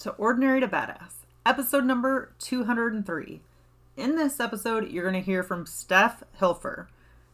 To 0.00 0.12
Ordinary 0.12 0.60
to 0.60 0.66
Badass, 0.66 1.26
episode 1.44 1.84
number 1.84 2.32
203. 2.38 3.42
In 3.98 4.16
this 4.16 4.40
episode, 4.40 4.90
you're 4.90 5.04
going 5.04 5.22
to 5.22 5.26
hear 5.26 5.42
from 5.42 5.66
Steph 5.66 6.24
Hilfer. 6.40 6.86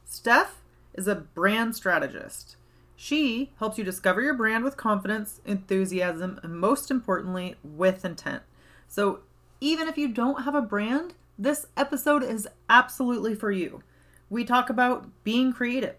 Steph 0.05 0.63
is 0.93 1.07
a 1.07 1.15
brand 1.15 1.77
strategist. 1.77 2.57
She 2.97 3.53
helps 3.61 3.79
you 3.79 3.85
discover 3.85 4.21
your 4.21 4.35
brand 4.35 4.65
with 4.65 4.77
confidence, 4.77 5.41
enthusiasm, 5.47 6.41
and 6.43 6.59
most 6.59 6.91
importantly, 6.91 7.55
with 7.63 8.05
intent. 8.05 8.43
So, 8.89 9.21
even 9.61 9.87
if 9.87 9.97
you 9.97 10.09
don't 10.09 10.43
have 10.43 10.57
a 10.57 10.61
brand, 10.61 11.15
this 11.39 11.67
episode 11.77 12.25
is 12.25 12.49
absolutely 12.69 13.37
for 13.37 13.53
you. 13.53 13.85
We 14.29 14.45
talk 14.45 14.69
about 14.69 15.07
being 15.23 15.53
creative, 15.53 15.99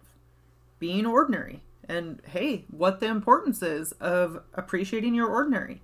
being 0.80 1.06
ordinary, 1.06 1.62
and 1.88 2.22
hey, 2.28 2.66
what 2.70 3.00
the 3.00 3.08
importance 3.08 3.64
is 3.64 3.94
of 4.02 4.44
appreciating 4.54 5.16
your 5.16 5.30
ordinary 5.30 5.80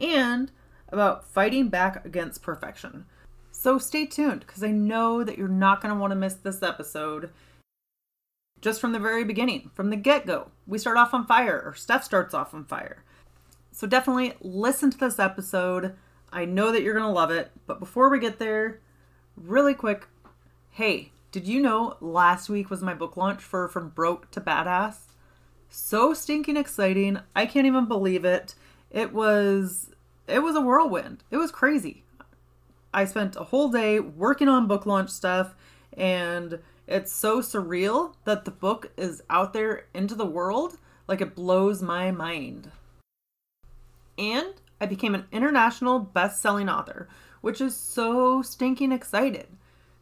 and 0.00 0.50
about 0.88 1.24
fighting 1.24 1.68
back 1.68 2.04
against 2.04 2.42
perfection. 2.42 3.06
So 3.52 3.78
stay 3.78 4.06
tuned 4.06 4.40
because 4.40 4.62
I 4.62 4.70
know 4.70 5.22
that 5.22 5.38
you're 5.38 5.48
not 5.48 5.80
going 5.80 5.94
to 5.94 6.00
want 6.00 6.12
to 6.12 6.16
miss 6.16 6.34
this 6.34 6.62
episode. 6.62 7.30
Just 8.60 8.80
from 8.80 8.92
the 8.92 8.98
very 8.98 9.24
beginning, 9.24 9.70
from 9.74 9.90
the 9.90 9.96
get 9.96 10.26
go, 10.26 10.50
we 10.66 10.78
start 10.78 10.96
off 10.96 11.14
on 11.14 11.26
fire, 11.26 11.62
or 11.64 11.74
Steph 11.74 12.04
starts 12.04 12.34
off 12.34 12.52
on 12.52 12.64
fire. 12.64 13.04
So 13.72 13.86
definitely 13.86 14.34
listen 14.40 14.90
to 14.90 14.98
this 14.98 15.18
episode. 15.18 15.94
I 16.32 16.44
know 16.44 16.72
that 16.72 16.82
you're 16.82 16.94
going 16.94 17.06
to 17.06 17.10
love 17.10 17.30
it. 17.30 17.50
But 17.66 17.80
before 17.80 18.10
we 18.10 18.18
get 18.18 18.38
there, 18.38 18.80
really 19.36 19.74
quick 19.74 20.06
hey, 20.70 21.10
did 21.32 21.46
you 21.46 21.60
know 21.60 21.96
last 22.00 22.48
week 22.48 22.70
was 22.70 22.80
my 22.80 22.94
book 22.94 23.16
launch 23.16 23.42
for 23.42 23.68
From 23.68 23.90
Broke 23.90 24.30
to 24.30 24.40
Badass? 24.40 24.96
So 25.68 26.14
stinking 26.14 26.56
exciting. 26.56 27.18
I 27.34 27.46
can't 27.46 27.66
even 27.66 27.86
believe 27.86 28.24
it. 28.24 28.54
It 28.90 29.12
was 29.12 29.90
it 30.26 30.42
was 30.42 30.56
a 30.56 30.60
whirlwind. 30.60 31.24
It 31.30 31.36
was 31.36 31.50
crazy. 31.50 32.04
I 32.92 33.04
spent 33.04 33.36
a 33.36 33.44
whole 33.44 33.68
day 33.68 34.00
working 34.00 34.48
on 34.48 34.66
book 34.66 34.86
launch 34.86 35.10
stuff, 35.10 35.54
and 35.96 36.58
it's 36.86 37.12
so 37.12 37.40
surreal 37.40 38.14
that 38.24 38.44
the 38.44 38.50
book 38.50 38.90
is 38.96 39.22
out 39.30 39.52
there 39.52 39.86
into 39.94 40.14
the 40.14 40.26
world. 40.26 40.76
Like 41.06 41.20
it 41.20 41.34
blows 41.34 41.82
my 41.82 42.10
mind. 42.10 42.70
And 44.18 44.54
I 44.80 44.86
became 44.86 45.14
an 45.14 45.26
international 45.32 45.98
best 45.98 46.40
selling 46.40 46.68
author, 46.68 47.08
which 47.40 47.60
is 47.60 47.76
so 47.76 48.42
stinking 48.42 48.92
excited. 48.92 49.46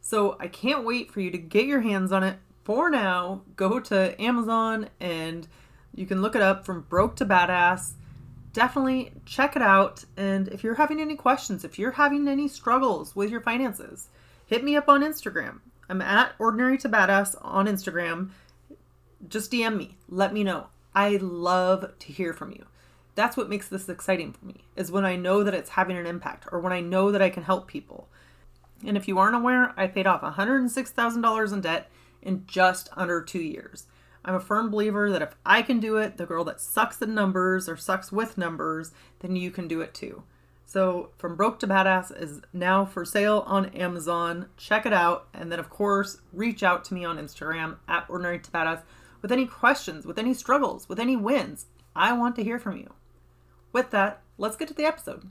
So 0.00 0.36
I 0.40 0.48
can't 0.48 0.84
wait 0.84 1.10
for 1.10 1.20
you 1.20 1.30
to 1.30 1.38
get 1.38 1.66
your 1.66 1.80
hands 1.80 2.12
on 2.12 2.22
it. 2.22 2.38
For 2.64 2.90
now, 2.90 3.42
go 3.56 3.80
to 3.80 4.20
Amazon 4.20 4.88
and 5.00 5.48
you 5.94 6.06
can 6.06 6.20
look 6.20 6.36
it 6.36 6.42
up 6.42 6.66
from 6.66 6.82
broke 6.82 7.16
to 7.16 7.24
badass 7.24 7.92
definitely 8.52 9.12
check 9.24 9.56
it 9.56 9.62
out. 9.62 10.04
And 10.16 10.48
if 10.48 10.62
you're 10.64 10.74
having 10.74 11.00
any 11.00 11.16
questions, 11.16 11.64
if 11.64 11.78
you're 11.78 11.92
having 11.92 12.28
any 12.28 12.48
struggles 12.48 13.14
with 13.14 13.30
your 13.30 13.40
finances, 13.40 14.08
hit 14.46 14.64
me 14.64 14.76
up 14.76 14.88
on 14.88 15.02
Instagram. 15.02 15.60
I'm 15.88 16.02
at 16.02 16.32
Ordinary 16.38 16.78
to 16.78 16.88
Badass 16.88 17.36
on 17.40 17.66
Instagram. 17.66 18.30
Just 19.28 19.50
DM 19.50 19.76
me. 19.76 19.96
Let 20.08 20.32
me 20.32 20.44
know. 20.44 20.68
I 20.94 21.16
love 21.16 21.98
to 21.98 22.12
hear 22.12 22.32
from 22.32 22.50
you. 22.50 22.66
That's 23.14 23.36
what 23.36 23.48
makes 23.48 23.68
this 23.68 23.88
exciting 23.88 24.32
for 24.32 24.44
me, 24.44 24.64
is 24.76 24.92
when 24.92 25.04
I 25.04 25.16
know 25.16 25.42
that 25.42 25.54
it's 25.54 25.70
having 25.70 25.96
an 25.96 26.06
impact 26.06 26.46
or 26.52 26.60
when 26.60 26.72
I 26.72 26.80
know 26.80 27.10
that 27.10 27.22
I 27.22 27.30
can 27.30 27.42
help 27.42 27.66
people. 27.66 28.08
And 28.86 28.96
if 28.96 29.08
you 29.08 29.18
aren't 29.18 29.34
aware, 29.34 29.74
I 29.76 29.88
paid 29.88 30.06
off 30.06 30.22
$106,000 30.22 31.52
in 31.52 31.60
debt 31.60 31.90
in 32.22 32.44
just 32.46 32.88
under 32.96 33.20
two 33.22 33.40
years. 33.40 33.86
I'm 34.24 34.34
a 34.34 34.40
firm 34.40 34.70
believer 34.70 35.10
that 35.10 35.22
if 35.22 35.34
I 35.44 35.62
can 35.62 35.80
do 35.80 35.96
it, 35.96 36.16
the 36.16 36.26
girl 36.26 36.44
that 36.44 36.60
sucks 36.60 37.00
at 37.00 37.08
numbers 37.08 37.68
or 37.68 37.76
sucks 37.76 38.12
with 38.12 38.38
numbers, 38.38 38.92
then 39.20 39.36
you 39.36 39.50
can 39.50 39.68
do 39.68 39.80
it 39.80 39.94
too. 39.94 40.22
So, 40.66 41.10
From 41.16 41.34
Broke 41.34 41.58
to 41.60 41.66
Badass 41.66 42.14
is 42.20 42.42
now 42.52 42.84
for 42.84 43.06
sale 43.06 43.42
on 43.46 43.66
Amazon. 43.66 44.48
Check 44.58 44.84
it 44.84 44.92
out. 44.92 45.28
And 45.32 45.50
then, 45.50 45.58
of 45.58 45.70
course, 45.70 46.20
reach 46.30 46.62
out 46.62 46.84
to 46.84 46.94
me 46.94 47.06
on 47.06 47.16
Instagram 47.16 47.78
at 47.88 48.04
Ordinary 48.10 48.38
to 48.40 48.50
Badass 48.50 48.82
with 49.22 49.32
any 49.32 49.46
questions, 49.46 50.04
with 50.04 50.18
any 50.18 50.34
struggles, 50.34 50.86
with 50.86 51.00
any 51.00 51.16
wins. 51.16 51.66
I 51.96 52.12
want 52.12 52.36
to 52.36 52.44
hear 52.44 52.58
from 52.58 52.76
you. 52.76 52.92
With 53.72 53.90
that, 53.92 54.20
let's 54.36 54.56
get 54.56 54.68
to 54.68 54.74
the 54.74 54.84
episode. 54.84 55.30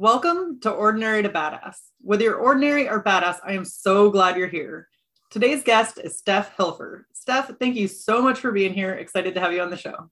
Welcome 0.00 0.60
to 0.60 0.70
Ordinary 0.70 1.24
to 1.24 1.28
Badass. 1.28 1.74
Whether 2.02 2.22
you're 2.22 2.36
ordinary 2.36 2.88
or 2.88 3.02
badass, 3.02 3.38
I 3.44 3.54
am 3.54 3.64
so 3.64 4.10
glad 4.10 4.36
you're 4.36 4.46
here. 4.46 4.86
Today's 5.28 5.64
guest 5.64 5.98
is 5.98 6.16
Steph 6.16 6.56
Hilfer. 6.56 7.02
Steph, 7.12 7.50
thank 7.58 7.74
you 7.74 7.88
so 7.88 8.22
much 8.22 8.38
for 8.38 8.52
being 8.52 8.72
here. 8.72 8.92
Excited 8.92 9.34
to 9.34 9.40
have 9.40 9.52
you 9.52 9.60
on 9.60 9.70
the 9.70 9.76
show. 9.76 10.08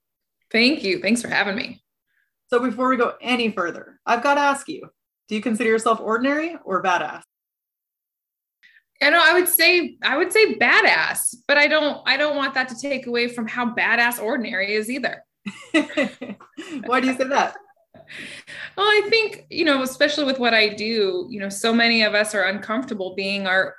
Thank 0.51 0.83
you. 0.83 1.01
Thanks 1.01 1.23
for 1.23 1.29
having 1.29 1.55
me. 1.55 1.85
So, 2.49 2.59
before 2.59 2.89
we 2.89 2.97
go 2.97 3.15
any 3.21 3.53
further, 3.53 4.01
I've 4.05 4.25
got 4.25 4.35
to 4.35 4.41
ask 4.41 4.69
you 4.69 4.91
do 5.29 5.37
you 5.37 5.41
consider 5.41 5.71
yourself 5.71 6.01
ordinary 6.01 6.57
or 6.65 6.83
badass? 6.83 7.23
You 9.01 9.13
know, 9.13 9.23
I 9.23 9.35
would 9.35 9.47
say 9.47 9.99
I 10.03 10.17
would 10.17 10.33
say 10.33 10.57
badass, 10.57 11.37
but 11.47 11.59
I 11.59 11.69
don't 11.69 12.03
I 12.09 12.17
don't 12.17 12.35
want 12.35 12.55
that 12.55 12.69
to 12.71 12.77
take 12.77 13.07
away 13.07 13.29
from 13.29 13.47
how 13.47 13.73
badass 13.73 14.21
ordinary 14.21 14.75
is 14.75 14.91
either. 14.91 15.23
Why 15.71 17.01
do 17.01 17.07
you 17.07 17.17
say 17.17 17.29
that? 17.29 17.55
Well, 18.77 18.87
I 18.87 19.07
think, 19.09 19.47
you 19.51 19.65
know, 19.65 19.83
especially 19.83 20.25
with 20.25 20.39
what 20.39 20.55
I 20.55 20.69
do, 20.69 21.27
you 21.31 21.41
know, 21.41 21.49
so 21.49 21.73
many 21.73 22.03
of 22.03 22.15
us 22.15 22.35
are 22.35 22.45
uncomfortable 22.45 23.15
being 23.15 23.47
our 23.47 23.75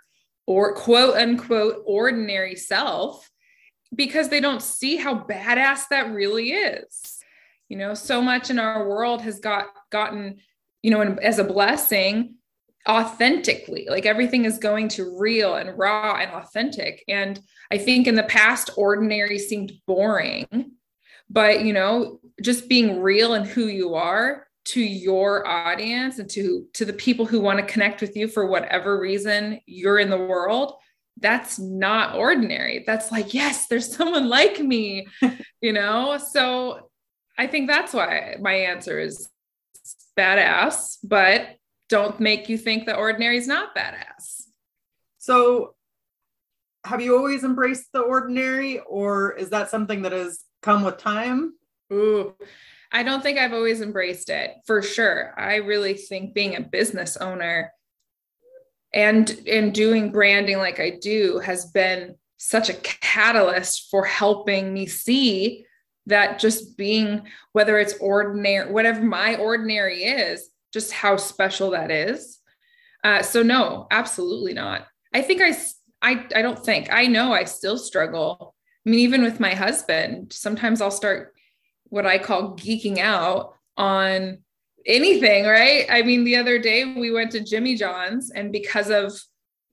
or 0.45 0.73
quote 0.73 1.15
unquote 1.15 1.83
ordinary 1.85 2.55
self 2.55 3.29
because 3.93 4.29
they 4.29 4.39
don't 4.39 4.61
see 4.61 4.95
how 4.95 5.19
badass 5.19 5.83
that 5.89 6.13
really 6.13 6.51
is. 6.51 7.19
You 7.69 7.77
know, 7.77 7.93
so 7.93 8.21
much 8.21 8.49
in 8.49 8.59
our 8.59 8.87
world 8.87 9.21
has 9.21 9.39
got 9.39 9.67
gotten, 9.91 10.37
you 10.81 10.91
know, 10.91 11.01
as 11.01 11.37
a 11.37 11.43
blessing 11.43 12.35
authentically. 12.87 13.87
Like 13.89 14.05
everything 14.05 14.45
is 14.45 14.57
going 14.57 14.87
to 14.89 15.17
real 15.19 15.55
and 15.55 15.77
raw 15.77 16.15
and 16.15 16.31
authentic. 16.31 17.03
And 17.07 17.39
i 17.69 17.77
think 17.77 18.07
in 18.07 18.15
the 18.15 18.23
past 18.23 18.69
ordinary 18.77 19.37
seemed 19.37 19.73
boring. 19.85 20.71
But 21.29 21.65
you 21.65 21.73
know 21.73 22.21
just 22.41 22.69
being 22.69 23.01
real 23.01 23.33
and 23.33 23.45
who 23.45 23.67
you 23.67 23.95
are 23.95 24.47
to 24.65 24.81
your 24.81 25.47
audience 25.47 26.19
and 26.19 26.29
to 26.29 26.65
to 26.73 26.83
the 26.83 26.93
people 26.93 27.25
who 27.25 27.39
want 27.39 27.57
to 27.57 27.65
connect 27.65 28.01
with 28.01 28.15
you 28.15 28.27
for 28.27 28.45
whatever 28.45 28.99
reason 28.99 29.59
you're 29.65 29.99
in 29.99 30.09
the 30.09 30.17
world 30.17 30.73
that's 31.19 31.57
not 31.57 32.15
ordinary. 32.15 32.83
That's 32.85 33.11
like 33.11 33.33
yes 33.33 33.67
there's 33.67 33.95
someone 33.95 34.29
like 34.39 34.59
me 34.59 35.07
you 35.61 35.73
know? 35.73 36.17
So 36.17 36.89
i 37.39 37.47
think 37.47 37.69
that's 37.69 37.93
why 37.93 38.35
my 38.41 38.53
answer 38.53 38.99
is 38.99 39.29
badass 40.17 40.97
but 41.03 41.55
don't 41.89 42.19
make 42.19 42.49
you 42.49 42.57
think 42.57 42.85
that 42.85 42.97
ordinary 42.97 43.37
is 43.37 43.47
not 43.47 43.75
badass. 43.75 44.43
So 45.17 45.75
have 46.83 47.01
you 47.01 47.17
always 47.17 47.43
embraced 47.43 47.91
the 47.93 47.99
ordinary 47.99 48.79
or 48.79 49.33
is 49.33 49.49
that 49.49 49.69
something 49.69 50.01
that 50.01 50.11
has 50.11 50.43
come 50.61 50.83
with 50.83 50.97
time 50.97 51.53
Ooh, 51.91 52.35
I 52.91 53.03
don't 53.03 53.21
think 53.21 53.37
I've 53.37 53.53
always 53.53 53.81
embraced 53.81 54.29
it 54.29 54.51
for 54.65 54.81
sure. 54.81 55.33
I 55.37 55.55
really 55.57 55.93
think 55.93 56.33
being 56.33 56.55
a 56.55 56.61
business 56.61 57.17
owner 57.17 57.71
and 58.93 59.29
and 59.47 59.73
doing 59.73 60.11
branding 60.11 60.57
like 60.57 60.79
I 60.79 60.91
do 61.01 61.39
has 61.39 61.65
been 61.71 62.15
such 62.37 62.69
a 62.69 62.73
catalyst 62.73 63.89
for 63.91 64.05
helping 64.05 64.73
me 64.73 64.85
see 64.85 65.65
that 66.05 66.39
just 66.39 66.77
being 66.77 67.27
whether 67.51 67.77
it's 67.79 67.95
ordinary 67.99 68.71
whatever 68.71 69.01
my 69.03 69.35
ordinary 69.35 70.03
is 70.03 70.49
just 70.73 70.91
how 70.93 71.17
special 71.17 71.71
that 71.71 71.91
is 71.91 72.39
Uh, 73.03 73.21
so 73.23 73.43
no, 73.43 73.87
absolutely 73.91 74.53
not. 74.53 74.87
I 75.13 75.21
think 75.21 75.41
I, 75.41 75.55
I, 76.01 76.25
I 76.35 76.41
don't 76.41 76.59
think 76.65 76.91
I 76.91 77.07
know 77.07 77.33
I 77.33 77.45
still 77.45 77.77
struggle. 77.77 78.55
I 78.85 78.89
mean, 78.89 78.99
even 78.99 79.23
with 79.23 79.39
my 79.39 79.53
husband, 79.55 80.33
sometimes 80.33 80.81
I'll 80.81 80.91
start 80.91 81.33
what 81.89 82.05
I 82.05 82.17
call 82.17 82.55
geeking 82.55 82.99
out 82.99 83.53
on 83.77 84.39
anything, 84.85 85.45
right? 85.45 85.85
I 85.89 86.01
mean, 86.01 86.23
the 86.23 86.37
other 86.37 86.59
day 86.59 86.85
we 86.85 87.11
went 87.11 87.31
to 87.31 87.43
Jimmy 87.43 87.75
John's, 87.75 88.31
and 88.31 88.51
because 88.51 88.89
of 88.89 89.13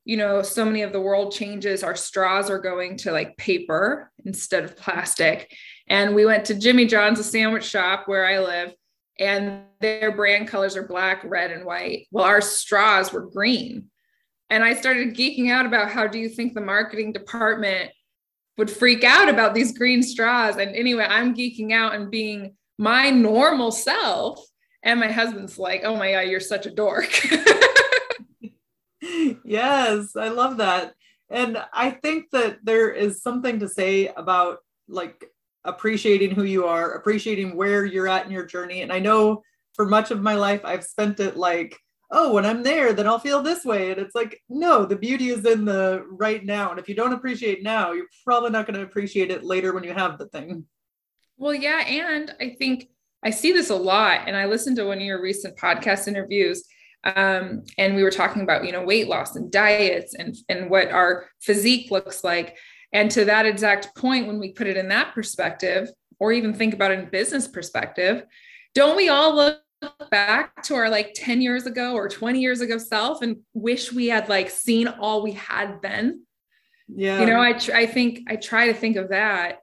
you 0.04 0.18
know, 0.18 0.42
so 0.42 0.64
many 0.64 0.82
of 0.82 0.92
the 0.92 1.00
world 1.00 1.32
changes, 1.32 1.82
our 1.82 1.96
straws 1.96 2.50
are 2.50 2.58
going 2.58 2.96
to 2.98 3.12
like 3.12 3.36
paper 3.36 4.12
instead 4.24 4.64
of 4.64 4.76
plastic. 4.76 5.50
And 5.88 6.14
we 6.14 6.26
went 6.26 6.44
to 6.46 6.54
Jimmy 6.54 6.86
John's, 6.86 7.18
a 7.18 7.24
sandwich 7.24 7.64
shop 7.64 8.06
where 8.06 8.26
I 8.26 8.38
live, 8.40 8.74
and 9.18 9.62
their 9.80 10.12
brand 10.12 10.48
colors 10.48 10.76
are 10.76 10.86
black, 10.86 11.22
red, 11.24 11.50
and 11.50 11.64
white. 11.64 12.06
Well, 12.10 12.24
our 12.24 12.40
straws 12.40 13.12
were 13.12 13.30
green. 13.30 13.90
And 14.50 14.62
I 14.62 14.74
started 14.74 15.16
geeking 15.16 15.50
out 15.50 15.66
about 15.66 15.90
how 15.90 16.06
do 16.06 16.18
you 16.18 16.28
think 16.28 16.52
the 16.52 16.60
marketing 16.60 17.12
department 17.12 17.90
would 18.56 18.70
freak 18.70 19.04
out 19.04 19.28
about 19.28 19.54
these 19.54 19.76
green 19.76 20.02
straws? 20.02 20.56
And 20.56 20.74
anyway, 20.74 21.06
I'm 21.08 21.34
geeking 21.34 21.72
out 21.72 21.94
and 21.94 22.10
being 22.10 22.54
my 22.78 23.10
normal 23.10 23.72
self. 23.72 24.44
And 24.82 25.00
my 25.00 25.10
husband's 25.10 25.58
like, 25.58 25.82
oh 25.84 25.96
my 25.96 26.12
God, 26.12 26.28
you're 26.28 26.40
such 26.40 26.66
a 26.66 26.70
dork. 26.70 27.10
yes, 29.44 30.14
I 30.16 30.28
love 30.28 30.58
that. 30.58 30.94
And 31.30 31.58
I 31.72 31.90
think 31.90 32.30
that 32.32 32.58
there 32.62 32.90
is 32.90 33.22
something 33.22 33.60
to 33.60 33.68
say 33.68 34.08
about 34.08 34.58
like 34.88 35.24
appreciating 35.64 36.32
who 36.32 36.44
you 36.44 36.66
are, 36.66 36.92
appreciating 36.92 37.56
where 37.56 37.84
you're 37.84 38.08
at 38.08 38.26
in 38.26 38.32
your 38.32 38.44
journey. 38.44 38.82
And 38.82 38.92
I 38.92 38.98
know 38.98 39.42
for 39.72 39.86
much 39.86 40.10
of 40.10 40.22
my 40.22 40.34
life, 40.34 40.60
I've 40.64 40.84
spent 40.84 41.18
it 41.20 41.36
like, 41.36 41.78
oh, 42.10 42.32
when 42.32 42.46
I'm 42.46 42.62
there, 42.62 42.92
then 42.92 43.06
I'll 43.06 43.18
feel 43.18 43.42
this 43.42 43.64
way. 43.64 43.90
And 43.90 44.00
it's 44.00 44.14
like, 44.14 44.40
no, 44.48 44.84
the 44.84 44.96
beauty 44.96 45.30
is 45.30 45.44
in 45.44 45.64
the 45.64 46.04
right 46.08 46.44
now. 46.44 46.70
And 46.70 46.78
if 46.78 46.88
you 46.88 46.94
don't 46.94 47.12
appreciate 47.12 47.62
now, 47.62 47.92
you're 47.92 48.06
probably 48.24 48.50
not 48.50 48.66
going 48.66 48.78
to 48.78 48.84
appreciate 48.84 49.30
it 49.30 49.44
later 49.44 49.72
when 49.72 49.84
you 49.84 49.92
have 49.92 50.18
the 50.18 50.28
thing. 50.28 50.66
Well, 51.36 51.54
yeah. 51.54 51.84
And 51.86 52.32
I 52.40 52.56
think 52.58 52.88
I 53.24 53.30
see 53.30 53.52
this 53.52 53.70
a 53.70 53.76
lot. 53.76 54.22
And 54.26 54.36
I 54.36 54.46
listened 54.46 54.76
to 54.76 54.84
one 54.84 54.98
of 54.98 55.04
your 55.04 55.20
recent 55.20 55.56
podcast 55.56 56.06
interviews 56.06 56.64
um, 57.04 57.64
and 57.76 57.94
we 57.94 58.02
were 58.02 58.10
talking 58.10 58.42
about 58.42 58.64
you 58.64 58.72
know 58.72 58.82
weight 58.82 59.08
loss 59.08 59.36
and 59.36 59.52
diets 59.52 60.14
and 60.14 60.34
and 60.48 60.70
what 60.70 60.90
our 60.90 61.26
physique 61.40 61.90
looks 61.90 62.24
like 62.24 62.56
and 62.92 63.10
to 63.10 63.24
that 63.26 63.46
exact 63.46 63.94
point 63.94 64.26
when 64.26 64.38
we 64.38 64.52
put 64.52 64.66
it 64.66 64.76
in 64.76 64.88
that 64.88 65.14
perspective 65.14 65.88
or 66.18 66.32
even 66.32 66.54
think 66.54 66.74
about 66.74 66.90
it 66.90 66.98
in 66.98 67.10
business 67.10 67.46
perspective 67.46 68.24
don't 68.74 68.96
we 68.96 69.08
all 69.08 69.34
look 69.34 69.60
back 70.10 70.62
to 70.62 70.74
our 70.74 70.88
like 70.90 71.12
10 71.14 71.40
years 71.40 71.66
ago 71.66 71.94
or 71.94 72.08
20 72.08 72.40
years 72.40 72.60
ago 72.60 72.78
self 72.78 73.22
and 73.22 73.38
wish 73.52 73.92
we 73.92 74.06
had 74.06 74.28
like 74.28 74.50
seen 74.50 74.88
all 74.88 75.22
we 75.22 75.32
had 75.32 75.80
then 75.82 76.24
yeah 76.88 77.20
you 77.20 77.26
know 77.26 77.40
i 77.40 77.52
tr- 77.52 77.74
i 77.74 77.86
think 77.86 78.20
i 78.28 78.36
try 78.36 78.66
to 78.66 78.74
think 78.74 78.96
of 78.96 79.08
that 79.08 79.58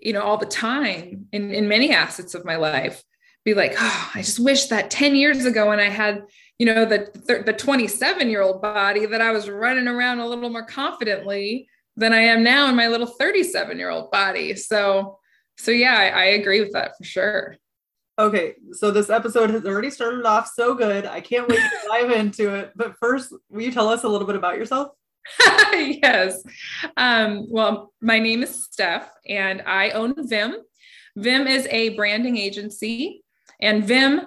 you 0.00 0.12
know 0.12 0.22
all 0.22 0.36
the 0.36 0.46
time 0.46 1.26
in 1.32 1.52
in 1.52 1.68
many 1.68 1.92
assets 1.92 2.34
of 2.34 2.44
my 2.44 2.56
life 2.56 3.02
be 3.44 3.54
like, 3.54 3.74
oh, 3.78 4.10
I 4.14 4.22
just 4.22 4.38
wish 4.38 4.66
that 4.66 4.90
10 4.90 5.16
years 5.16 5.44
ago 5.44 5.68
when 5.68 5.80
I 5.80 5.88
had, 5.88 6.22
you 6.58 6.66
know, 6.66 6.84
the 6.84 7.42
the 7.44 7.52
27 7.52 8.28
year 8.28 8.42
old 8.42 8.62
body 8.62 9.06
that 9.06 9.20
I 9.20 9.32
was 9.32 9.50
running 9.50 9.88
around 9.88 10.20
a 10.20 10.26
little 10.26 10.48
more 10.48 10.64
confidently 10.64 11.68
than 11.96 12.12
I 12.12 12.20
am 12.20 12.42
now 12.42 12.68
in 12.68 12.76
my 12.76 12.88
little 12.88 13.06
37 13.06 13.78
year 13.78 13.90
old 13.90 14.10
body. 14.10 14.54
So, 14.54 15.18
so 15.58 15.70
yeah, 15.70 15.94
I, 15.94 16.08
I 16.08 16.24
agree 16.24 16.60
with 16.60 16.72
that 16.72 16.96
for 16.96 17.04
sure. 17.04 17.56
Okay, 18.18 18.54
so 18.72 18.90
this 18.90 19.08
episode 19.10 19.50
has 19.50 19.64
already 19.64 19.90
started 19.90 20.24
off 20.26 20.50
so 20.54 20.74
good. 20.74 21.06
I 21.06 21.20
can't 21.20 21.48
wait 21.48 21.58
to 21.58 21.88
dive 21.88 22.10
into 22.20 22.54
it. 22.54 22.72
But 22.76 22.96
first, 22.98 23.32
will 23.48 23.62
you 23.62 23.72
tell 23.72 23.88
us 23.88 24.04
a 24.04 24.08
little 24.08 24.26
bit 24.26 24.36
about 24.36 24.56
yourself? 24.56 24.88
yes. 25.72 26.42
Um, 26.96 27.46
well, 27.48 27.92
my 28.00 28.18
name 28.18 28.42
is 28.42 28.64
Steph, 28.64 29.10
and 29.28 29.62
I 29.66 29.90
own 29.90 30.14
Vim. 30.28 30.56
Vim 31.16 31.46
is 31.46 31.66
a 31.70 31.90
branding 31.90 32.36
agency 32.36 33.22
and 33.62 33.84
Vim, 33.84 34.22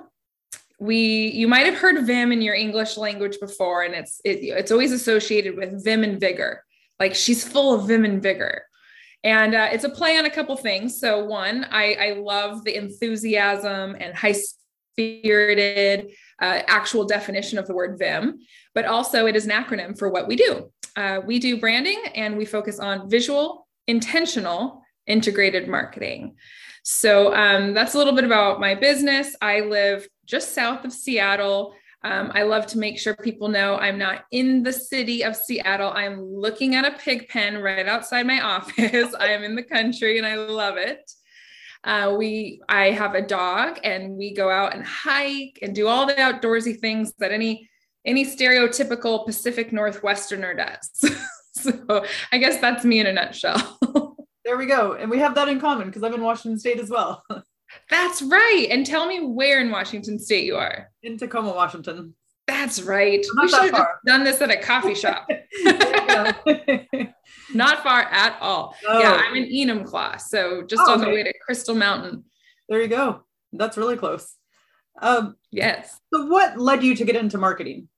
we 0.80 1.32
you 1.32 1.48
might 1.48 1.66
have 1.66 1.76
heard 1.76 2.06
Vim 2.06 2.32
in 2.32 2.42
your 2.42 2.56
English 2.56 2.98
language 2.98 3.38
before, 3.40 3.84
and 3.84 3.94
it's 3.94 4.20
it, 4.24 4.40
it's 4.42 4.72
always 4.72 4.92
associated 4.92 5.56
with 5.56 5.84
Vim 5.84 6.04
and 6.04 6.20
vigor. 6.20 6.64
Like 7.00 7.14
she's 7.14 7.48
full 7.48 7.74
of 7.74 7.88
Vim 7.88 8.06
and 8.06 8.24
vigor. 8.24 8.64
And 9.26 9.56
uh, 9.56 9.70
it's 9.72 9.84
a 9.84 9.90
play 9.90 10.18
on 10.18 10.26
a 10.26 10.30
couple 10.30 10.56
things. 10.56 11.00
So 11.00 11.26
one, 11.26 11.66
I, 11.72 11.96
I 11.96 12.12
love 12.12 12.64
the 12.64 12.76
enthusiasm 12.76 13.98
and 14.00 14.16
high 14.16 14.36
spirited 14.96 16.12
uh, 16.42 16.62
actual 16.68 17.06
definition 17.06 17.58
of 17.58 17.66
the 17.66 17.74
word 17.74 17.98
Vim, 17.98 18.38
but 18.76 18.86
also 18.86 19.26
it 19.26 19.36
is 19.36 19.46
an 19.46 19.52
acronym 19.52 19.98
for 19.98 20.10
what 20.10 20.28
we 20.28 20.36
do. 20.36 20.72
Uh, 20.96 21.22
we 21.26 21.40
do 21.40 21.60
branding 21.60 22.02
and 22.14 22.38
we 22.38 22.46
focus 22.46 22.80
on 22.80 23.10
visual, 23.10 23.68
intentional, 23.88 24.84
integrated 25.08 25.68
marketing. 25.68 26.36
So 26.84 27.34
um, 27.34 27.74
that's 27.74 27.96
a 27.96 27.98
little 27.98 28.14
bit 28.14 28.26
about 28.26 28.60
my 28.60 28.76
business. 28.76 29.36
I 29.42 29.62
live 29.62 30.08
just 30.26 30.54
south 30.54 30.86
of 30.86 30.94
Seattle. 30.94 31.74
Um, 32.06 32.32
I 32.36 32.44
love 32.44 32.68
to 32.68 32.78
make 32.78 33.00
sure 33.00 33.16
people 33.16 33.48
know 33.48 33.78
I'm 33.78 33.98
not 33.98 34.26
in 34.30 34.62
the 34.62 34.72
city 34.72 35.24
of 35.24 35.36
Seattle. 35.36 35.92
I'm 35.92 36.22
looking 36.24 36.76
at 36.76 36.86
a 36.86 36.96
pig 37.00 37.28
pen 37.30 37.58
right 37.58 37.88
outside 37.88 38.28
my 38.28 38.42
office. 38.56 39.16
I 39.20 39.30
am 39.30 39.44
in 39.44 39.56
the 39.56 39.64
country 39.64 40.20
and 40.20 40.28
I 40.28 40.36
love 40.36 40.78
it. 40.78 41.12
Uh, 41.84 42.14
we, 42.16 42.62
I 42.70 42.92
have 42.92 43.14
a 43.14 43.22
dog, 43.22 43.80
and 43.84 44.14
we 44.14 44.34
go 44.34 44.50
out 44.50 44.74
and 44.74 44.84
hike 44.84 45.60
and 45.62 45.76
do 45.76 45.88
all 45.88 46.08
the 46.08 46.14
outdoorsy 46.14 46.80
things 46.80 47.14
that 47.20 47.32
any 47.32 47.70
any 48.06 48.26
stereotypical 48.26 49.26
Pacific 49.26 49.72
Northwesterner 49.72 50.56
does. 50.56 51.18
so 51.54 52.06
I 52.32 52.38
guess 52.38 52.60
that's 52.62 52.86
me 52.86 53.00
in 53.00 53.08
a 53.08 53.14
nutshell. 53.14 53.80
There 54.46 54.58
we 54.58 54.68
go. 54.68 54.94
And 54.94 55.10
we 55.10 55.18
have 55.18 55.34
that 55.34 55.48
in 55.48 55.60
common 55.60 55.88
because 55.88 56.04
I'm 56.04 56.14
in 56.14 56.22
Washington 56.22 56.60
State 56.60 56.80
as 56.80 56.92
well. 56.92 57.24
That's 57.90 58.22
right. 58.22 58.68
And 58.70 58.86
tell 58.86 59.08
me 59.08 59.26
where 59.26 59.60
in 59.62 59.72
Washington 59.72 60.20
State 60.20 60.46
you 60.46 60.56
are. 60.56 60.92
In 61.04 61.18
Tacoma, 61.18 61.54
Washington. 61.54 62.14
That's 62.48 62.82
right. 62.82 63.26
We 63.42 63.50
should 63.50 63.74
have 63.74 63.88
done 64.06 64.24
this 64.24 64.40
at 64.42 64.52
a 64.52 64.58
coffee 64.58 64.94
shop. 64.94 65.28
Not 67.54 67.84
far 67.84 68.02
at 68.02 68.38
all. 68.40 68.76
Oh. 68.88 69.00
Yeah, 69.00 69.14
I'm 69.14 69.36
in 69.36 69.46
Enumclaw. 69.46 70.22
So 70.22 70.64
just 70.64 70.84
oh, 70.86 70.94
on 70.94 71.02
okay. 71.02 71.10
the 71.10 71.16
way 71.16 71.24
to 71.24 71.34
Crystal 71.44 71.76
Mountain. 71.76 72.24
There 72.70 72.82
you 72.82 72.88
go. 72.88 73.24
That's 73.52 73.78
really 73.78 73.98
close. 73.98 74.36
Um, 75.02 75.36
yes. 75.52 76.00
So, 76.14 76.28
what 76.28 76.58
led 76.58 76.84
you 76.84 76.96
to 76.96 77.06
get 77.06 77.16
into 77.16 77.38
marketing? 77.38 77.90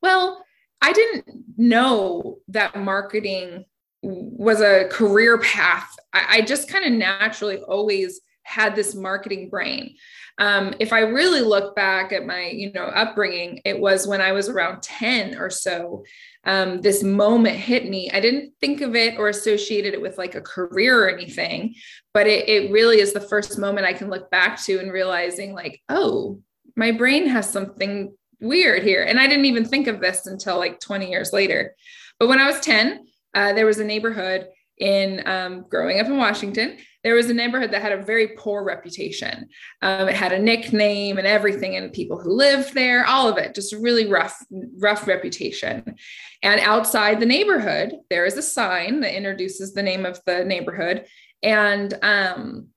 Well, 0.00 0.44
I 0.80 0.92
didn't 0.92 1.26
know 1.56 2.38
that 2.48 2.76
marketing 2.76 3.64
was 4.02 4.60
a 4.60 4.88
career 4.90 5.38
path. 5.38 5.88
I, 6.12 6.26
I 6.30 6.40
just 6.42 6.68
kind 6.68 6.84
of 6.84 6.92
naturally 6.92 7.58
always 7.58 8.20
had 8.42 8.74
this 8.74 8.94
marketing 8.94 9.48
brain. 9.48 9.94
Um, 10.38 10.74
if 10.80 10.92
I 10.92 11.00
really 11.00 11.40
look 11.40 11.76
back 11.76 12.12
at 12.12 12.26
my, 12.26 12.46
you 12.46 12.72
know, 12.72 12.84
upbringing, 12.84 13.60
it 13.64 13.78
was 13.78 14.06
when 14.06 14.20
I 14.20 14.32
was 14.32 14.48
around 14.48 14.82
10 14.82 15.36
or 15.36 15.50
so. 15.50 16.04
Um, 16.44 16.80
this 16.80 17.02
moment 17.02 17.56
hit 17.56 17.88
me. 17.88 18.10
I 18.10 18.18
didn't 18.18 18.54
think 18.60 18.80
of 18.80 18.96
it 18.96 19.18
or 19.18 19.28
associated 19.28 19.94
it 19.94 20.00
with 20.00 20.18
like 20.18 20.34
a 20.34 20.40
career 20.40 21.04
or 21.04 21.10
anything, 21.10 21.74
but 22.12 22.26
it, 22.26 22.48
it 22.48 22.72
really 22.72 23.00
is 23.00 23.12
the 23.12 23.20
first 23.20 23.58
moment 23.58 23.86
I 23.86 23.92
can 23.92 24.10
look 24.10 24.30
back 24.30 24.60
to 24.64 24.80
and 24.80 24.92
realizing, 24.92 25.54
like, 25.54 25.80
oh, 25.88 26.40
my 26.74 26.90
brain 26.90 27.28
has 27.28 27.48
something 27.48 28.12
weird 28.40 28.82
here. 28.82 29.04
And 29.04 29.20
I 29.20 29.28
didn't 29.28 29.44
even 29.44 29.64
think 29.64 29.86
of 29.86 30.00
this 30.00 30.26
until 30.26 30.58
like 30.58 30.80
20 30.80 31.08
years 31.08 31.32
later. 31.32 31.76
But 32.18 32.28
when 32.28 32.40
I 32.40 32.46
was 32.46 32.60
10, 32.60 33.06
uh, 33.34 33.52
there 33.52 33.66
was 33.66 33.78
a 33.78 33.84
neighborhood 33.84 34.48
in 34.78 35.22
um, 35.26 35.64
growing 35.68 36.00
up 36.00 36.06
in 36.06 36.16
Washington. 36.16 36.76
There 37.04 37.14
was 37.14 37.30
a 37.30 37.34
neighborhood 37.34 37.72
that 37.72 37.82
had 37.82 37.92
a 37.92 38.02
very 38.02 38.28
poor 38.28 38.64
reputation. 38.64 39.48
Um, 39.80 40.08
it 40.08 40.14
had 40.14 40.32
a 40.32 40.38
nickname 40.38 41.18
and 41.18 41.26
everything, 41.26 41.76
and 41.76 41.92
people 41.92 42.18
who 42.18 42.32
lived 42.32 42.74
there, 42.74 43.04
all 43.06 43.28
of 43.28 43.38
it, 43.38 43.54
just 43.54 43.72
a 43.72 43.78
really 43.78 44.08
rough, 44.08 44.36
rough 44.78 45.06
reputation. 45.06 45.96
And 46.42 46.60
outside 46.60 47.20
the 47.20 47.26
neighborhood, 47.26 47.94
there 48.10 48.24
is 48.24 48.36
a 48.36 48.42
sign 48.42 49.00
that 49.00 49.16
introduces 49.16 49.72
the 49.72 49.82
name 49.82 50.04
of 50.04 50.20
the 50.26 50.44
neighborhood. 50.44 51.06
And 51.42 51.92
um, 52.02 52.68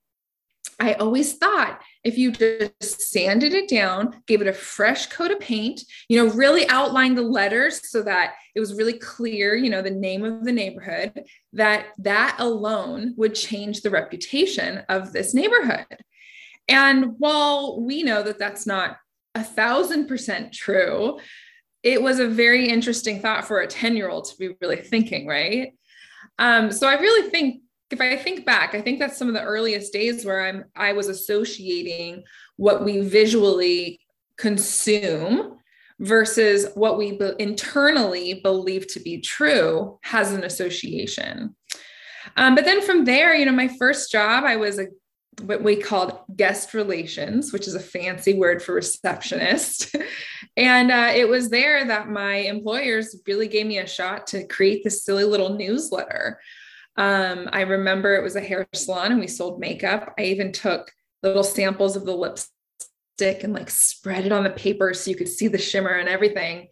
I 0.78 0.94
always 0.94 1.34
thought 1.38 1.80
if 2.04 2.18
you 2.18 2.32
just 2.32 3.00
sanded 3.10 3.54
it 3.54 3.68
down, 3.68 4.22
gave 4.26 4.42
it 4.42 4.46
a 4.46 4.52
fresh 4.52 5.06
coat 5.06 5.30
of 5.30 5.40
paint, 5.40 5.82
you 6.08 6.22
know, 6.22 6.32
really 6.34 6.68
outlined 6.68 7.16
the 7.16 7.22
letters 7.22 7.88
so 7.90 8.02
that 8.02 8.34
it 8.54 8.60
was 8.60 8.74
really 8.74 8.98
clear, 8.98 9.54
you 9.54 9.70
know, 9.70 9.80
the 9.80 9.90
name 9.90 10.22
of 10.22 10.44
the 10.44 10.52
neighborhood, 10.52 11.24
that 11.54 11.86
that 11.98 12.36
alone 12.38 13.14
would 13.16 13.34
change 13.34 13.80
the 13.80 13.90
reputation 13.90 14.82
of 14.88 15.12
this 15.12 15.32
neighborhood. 15.32 15.86
And 16.68 17.14
while 17.18 17.80
we 17.80 18.02
know 18.02 18.22
that 18.22 18.38
that's 18.38 18.66
not 18.66 18.98
a 19.34 19.42
thousand 19.42 20.08
percent 20.08 20.52
true, 20.52 21.18
it 21.82 22.02
was 22.02 22.18
a 22.18 22.28
very 22.28 22.68
interesting 22.68 23.20
thought 23.20 23.46
for 23.46 23.60
a 23.60 23.66
10 23.66 23.96
year 23.96 24.10
old 24.10 24.26
to 24.26 24.36
be 24.36 24.56
really 24.60 24.76
thinking, 24.76 25.26
right? 25.26 25.72
Um, 26.38 26.70
so 26.70 26.88
I 26.88 27.00
really 27.00 27.30
think 27.30 27.62
if 27.90 28.00
I 28.00 28.16
think 28.16 28.44
back, 28.44 28.74
I 28.74 28.80
think 28.80 28.98
that's 28.98 29.16
some 29.16 29.28
of 29.28 29.34
the 29.34 29.42
earliest 29.42 29.92
days 29.92 30.24
where 30.24 30.46
I'm 30.46 30.64
I 30.74 30.92
was 30.92 31.08
associating 31.08 32.24
what 32.56 32.84
we 32.84 33.00
visually 33.00 34.00
consume 34.36 35.58
versus 35.98 36.66
what 36.74 36.98
we 36.98 37.12
be- 37.12 37.32
internally 37.38 38.40
believe 38.42 38.86
to 38.88 39.00
be 39.00 39.20
true 39.20 39.98
has 40.02 40.32
an 40.32 40.44
association. 40.44 41.54
Um, 42.36 42.54
but 42.54 42.64
then 42.64 42.82
from 42.82 43.04
there, 43.04 43.34
you 43.34 43.46
know, 43.46 43.52
my 43.52 43.68
first 43.78 44.10
job, 44.10 44.44
I 44.44 44.56
was 44.56 44.78
a 44.78 44.86
what 45.42 45.62
we 45.62 45.76
called 45.76 46.18
guest 46.34 46.72
relations, 46.72 47.52
which 47.52 47.68
is 47.68 47.74
a 47.74 47.80
fancy 47.80 48.34
word 48.34 48.62
for 48.62 48.74
receptionist. 48.74 49.94
and 50.56 50.90
uh, 50.90 51.12
it 51.14 51.28
was 51.28 51.50
there 51.50 51.84
that 51.84 52.08
my 52.08 52.36
employers 52.36 53.20
really 53.26 53.48
gave 53.48 53.66
me 53.66 53.78
a 53.78 53.86
shot 53.86 54.26
to 54.28 54.46
create 54.46 54.82
this 54.82 55.04
silly 55.04 55.24
little 55.24 55.50
newsletter. 55.50 56.40
Um, 56.96 57.48
I 57.52 57.62
remember 57.62 58.14
it 58.14 58.22
was 58.22 58.36
a 58.36 58.40
hair 58.40 58.66
salon 58.74 59.12
and 59.12 59.20
we 59.20 59.26
sold 59.26 59.60
makeup. 59.60 60.14
I 60.18 60.24
even 60.24 60.52
took 60.52 60.90
little 61.22 61.44
samples 61.44 61.96
of 61.96 62.04
the 62.04 62.16
lipstick 62.16 63.42
and 63.44 63.52
like 63.52 63.70
spread 63.70 64.26
it 64.26 64.32
on 64.32 64.44
the 64.44 64.50
paper 64.50 64.94
so 64.94 65.10
you 65.10 65.16
could 65.16 65.28
see 65.28 65.48
the 65.48 65.58
shimmer 65.58 65.90
and 65.90 66.08
everything. 66.08 66.68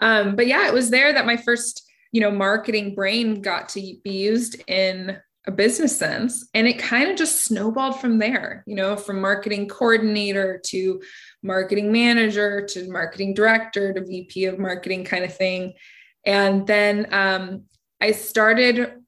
Um, 0.00 0.34
but 0.34 0.46
yeah, 0.46 0.66
it 0.66 0.74
was 0.74 0.90
there 0.90 1.12
that 1.12 1.26
my 1.26 1.36
first, 1.36 1.88
you 2.12 2.20
know, 2.20 2.30
marketing 2.30 2.94
brain 2.94 3.42
got 3.42 3.68
to 3.70 3.80
be 4.02 4.10
used 4.10 4.62
in 4.66 5.18
a 5.46 5.50
business 5.50 5.96
sense. 5.96 6.48
And 6.54 6.66
it 6.66 6.78
kind 6.78 7.10
of 7.10 7.16
just 7.16 7.44
snowballed 7.44 8.00
from 8.00 8.18
there, 8.18 8.62
you 8.66 8.76
know, 8.76 8.96
from 8.96 9.20
marketing 9.20 9.68
coordinator 9.68 10.60
to 10.66 11.00
marketing 11.42 11.92
manager 11.92 12.66
to 12.66 12.90
marketing 12.90 13.34
director 13.34 13.92
to 13.92 14.04
VP 14.04 14.46
of 14.46 14.58
marketing 14.58 15.04
kind 15.04 15.24
of 15.24 15.34
thing. 15.34 15.74
And 16.26 16.66
then 16.66 17.12
um, 17.12 17.64
I 18.00 18.12
started 18.12 18.99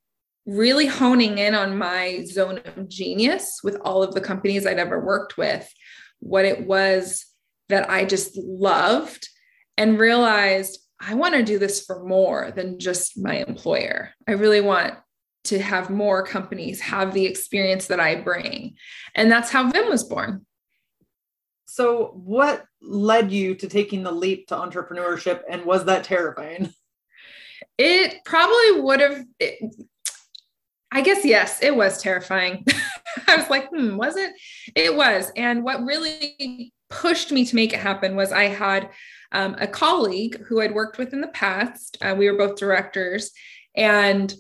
really 0.46 0.86
honing 0.86 1.38
in 1.38 1.54
on 1.54 1.78
my 1.78 2.24
zone 2.24 2.60
of 2.64 2.88
genius 2.88 3.60
with 3.62 3.76
all 3.84 4.02
of 4.02 4.14
the 4.14 4.20
companies 4.20 4.66
I'd 4.66 4.78
ever 4.78 5.04
worked 5.04 5.36
with, 5.36 5.68
what 6.20 6.44
it 6.44 6.66
was 6.66 7.24
that 7.68 7.88
I 7.88 8.04
just 8.04 8.36
loved, 8.36 9.28
and 9.76 9.98
realized 9.98 10.78
I 11.00 11.14
want 11.14 11.34
to 11.34 11.42
do 11.42 11.58
this 11.58 11.84
for 11.84 12.04
more 12.04 12.52
than 12.54 12.78
just 12.78 13.18
my 13.18 13.36
employer. 13.36 14.10
I 14.28 14.32
really 14.32 14.60
want 14.60 14.94
to 15.44 15.58
have 15.58 15.90
more 15.90 16.24
companies 16.24 16.80
have 16.80 17.12
the 17.12 17.26
experience 17.26 17.88
that 17.88 17.98
I 17.98 18.20
bring. 18.20 18.76
And 19.14 19.30
that's 19.30 19.50
how 19.50 19.68
Vim 19.70 19.88
was 19.88 20.04
born. 20.04 20.46
So, 21.66 22.12
what 22.14 22.64
led 22.80 23.32
you 23.32 23.54
to 23.56 23.66
taking 23.66 24.02
the 24.02 24.12
leap 24.12 24.48
to 24.48 24.54
entrepreneurship, 24.54 25.40
and 25.48 25.64
was 25.64 25.86
that 25.86 26.04
terrifying? 26.04 26.72
It 27.78 28.24
probably 28.24 28.82
would 28.82 29.00
have. 29.00 29.24
It, 29.40 29.74
I 30.92 31.00
guess 31.00 31.24
yes, 31.24 31.62
it 31.62 31.74
was 31.74 32.00
terrifying. 32.00 32.64
I 33.26 33.36
was 33.36 33.48
like, 33.48 33.68
hmm, 33.70 33.96
was 33.96 34.16
it? 34.16 34.32
It 34.76 34.94
was. 34.94 35.32
And 35.36 35.64
what 35.64 35.82
really 35.82 36.72
pushed 36.90 37.32
me 37.32 37.46
to 37.46 37.56
make 37.56 37.72
it 37.72 37.80
happen 37.80 38.14
was 38.14 38.30
I 38.30 38.44
had 38.44 38.90
um, 39.32 39.56
a 39.58 39.66
colleague 39.66 40.42
who 40.44 40.60
I'd 40.60 40.74
worked 40.74 40.98
with 40.98 41.14
in 41.14 41.22
the 41.22 41.28
past. 41.28 41.96
Uh, 42.02 42.14
we 42.16 42.30
were 42.30 42.36
both 42.36 42.58
directors, 42.58 43.30
and 43.74 44.32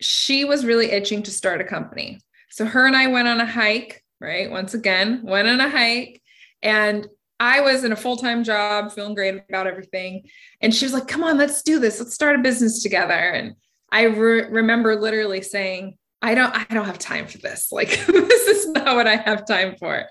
she 0.00 0.44
was 0.44 0.66
really 0.66 0.90
itching 0.90 1.22
to 1.22 1.30
start 1.30 1.62
a 1.62 1.64
company. 1.64 2.20
So 2.50 2.66
her 2.66 2.86
and 2.86 2.94
I 2.94 3.06
went 3.06 3.28
on 3.28 3.40
a 3.40 3.46
hike, 3.46 4.04
right? 4.20 4.50
Once 4.50 4.74
again, 4.74 5.22
went 5.24 5.48
on 5.48 5.60
a 5.60 5.70
hike 5.70 6.20
and 6.62 7.06
I 7.38 7.62
was 7.62 7.84
in 7.84 7.92
a 7.92 7.96
full-time 7.96 8.44
job, 8.44 8.92
feeling 8.92 9.14
great 9.14 9.42
about 9.48 9.66
everything. 9.66 10.24
And 10.60 10.74
she 10.74 10.84
was 10.84 10.92
like, 10.92 11.08
"Come 11.08 11.24
on, 11.24 11.38
let's 11.38 11.62
do 11.62 11.78
this. 11.78 11.98
Let's 11.98 12.14
start 12.14 12.36
a 12.36 12.42
business 12.42 12.82
together." 12.82 13.14
And 13.14 13.54
I 13.92 14.04
re- 14.04 14.48
remember 14.48 14.96
literally 15.00 15.42
saying, 15.42 15.96
"I 16.22 16.34
don't 16.34 16.54
I 16.54 16.64
don't 16.72 16.86
have 16.86 16.98
time 16.98 17.26
for 17.26 17.38
this. 17.38 17.68
Like 17.72 17.88
this 17.88 18.46
is 18.48 18.68
not 18.68 18.96
what 18.96 19.06
I 19.06 19.16
have 19.16 19.46
time 19.46 19.76
for." 19.78 20.04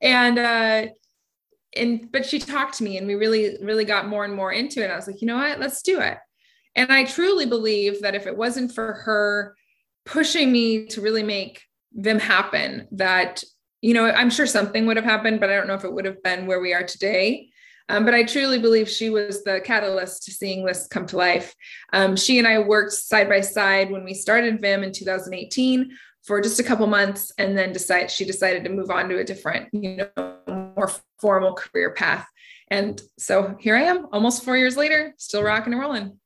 And 0.00 0.38
uh 0.38 0.86
and 1.74 2.12
but 2.12 2.26
she 2.26 2.38
talked 2.38 2.78
to 2.78 2.84
me 2.84 2.98
and 2.98 3.06
we 3.06 3.14
really 3.14 3.56
really 3.62 3.84
got 3.84 4.08
more 4.08 4.24
and 4.24 4.34
more 4.34 4.52
into 4.52 4.84
it. 4.84 4.90
I 4.90 4.96
was 4.96 5.06
like, 5.06 5.20
"You 5.20 5.26
know 5.26 5.36
what? 5.36 5.60
Let's 5.60 5.82
do 5.82 6.00
it." 6.00 6.18
And 6.74 6.92
I 6.92 7.04
truly 7.04 7.46
believe 7.46 8.00
that 8.02 8.14
if 8.14 8.26
it 8.26 8.36
wasn't 8.36 8.72
for 8.72 8.94
her 9.04 9.54
pushing 10.04 10.50
me 10.50 10.86
to 10.86 11.00
really 11.00 11.22
make 11.22 11.62
them 11.92 12.18
happen, 12.18 12.88
that, 12.92 13.44
you 13.82 13.94
know, 13.94 14.06
I'm 14.06 14.30
sure 14.30 14.46
something 14.46 14.86
would 14.86 14.96
have 14.96 15.04
happened, 15.04 15.40
but 15.40 15.50
I 15.50 15.56
don't 15.56 15.66
know 15.66 15.74
if 15.74 15.84
it 15.84 15.92
would 15.92 16.06
have 16.06 16.22
been 16.22 16.46
where 16.46 16.60
we 16.60 16.72
are 16.72 16.84
today. 16.84 17.50
Um, 17.88 18.04
but 18.04 18.14
I 18.14 18.24
truly 18.24 18.58
believe 18.58 18.88
she 18.88 19.10
was 19.10 19.42
the 19.44 19.60
catalyst 19.64 20.24
to 20.24 20.30
seeing 20.30 20.64
this 20.64 20.86
come 20.86 21.06
to 21.06 21.16
life. 21.16 21.54
Um, 21.92 22.16
she 22.16 22.38
and 22.38 22.46
I 22.46 22.58
worked 22.60 22.92
side 22.92 23.28
by 23.28 23.40
side 23.40 23.90
when 23.90 24.04
we 24.04 24.14
started 24.14 24.60
Vim 24.60 24.82
in 24.82 24.92
2018 24.92 25.90
for 26.22 26.40
just 26.40 26.60
a 26.60 26.64
couple 26.64 26.86
months, 26.86 27.32
and 27.36 27.58
then 27.58 27.72
decide 27.72 28.10
she 28.10 28.24
decided 28.24 28.62
to 28.64 28.70
move 28.70 28.90
on 28.90 29.08
to 29.08 29.18
a 29.18 29.24
different, 29.24 29.68
you 29.72 29.96
know, 29.96 30.72
more 30.76 30.90
formal 31.20 31.54
career 31.54 31.92
path. 31.92 32.26
And 32.68 33.00
so 33.18 33.56
here 33.58 33.74
I 33.74 33.82
am, 33.82 34.06
almost 34.12 34.44
four 34.44 34.56
years 34.56 34.76
later, 34.76 35.14
still 35.18 35.42
rocking 35.42 35.72
and 35.72 35.82
rolling 35.82 36.18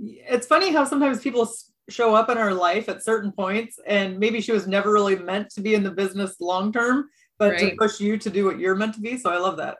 it's 0.00 0.46
funny 0.46 0.72
how 0.72 0.84
sometimes 0.84 1.20
people 1.20 1.48
show 1.88 2.14
up 2.14 2.30
in 2.30 2.38
our 2.38 2.54
life 2.54 2.88
at 2.88 3.04
certain 3.04 3.32
points 3.32 3.78
and 3.86 4.18
maybe 4.18 4.40
she 4.40 4.52
was 4.52 4.66
never 4.66 4.92
really 4.92 5.16
meant 5.16 5.50
to 5.50 5.60
be 5.60 5.74
in 5.74 5.82
the 5.82 5.90
business 5.90 6.36
long 6.40 6.72
term 6.72 7.08
but 7.38 7.52
right. 7.52 7.70
to 7.70 7.76
push 7.76 8.00
you 8.00 8.16
to 8.16 8.30
do 8.30 8.44
what 8.44 8.58
you're 8.58 8.76
meant 8.76 8.94
to 8.94 9.00
be 9.00 9.18
so 9.18 9.30
i 9.30 9.38
love 9.38 9.56
that 9.56 9.78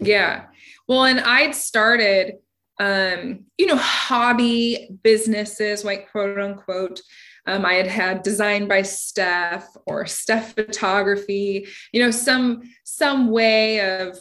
yeah 0.00 0.46
well 0.88 1.04
and 1.04 1.20
i'd 1.20 1.54
started 1.54 2.34
um 2.78 3.44
you 3.58 3.66
know 3.66 3.76
hobby 3.76 4.88
businesses 5.02 5.84
like 5.84 6.10
quote 6.10 6.38
unquote 6.38 7.00
um, 7.46 7.64
I 7.64 7.74
had 7.74 7.86
had 7.86 8.22
design 8.22 8.68
by 8.68 8.82
Steph 8.82 9.66
or 9.86 10.06
Steph 10.06 10.54
photography, 10.54 11.66
you 11.92 12.02
know, 12.02 12.10
some 12.10 12.62
some 12.84 13.30
way 13.30 13.80
of 14.00 14.18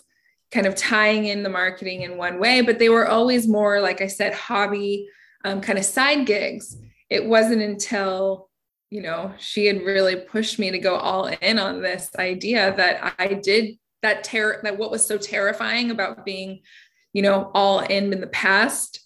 kind 0.52 0.66
of 0.66 0.76
tying 0.76 1.26
in 1.26 1.44
the 1.44 1.50
marketing 1.50 2.02
in 2.02 2.18
one 2.18 2.40
way, 2.40 2.62
but 2.62 2.80
they 2.80 2.90
were 2.90 3.08
always 3.08 3.48
more, 3.48 3.80
like 3.80 4.02
I 4.02 4.08
said, 4.08 4.34
hobby 4.34 5.08
um, 5.46 5.62
kind 5.62 5.78
of 5.78 5.86
side 5.86 6.26
gigs. 6.26 6.78
It 7.10 7.26
wasn't 7.26 7.62
until, 7.62 8.50
you 8.90 9.02
know, 9.02 9.34
she 9.38 9.68
had 9.68 9.82
really 9.82 10.16
pushed 10.16 10.58
me 10.58 10.72
to 10.72 10.80
go 10.80 10.96
all 10.96 11.28
in 11.28 11.60
on 11.60 11.82
this 11.82 12.10
idea 12.18 12.76
that 12.76 13.16
I 13.20 13.36
did 13.36 13.78
that 14.02 14.24
terror, 14.24 14.60
that 14.64 14.78
what 14.78 14.92
was 14.92 15.06
so 15.06 15.18
terrifying 15.18 15.92
about 15.92 16.26
being, 16.26 16.62
you 17.14 17.22
know, 17.22 17.52
all 17.54 17.80
in 17.80 18.14
in 18.14 18.22
the 18.22 18.28
past, 18.28 19.02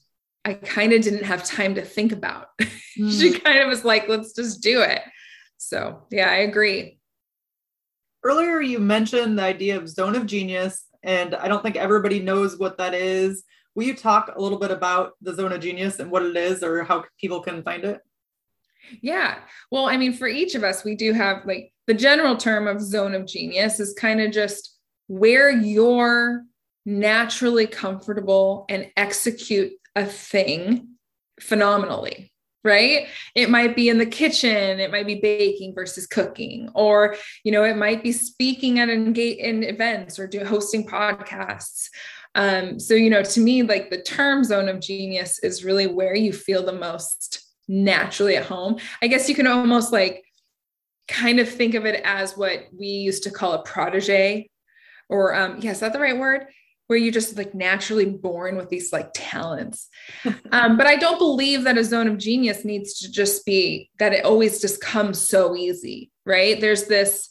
I 0.46 0.54
kind 0.54 0.94
of 0.94 1.02
didn't 1.02 1.24
have 1.24 1.44
time 1.44 1.76
to 1.76 1.82
think 1.82 2.12
about. 2.12 2.48
Mm. 3.00 3.20
she 3.20 3.40
kind 3.40 3.58
of 3.58 3.68
was 3.68 3.84
like, 3.84 4.08
let's 4.08 4.34
just 4.34 4.62
do 4.62 4.82
it. 4.82 5.02
So, 5.58 6.04
yeah, 6.12 6.30
I 6.30 6.42
agree. 6.42 7.00
Earlier, 8.24 8.62
you 8.62 8.78
mentioned 8.78 9.40
the 9.40 9.42
idea 9.42 9.78
of 9.78 9.90
zone 9.90 10.16
of 10.16 10.28
genius, 10.28 10.86
and 11.02 11.34
I 11.34 11.48
don't 11.48 11.64
think 11.64 11.76
everybody 11.76 12.20
knows 12.20 12.60
what 12.60 12.78
that 12.78 12.94
is. 12.94 13.44
Will 13.74 13.86
you 13.86 13.96
talk 13.96 14.32
a 14.36 14.40
little 14.40 14.60
bit 14.60 14.70
about 14.70 15.14
the 15.24 15.34
Zone 15.34 15.52
of 15.52 15.62
Genius 15.62 16.00
and 16.00 16.12
what 16.12 16.22
it 16.22 16.38
is 16.38 16.62
or 16.62 16.84
how 16.84 17.06
people 17.20 17.42
can 17.42 17.64
find 17.64 17.84
it? 17.84 18.02
Yeah. 19.02 19.40
Well, 19.72 19.86
I 19.86 19.98
mean, 19.98 20.14
for 20.14 20.28
each 20.28 20.56
of 20.56 20.64
us, 20.64 20.84
we 20.84 20.96
do 20.96 21.14
have 21.14 21.46
like 21.46 21.74
the 21.88 21.94
general 21.94 22.38
term 22.38 22.68
of 22.68 22.82
zone 22.82 23.16
of 23.16 23.26
genius 23.26 23.80
is 23.80 23.94
kind 23.94 24.22
of 24.22 24.32
just 24.32 24.73
where 25.08 25.50
you're 25.50 26.44
naturally 26.86 27.68
comfortable 27.68 28.66
and 28.70 28.90
execute 28.98 29.72
a 29.96 30.06
thing 30.06 30.88
phenomenally 31.40 32.32
right 32.64 33.08
it 33.36 33.50
might 33.50 33.76
be 33.76 33.90
in 33.90 33.98
the 33.98 34.06
kitchen 34.06 34.80
it 34.80 34.92
might 34.92 35.08
be 35.08 35.16
baking 35.16 35.74
versus 35.74 36.06
cooking 36.06 36.70
or 36.76 37.16
you 37.44 37.52
know 37.52 37.64
it 37.64 37.78
might 37.78 38.04
be 38.04 38.12
speaking 38.12 38.80
at 38.80 38.90
engage 38.90 39.38
in 39.38 39.64
events 39.64 40.20
or 40.20 40.28
do 40.28 40.44
hosting 40.44 40.86
podcasts 40.86 41.90
um, 42.36 42.80
so, 42.80 42.94
you 42.94 43.10
know, 43.10 43.24
to 43.24 43.40
me, 43.40 43.64
like 43.64 43.90
the 43.90 44.02
term 44.02 44.44
zone 44.44 44.68
of 44.68 44.82
genius 44.82 45.40
is 45.40 45.64
really 45.64 45.88
where 45.88 46.16
you 46.16 46.34
feel 46.34 46.66
the 46.66 46.74
most 46.74 47.44
naturally 47.68 48.36
at 48.36 48.46
home. 48.46 48.78
I 49.02 49.08
guess 49.08 49.30
you 49.30 49.36
can 49.36 49.48
almost 49.48 49.92
like 49.92 50.24
kind 51.08 51.40
of 51.40 51.50
think 51.50 51.76
of 51.76 51.86
it 51.86 52.02
as 52.04 52.36
what 52.38 52.66
we 52.78 52.88
used 52.88 53.24
to 53.24 53.32
call 53.32 53.54
a 53.54 53.64
protege, 53.64 54.50
or 55.10 55.36
um, 55.36 55.60
yeah, 55.60 55.72
is 55.72 55.80
that 55.80 55.94
the 55.94 56.00
right 56.00 56.18
word? 56.18 56.46
Where 56.88 57.00
you're 57.00 57.14
just 57.14 57.38
like 57.38 57.56
naturally 57.56 58.06
born 58.06 58.58
with 58.58 58.70
these 58.70 58.92
like 58.92 59.12
talents. 59.14 59.88
um, 60.52 60.78
but 60.78 60.86
I 60.86 60.96
don't 60.96 61.18
believe 61.18 61.64
that 61.64 61.78
a 61.78 61.84
zone 61.84 62.08
of 62.08 62.18
genius 62.18 62.66
needs 62.66 63.00
to 63.00 63.12
just 63.12 63.46
be 63.46 63.90
that 64.00 64.14
it 64.14 64.26
always 64.26 64.60
just 64.60 64.82
comes 64.82 65.20
so 65.20 65.56
easy, 65.56 66.12
right? 66.26 66.60
There's 66.60 66.86
this, 66.86 67.30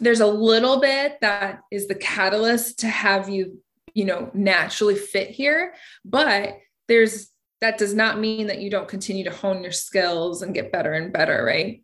there's 0.00 0.20
a 0.20 0.26
little 0.26 0.80
bit 0.80 1.16
that 1.22 1.60
is 1.70 1.88
the 1.88 1.94
catalyst 1.94 2.80
to 2.80 2.88
have 2.88 3.28
you 3.28 3.58
you 3.94 4.04
know 4.04 4.30
naturally 4.32 4.94
fit 4.94 5.28
here 5.28 5.74
but 6.04 6.58
there's 6.86 7.30
that 7.60 7.78
does 7.78 7.94
not 7.94 8.20
mean 8.20 8.46
that 8.46 8.60
you 8.60 8.70
don't 8.70 8.86
continue 8.86 9.24
to 9.24 9.34
hone 9.34 9.62
your 9.62 9.72
skills 9.72 10.42
and 10.42 10.54
get 10.54 10.70
better 10.70 10.92
and 10.92 11.12
better 11.12 11.44
right 11.44 11.82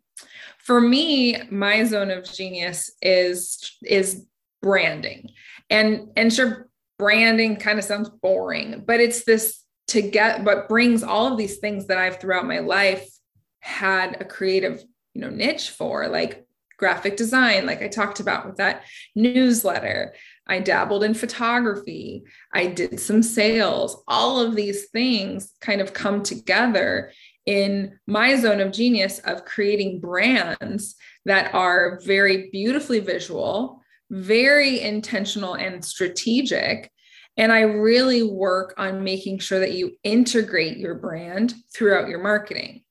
for 0.57 0.79
me 0.79 1.37
my 1.49 1.83
zone 1.83 2.11
of 2.11 2.23
genius 2.23 2.89
is 3.01 3.77
is 3.83 4.25
branding 4.65 5.29
and 5.69 6.09
and 6.17 6.33
sure 6.33 6.67
branding 6.97 7.55
kind 7.55 7.77
of 7.77 7.85
sounds 7.85 8.09
boring 8.09 8.83
but 8.87 8.99
it's 8.99 9.23
this 9.25 9.63
to 9.87 10.01
get 10.01 10.43
what 10.43 10.67
brings 10.67 11.03
all 11.03 11.31
of 11.31 11.37
these 11.37 11.57
things 11.57 11.85
that 11.85 11.99
i've 11.99 12.19
throughout 12.19 12.47
my 12.47 12.57
life 12.57 13.07
had 13.59 14.19
a 14.19 14.25
creative 14.25 14.83
you 15.13 15.21
know 15.21 15.29
niche 15.29 15.69
for 15.69 16.07
like 16.07 16.47
graphic 16.79 17.15
design 17.15 17.67
like 17.67 17.83
i 17.83 17.87
talked 17.87 18.19
about 18.19 18.43
with 18.47 18.55
that 18.55 18.81
newsletter 19.15 20.15
I 20.47 20.59
dabbled 20.59 21.03
in 21.03 21.13
photography. 21.13 22.23
I 22.53 22.67
did 22.67 22.99
some 22.99 23.23
sales. 23.23 24.03
All 24.07 24.39
of 24.39 24.55
these 24.55 24.89
things 24.89 25.51
kind 25.59 25.81
of 25.81 25.93
come 25.93 26.21
together 26.21 27.11
in 27.45 27.97
my 28.07 28.35
zone 28.35 28.59
of 28.59 28.71
genius 28.71 29.19
of 29.19 29.45
creating 29.45 29.99
brands 29.99 30.95
that 31.25 31.53
are 31.53 31.99
very 32.03 32.49
beautifully 32.51 32.99
visual, 32.99 33.81
very 34.09 34.81
intentional 34.81 35.55
and 35.55 35.83
strategic. 35.83 36.91
And 37.37 37.51
I 37.51 37.61
really 37.61 38.23
work 38.23 38.73
on 38.77 39.03
making 39.03 39.39
sure 39.39 39.59
that 39.59 39.73
you 39.73 39.91
integrate 40.03 40.77
your 40.77 40.95
brand 40.95 41.53
throughout 41.73 42.07
your 42.07 42.21
marketing, 42.21 42.83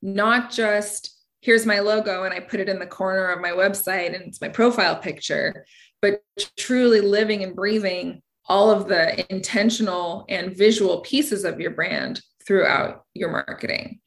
not 0.00 0.50
just 0.50 1.10
here's 1.40 1.66
my 1.66 1.80
logo 1.80 2.22
and 2.24 2.32
I 2.32 2.40
put 2.40 2.60
it 2.60 2.68
in 2.68 2.78
the 2.78 2.86
corner 2.86 3.26
of 3.26 3.40
my 3.40 3.50
website 3.50 4.14
and 4.14 4.24
it's 4.24 4.40
my 4.40 4.48
profile 4.48 4.96
picture, 4.96 5.66
but 6.00 6.22
truly 6.56 7.00
living 7.00 7.42
and 7.42 7.54
breathing 7.54 8.22
all 8.46 8.70
of 8.70 8.88
the 8.88 9.30
intentional 9.32 10.24
and 10.28 10.56
visual 10.56 11.00
pieces 11.00 11.44
of 11.44 11.60
your 11.60 11.70
brand 11.72 12.20
throughout 12.44 13.04
your 13.14 13.30
marketing. 13.30 14.00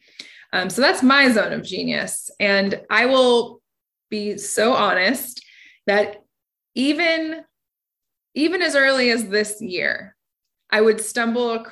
Um, 0.54 0.70
so 0.70 0.82
that's 0.82 1.04
my 1.04 1.30
zone 1.32 1.54
of 1.54 1.64
genius. 1.64 2.30
And 2.40 2.82
I 2.90 3.06
will 3.06 3.62
be 4.10 4.38
so 4.38 4.74
honest 4.74 5.44
that 5.88 6.18
even 6.76 7.44
even 8.36 8.62
as 8.62 8.76
early 8.76 9.10
as 9.12 9.30
this 9.30 9.62
year, 9.62 10.16
I 10.70 10.82
would 10.82 11.00
stumble 11.00 11.66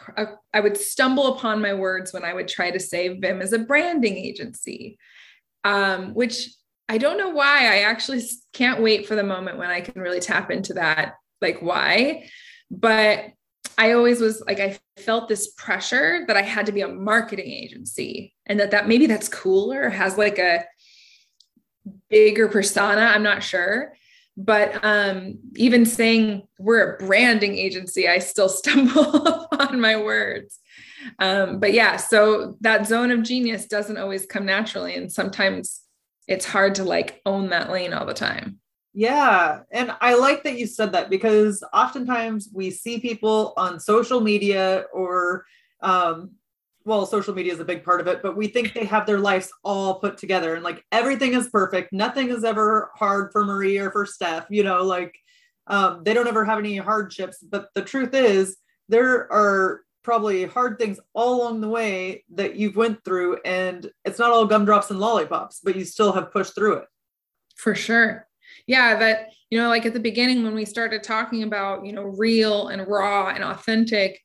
I 0.53 0.59
would 0.59 0.77
stumble 0.77 1.35
upon 1.35 1.61
my 1.61 1.73
words 1.73 2.13
when 2.13 2.23
I 2.23 2.33
would 2.33 2.47
try 2.47 2.71
to 2.71 2.79
say 2.79 3.09
Vim 3.09 3.41
as 3.41 3.53
a 3.53 3.59
branding 3.59 4.17
agency, 4.17 4.97
um, 5.63 6.13
which 6.13 6.49
I 6.89 6.97
don't 6.97 7.17
know 7.17 7.29
why. 7.29 7.65
I 7.65 7.81
actually 7.81 8.23
can't 8.53 8.81
wait 8.81 9.07
for 9.07 9.15
the 9.15 9.23
moment 9.23 9.57
when 9.57 9.69
I 9.69 9.81
can 9.81 10.01
really 10.01 10.19
tap 10.19 10.51
into 10.51 10.75
that, 10.75 11.15
like 11.41 11.61
why. 11.61 12.29
But 12.71 13.25
I 13.77 13.93
always 13.93 14.21
was 14.21 14.41
like, 14.45 14.59
I 14.59 14.77
felt 14.97 15.27
this 15.27 15.51
pressure 15.53 16.25
that 16.27 16.37
I 16.37 16.41
had 16.41 16.67
to 16.67 16.71
be 16.71 16.81
a 16.81 16.87
marketing 16.87 17.51
agency 17.51 18.33
and 18.45 18.59
that 18.59 18.71
that 18.71 18.87
maybe 18.87 19.07
that's 19.07 19.29
cooler, 19.29 19.89
has 19.89 20.17
like 20.17 20.37
a 20.37 20.65
bigger 22.09 22.47
persona. 22.47 23.01
I'm 23.01 23.23
not 23.23 23.43
sure. 23.43 23.93
But 24.35 24.83
um, 24.83 25.37
even 25.55 25.85
saying 25.85 26.47
we're 26.57 26.95
a 26.95 26.97
branding 26.97 27.57
agency, 27.57 28.07
I 28.07 28.19
still 28.19 28.49
stumble 28.49 29.15
upon 29.27 29.79
my 29.79 29.97
words. 29.97 30.59
Um, 31.19 31.59
but 31.59 31.73
yeah, 31.73 31.97
so 31.97 32.57
that 32.61 32.87
zone 32.87 33.11
of 33.11 33.23
genius 33.23 33.67
doesn't 33.67 33.97
always 33.97 34.25
come 34.25 34.45
naturally. 34.45 34.95
And 34.95 35.11
sometimes 35.11 35.81
it's 36.27 36.45
hard 36.45 36.75
to 36.75 36.83
like 36.83 37.21
own 37.25 37.49
that 37.49 37.69
lane 37.69 37.93
all 37.93 38.05
the 38.05 38.13
time. 38.13 38.59
Yeah. 38.93 39.61
And 39.71 39.91
I 40.01 40.15
like 40.15 40.43
that 40.43 40.57
you 40.57 40.67
said 40.67 40.91
that 40.93 41.09
because 41.09 41.63
oftentimes 41.73 42.49
we 42.53 42.69
see 42.69 42.99
people 42.99 43.53
on 43.57 43.79
social 43.79 44.21
media 44.21 44.85
or, 44.93 45.45
um, 45.81 46.31
well, 46.85 47.05
social 47.05 47.33
media 47.33 47.53
is 47.53 47.59
a 47.59 47.65
big 47.65 47.83
part 47.83 48.01
of 48.01 48.07
it, 48.07 48.21
but 48.21 48.35
we 48.35 48.47
think 48.47 48.73
they 48.73 48.85
have 48.85 49.05
their 49.05 49.19
lives 49.19 49.51
all 49.63 49.99
put 49.99 50.17
together 50.17 50.55
and 50.55 50.63
like 50.63 50.83
everything 50.91 51.33
is 51.33 51.47
perfect. 51.49 51.93
Nothing 51.93 52.29
is 52.29 52.43
ever 52.43 52.91
hard 52.95 53.31
for 53.31 53.45
Marie 53.45 53.77
or 53.77 53.91
for 53.91 54.05
Steph, 54.05 54.47
you 54.49 54.63
know, 54.63 54.83
like 54.83 55.15
um, 55.67 56.03
they 56.03 56.13
don't 56.13 56.27
ever 56.27 56.43
have 56.43 56.59
any 56.59 56.77
hardships. 56.77 57.37
But 57.41 57.69
the 57.73 57.81
truth 57.81 58.13
is, 58.13 58.57
there 58.89 59.31
are 59.31 59.81
probably 60.03 60.45
hard 60.45 60.77
things 60.77 60.99
all 61.13 61.41
along 61.41 61.61
the 61.61 61.69
way 61.69 62.23
that 62.33 62.55
you've 62.55 62.75
went 62.75 63.03
through 63.03 63.37
and 63.45 63.89
it's 64.03 64.19
not 64.19 64.31
all 64.31 64.45
gumdrops 64.45 64.91
and 64.91 64.99
lollipops 64.99 65.61
but 65.63 65.75
you 65.75 65.85
still 65.85 66.11
have 66.11 66.31
pushed 66.31 66.53
through 66.53 66.73
it 66.73 66.85
for 67.55 67.73
sure 67.73 68.27
yeah 68.67 68.99
that 68.99 69.29
you 69.49 69.57
know 69.57 69.69
like 69.69 69.85
at 69.85 69.93
the 69.93 69.99
beginning 69.99 70.43
when 70.43 70.53
we 70.53 70.65
started 70.65 71.03
talking 71.03 71.43
about 71.43 71.85
you 71.85 71.93
know 71.93 72.03
real 72.03 72.67
and 72.67 72.85
raw 72.85 73.29
and 73.29 73.43
authentic 73.43 74.21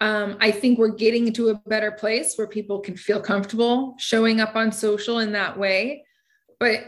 um, 0.00 0.36
i 0.40 0.50
think 0.50 0.78
we're 0.78 0.88
getting 0.88 1.32
to 1.32 1.48
a 1.48 1.54
better 1.66 1.90
place 1.90 2.34
where 2.36 2.46
people 2.46 2.80
can 2.80 2.96
feel 2.96 3.20
comfortable 3.20 3.94
showing 3.98 4.40
up 4.40 4.56
on 4.56 4.72
social 4.72 5.18
in 5.18 5.32
that 5.32 5.58
way. 5.58 6.04
But 6.58 6.80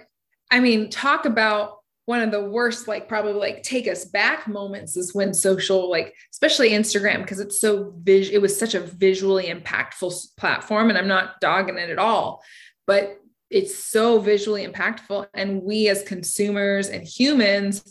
i 0.50 0.60
mean 0.60 0.90
talk 0.90 1.24
about 1.24 1.78
one 2.06 2.22
of 2.22 2.30
the 2.30 2.42
worst 2.42 2.88
like 2.88 3.06
probably 3.06 3.34
like 3.34 3.62
take 3.62 3.86
us 3.86 4.06
back 4.06 4.48
moments 4.48 4.96
is 4.96 5.14
when 5.14 5.34
social 5.34 5.90
like 5.90 6.14
especially 6.32 6.70
instagram 6.70 7.18
because 7.18 7.38
it's 7.38 7.60
so 7.60 7.92
vis 8.02 8.30
it 8.30 8.40
was 8.40 8.58
such 8.58 8.74
a 8.74 8.80
visually 8.80 9.48
impactful 9.48 10.14
platform 10.38 10.88
and 10.88 10.96
i'm 10.96 11.06
not 11.08 11.38
dogging 11.40 11.76
it 11.76 11.90
at 11.90 11.98
all. 11.98 12.42
But 12.86 13.18
it's 13.50 13.74
so 13.74 14.20
visually 14.20 14.66
impactful 14.66 15.28
and 15.34 15.62
we 15.62 15.88
as 15.88 16.02
consumers 16.02 16.88
and 16.88 17.02
humans 17.06 17.84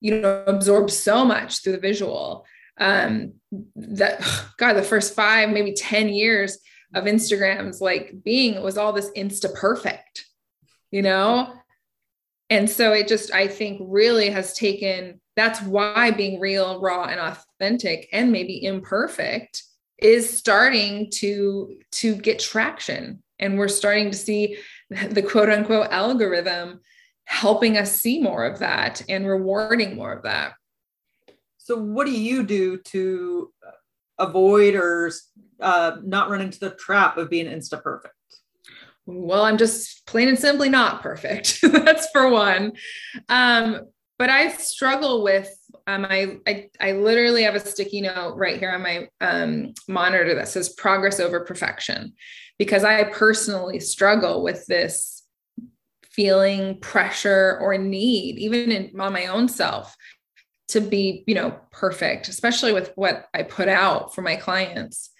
you 0.00 0.20
know 0.20 0.44
absorb 0.46 0.90
so 0.90 1.24
much 1.24 1.62
through 1.62 1.72
the 1.72 1.78
visual 1.78 2.46
um 2.78 3.32
that 3.76 4.20
god 4.58 4.74
the 4.74 4.82
first 4.82 5.14
five 5.14 5.50
maybe 5.50 5.72
10 5.72 6.08
years 6.08 6.58
of 6.94 7.04
instagrams 7.04 7.80
like 7.80 8.14
being 8.24 8.62
was 8.62 8.76
all 8.76 8.92
this 8.92 9.10
insta 9.16 9.52
perfect 9.54 10.24
you 10.94 11.02
know? 11.02 11.52
And 12.50 12.70
so 12.70 12.92
it 12.92 13.08
just 13.08 13.32
i 13.32 13.48
think 13.48 13.80
really 13.82 14.30
has 14.30 14.54
taken 14.54 15.20
that's 15.34 15.60
why 15.62 16.12
being 16.12 16.38
real 16.38 16.80
raw 16.80 17.06
and 17.06 17.18
authentic 17.18 18.08
and 18.12 18.30
maybe 18.30 18.64
imperfect 18.64 19.64
is 19.98 20.38
starting 20.38 21.10
to 21.14 21.76
to 21.90 22.14
get 22.14 22.38
traction. 22.38 23.22
And 23.40 23.58
we're 23.58 23.66
starting 23.66 24.12
to 24.12 24.16
see 24.16 24.58
the 24.90 25.22
quote 25.22 25.48
unquote 25.48 25.88
algorithm 25.90 26.80
helping 27.24 27.76
us 27.76 27.96
see 27.96 28.22
more 28.22 28.44
of 28.44 28.60
that 28.60 29.02
and 29.08 29.26
rewarding 29.26 29.96
more 29.96 30.12
of 30.12 30.22
that 30.22 30.52
so 31.64 31.76
what 31.76 32.06
do 32.06 32.12
you 32.12 32.44
do 32.44 32.78
to 32.78 33.52
avoid 34.18 34.74
or 34.74 35.10
uh, 35.60 35.96
not 36.04 36.30
run 36.30 36.40
into 36.40 36.60
the 36.60 36.70
trap 36.70 37.16
of 37.18 37.30
being 37.30 37.46
insta 37.46 37.82
perfect 37.82 38.14
well, 39.06 39.44
I'm 39.44 39.58
just 39.58 40.06
plain 40.06 40.28
and 40.28 40.38
simply 40.38 40.68
not 40.68 41.02
perfect. 41.02 41.60
That's 41.62 42.08
for 42.10 42.28
one. 42.30 42.72
Um, 43.28 43.80
but 44.18 44.30
I 44.30 44.48
struggle 44.48 45.22
with 45.22 45.50
um, 45.86 46.06
I, 46.08 46.38
I, 46.46 46.70
I 46.80 46.92
literally 46.92 47.42
have 47.42 47.56
a 47.56 47.60
sticky 47.60 48.00
note 48.00 48.36
right 48.36 48.58
here 48.58 48.70
on 48.70 48.82
my 48.82 49.08
um, 49.20 49.74
monitor 49.86 50.34
that 50.34 50.48
says 50.48 50.70
progress 50.70 51.20
over 51.20 51.44
perfection 51.44 52.14
because 52.58 52.84
I 52.84 53.04
personally 53.04 53.80
struggle 53.80 54.42
with 54.42 54.64
this 54.66 55.24
feeling 56.10 56.78
pressure 56.80 57.58
or 57.60 57.76
need, 57.76 58.38
even 58.38 58.70
in, 58.70 58.98
on 58.98 59.12
my 59.12 59.26
own 59.26 59.48
self, 59.48 59.94
to 60.68 60.80
be 60.80 61.24
you 61.26 61.34
know 61.34 61.58
perfect, 61.70 62.28
especially 62.28 62.72
with 62.72 62.92
what 62.94 63.28
I 63.34 63.42
put 63.42 63.68
out 63.68 64.14
for 64.14 64.22
my 64.22 64.36
clients. 64.36 65.10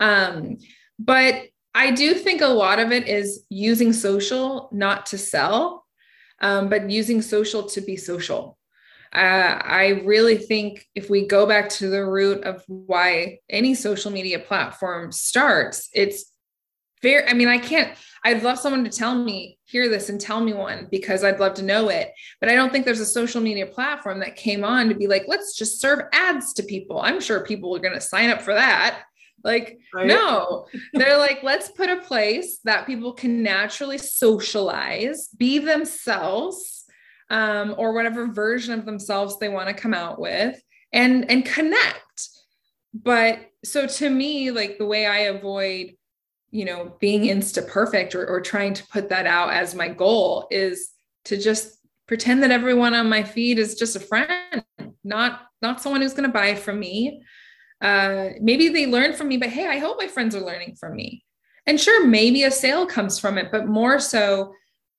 Um, 0.00 0.58
but 0.98 1.44
I 1.74 1.90
do 1.90 2.14
think 2.14 2.40
a 2.40 2.46
lot 2.46 2.78
of 2.78 2.90
it 2.92 3.06
is 3.06 3.44
using 3.50 3.92
social 3.92 4.70
not 4.72 5.06
to 5.06 5.18
sell, 5.18 5.84
um, 6.40 6.68
but 6.68 6.90
using 6.90 7.20
social 7.20 7.64
to 7.64 7.80
be 7.80 7.96
social. 7.96 8.58
Uh, 9.12 9.58
I 9.62 10.02
really 10.04 10.36
think 10.36 10.86
if 10.94 11.08
we 11.08 11.26
go 11.26 11.46
back 11.46 11.68
to 11.70 11.88
the 11.88 12.04
root 12.04 12.44
of 12.44 12.62
why 12.66 13.38
any 13.48 13.74
social 13.74 14.10
media 14.10 14.38
platform 14.38 15.12
starts, 15.12 15.88
it's 15.92 16.32
very, 17.02 17.26
I 17.28 17.34
mean, 17.34 17.48
I 17.48 17.58
can't, 17.58 17.96
I'd 18.26 18.42
love 18.42 18.58
someone 18.58 18.82
to 18.82 18.90
tell 18.90 19.14
me, 19.14 19.56
hear 19.66 19.88
this 19.88 20.08
and 20.08 20.20
tell 20.20 20.40
me 20.40 20.52
one 20.52 20.88
because 20.90 21.22
I'd 21.22 21.38
love 21.38 21.54
to 21.54 21.62
know 21.62 21.90
it. 21.90 22.10
But 22.40 22.48
I 22.48 22.56
don't 22.56 22.72
think 22.72 22.84
there's 22.84 22.98
a 22.98 23.06
social 23.06 23.40
media 23.40 23.66
platform 23.66 24.18
that 24.18 24.34
came 24.34 24.64
on 24.64 24.88
to 24.88 24.96
be 24.96 25.06
like, 25.06 25.26
let's 25.28 25.56
just 25.56 25.80
serve 25.80 26.00
ads 26.12 26.52
to 26.54 26.64
people. 26.64 27.00
I'm 27.00 27.20
sure 27.20 27.44
people 27.44 27.74
are 27.76 27.78
going 27.78 27.94
to 27.94 28.00
sign 28.00 28.30
up 28.30 28.42
for 28.42 28.52
that. 28.52 29.04
Like, 29.44 29.78
right? 29.94 30.08
no, 30.08 30.66
they're 30.92 31.18
like, 31.18 31.44
let's 31.44 31.70
put 31.70 31.88
a 31.88 31.98
place 32.00 32.58
that 32.64 32.84
people 32.84 33.12
can 33.12 33.44
naturally 33.44 33.96
socialize, 33.96 35.28
be 35.28 35.60
themselves, 35.60 36.84
um, 37.30 37.76
or 37.78 37.94
whatever 37.94 38.26
version 38.26 38.76
of 38.76 38.86
themselves 38.86 39.38
they 39.38 39.48
want 39.48 39.68
to 39.68 39.74
come 39.74 39.94
out 39.94 40.20
with 40.20 40.60
and 40.92 41.30
and 41.30 41.44
connect. 41.44 42.28
But 42.92 43.38
so 43.64 43.86
to 43.86 44.10
me, 44.10 44.50
like 44.50 44.78
the 44.78 44.86
way 44.86 45.06
I 45.06 45.18
avoid, 45.18 45.94
you 46.56 46.64
know, 46.64 46.96
being 47.00 47.22
insta 47.22 47.66
perfect 47.66 48.14
or, 48.14 48.26
or 48.26 48.40
trying 48.40 48.74
to 48.74 48.86
put 48.88 49.08
that 49.10 49.26
out 49.26 49.52
as 49.52 49.74
my 49.74 49.88
goal 49.88 50.48
is 50.50 50.90
to 51.26 51.36
just 51.36 51.78
pretend 52.06 52.42
that 52.42 52.50
everyone 52.50 52.94
on 52.94 53.08
my 53.08 53.22
feed 53.22 53.58
is 53.58 53.74
just 53.74 53.96
a 53.96 54.00
friend, 54.00 54.64
not 55.04 55.42
not 55.62 55.80
someone 55.80 56.00
who's 56.00 56.14
going 56.14 56.28
to 56.28 56.32
buy 56.32 56.54
from 56.54 56.78
me 56.78 57.22
uh, 57.80 58.30
maybe 58.40 58.68
they 58.68 58.86
learn 58.86 59.12
from 59.12 59.28
me, 59.28 59.36
but 59.36 59.50
hey, 59.50 59.66
I 59.66 59.78
hope 59.78 59.98
my 59.98 60.06
friends 60.06 60.34
are 60.34 60.44
learning 60.44 60.76
from 60.76 60.96
me. 60.96 61.24
And 61.66 61.80
sure, 61.80 62.06
maybe 62.06 62.44
a 62.44 62.50
sale 62.50 62.86
comes 62.86 63.18
from 63.18 63.38
it, 63.38 63.50
but 63.50 63.66
more 63.66 63.98
so, 63.98 64.54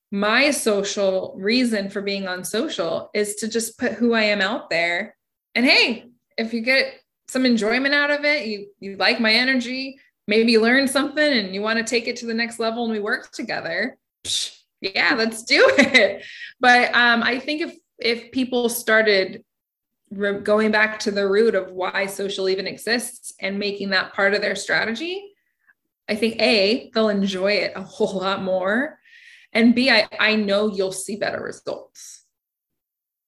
my 0.09 0.51
social 0.51 1.35
reason 1.37 1.89
for 1.89 2.01
being 2.01 2.27
on 2.27 2.43
social 2.43 3.09
is 3.13 3.35
to 3.35 3.47
just 3.47 3.77
put 3.77 3.93
who 3.93 4.13
I 4.13 4.23
am 4.23 4.41
out 4.41 4.69
there. 4.69 5.17
And 5.53 5.65
hey, 5.65 6.05
if 6.37 6.53
you 6.53 6.61
get 6.61 6.93
some 7.27 7.45
enjoyment 7.45 7.93
out 7.93 8.11
of 8.11 8.23
it, 8.23 8.47
you 8.47 8.67
you 8.79 8.95
like 8.95 9.19
my 9.19 9.33
energy, 9.33 9.99
maybe 10.27 10.57
learn 10.57 10.87
something 10.87 11.33
and 11.33 11.53
you 11.53 11.61
want 11.61 11.77
to 11.79 11.85
take 11.85 12.07
it 12.07 12.17
to 12.17 12.25
the 12.25 12.33
next 12.33 12.59
level 12.59 12.83
and 12.83 12.91
we 12.91 12.99
work 12.99 13.31
together. 13.31 13.97
Yeah, 14.81 15.15
let's 15.17 15.43
do 15.43 15.65
it. 15.77 16.23
But 16.59 16.93
um, 16.93 17.23
I 17.23 17.39
think 17.39 17.61
if 17.61 17.75
if 17.99 18.31
people 18.31 18.69
started 18.69 19.43
re- 20.11 20.39
going 20.39 20.71
back 20.71 20.99
to 20.99 21.11
the 21.11 21.27
root 21.27 21.55
of 21.55 21.71
why 21.71 22.05
social 22.05 22.49
even 22.49 22.67
exists 22.67 23.33
and 23.39 23.57
making 23.57 23.89
that 23.89 24.13
part 24.13 24.33
of 24.33 24.41
their 24.41 24.55
strategy, 24.55 25.33
I 26.07 26.15
think 26.15 26.39
A, 26.41 26.91
they'll 26.93 27.09
enjoy 27.09 27.53
it 27.53 27.73
a 27.75 27.81
whole 27.81 28.19
lot 28.19 28.43
more. 28.43 28.99
And 29.53 29.73
B, 29.73 29.89
I, 29.89 30.07
I 30.19 30.35
know 30.35 30.67
you'll 30.67 30.91
see 30.91 31.15
better 31.15 31.41
results. 31.41 32.25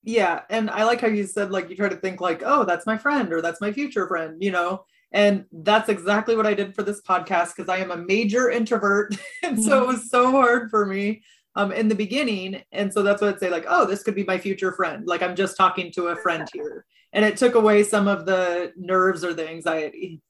Yeah. 0.04 0.42
And 0.50 0.70
I 0.70 0.84
like 0.84 1.02
how 1.02 1.08
you 1.08 1.26
said, 1.26 1.52
like, 1.52 1.70
you 1.70 1.76
try 1.76 1.90
to 1.90 1.96
think, 1.96 2.22
like, 2.22 2.42
oh, 2.46 2.64
that's 2.66 2.86
my 2.86 2.98
friend 2.98 3.32
or 3.34 3.42
that's 3.42 3.62
my 3.62 3.72
future 3.72 4.08
friend, 4.08 4.42
you 4.42 4.52
know? 4.52 4.86
And 5.12 5.46
that's 5.52 5.90
exactly 5.90 6.36
what 6.36 6.46
I 6.46 6.54
did 6.54 6.76
for 6.76 6.84
this 6.84 7.02
podcast 7.02 7.56
because 7.56 7.70
I 7.70 7.78
am 7.78 7.92
a 7.92 7.98
major 7.98 8.50
introvert. 8.50 9.18
and 9.44 9.62
so 9.62 9.84
it 9.84 9.88
was 9.88 10.10
so 10.10 10.32
hard 10.32 10.70
for 10.70 10.86
me 10.86 11.24
um, 11.56 11.72
in 11.72 11.88
the 11.88 11.96
beginning. 11.96 12.62
And 12.72 12.94
so 12.94 13.02
that's 13.02 13.22
what 13.22 13.34
I'd 13.34 13.40
say, 13.40 13.50
like, 13.50 13.66
oh, 13.68 13.86
this 13.86 14.04
could 14.04 14.16
be 14.16 14.24
my 14.24 14.38
future 14.38 14.72
friend. 14.72 15.08
Like 15.08 15.24
I'm 15.24 15.36
just 15.36 15.58
talking 15.58 15.92
to 15.94 16.08
a 16.08 16.16
friend 16.16 16.48
here. 16.54 16.86
And 17.12 17.26
it 17.26 17.38
took 17.38 17.56
away 17.56 17.84
some 17.84 18.08
of 18.08 18.26
the 18.26 18.72
nerves 18.78 19.24
or 19.24 19.34
the 19.34 19.50
anxiety. 19.50 20.22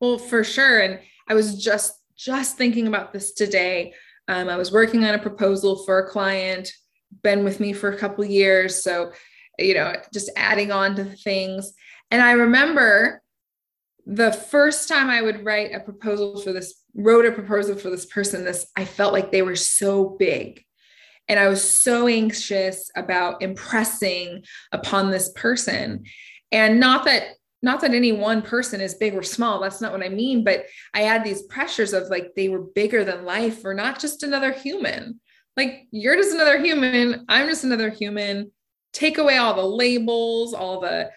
Well, 0.00 0.18
for 0.18 0.44
sure. 0.44 0.80
And 0.80 1.00
I 1.28 1.34
was 1.34 1.62
just 1.62 1.94
just 2.16 2.56
thinking 2.56 2.86
about 2.86 3.12
this 3.12 3.32
today. 3.32 3.92
Um, 4.28 4.48
I 4.48 4.56
was 4.56 4.72
working 4.72 5.04
on 5.04 5.14
a 5.14 5.18
proposal 5.18 5.84
for 5.84 5.98
a 5.98 6.08
client, 6.08 6.72
been 7.22 7.44
with 7.44 7.60
me 7.60 7.72
for 7.72 7.90
a 7.90 7.98
couple 7.98 8.24
years. 8.24 8.82
So, 8.82 9.12
you 9.58 9.74
know, 9.74 9.94
just 10.12 10.30
adding 10.36 10.72
on 10.72 10.94
to 10.96 11.04
the 11.04 11.16
things. 11.16 11.72
And 12.10 12.22
I 12.22 12.32
remember 12.32 13.22
the 14.06 14.32
first 14.32 14.88
time 14.88 15.10
I 15.10 15.20
would 15.20 15.44
write 15.44 15.74
a 15.74 15.80
proposal 15.80 16.40
for 16.40 16.52
this, 16.52 16.74
wrote 16.94 17.26
a 17.26 17.32
proposal 17.32 17.76
for 17.76 17.90
this 17.90 18.06
person, 18.06 18.44
this 18.44 18.66
I 18.76 18.84
felt 18.84 19.12
like 19.12 19.32
they 19.32 19.42
were 19.42 19.56
so 19.56 20.16
big. 20.18 20.62
And 21.28 21.40
I 21.40 21.48
was 21.48 21.68
so 21.68 22.06
anxious 22.06 22.88
about 22.96 23.42
impressing 23.42 24.44
upon 24.70 25.10
this 25.10 25.32
person. 25.32 26.04
And 26.52 26.78
not 26.78 27.04
that 27.06 27.24
not 27.62 27.80
that 27.80 27.94
any 27.94 28.12
one 28.12 28.42
person 28.42 28.80
is 28.80 28.94
big 28.94 29.14
or 29.14 29.22
small 29.22 29.60
that's 29.60 29.80
not 29.80 29.90
what 29.90 30.02
i 30.02 30.08
mean 30.08 30.44
but 30.44 30.66
i 30.94 31.00
had 31.00 31.24
these 31.24 31.42
pressures 31.44 31.94
of 31.94 32.04
like 32.08 32.32
they 32.36 32.48
were 32.48 32.60
bigger 32.60 33.02
than 33.02 33.24
life 33.24 33.64
or 33.64 33.72
not 33.72 33.98
just 33.98 34.22
another 34.22 34.52
human 34.52 35.18
like 35.56 35.86
you're 35.90 36.16
just 36.16 36.34
another 36.34 36.60
human 36.60 37.24
i'm 37.28 37.48
just 37.48 37.64
another 37.64 37.88
human 37.88 38.52
take 38.92 39.18
away 39.18 39.38
all 39.38 39.54
the 39.54 39.64
labels 39.64 40.52
all 40.52 40.80
the 40.80 41.10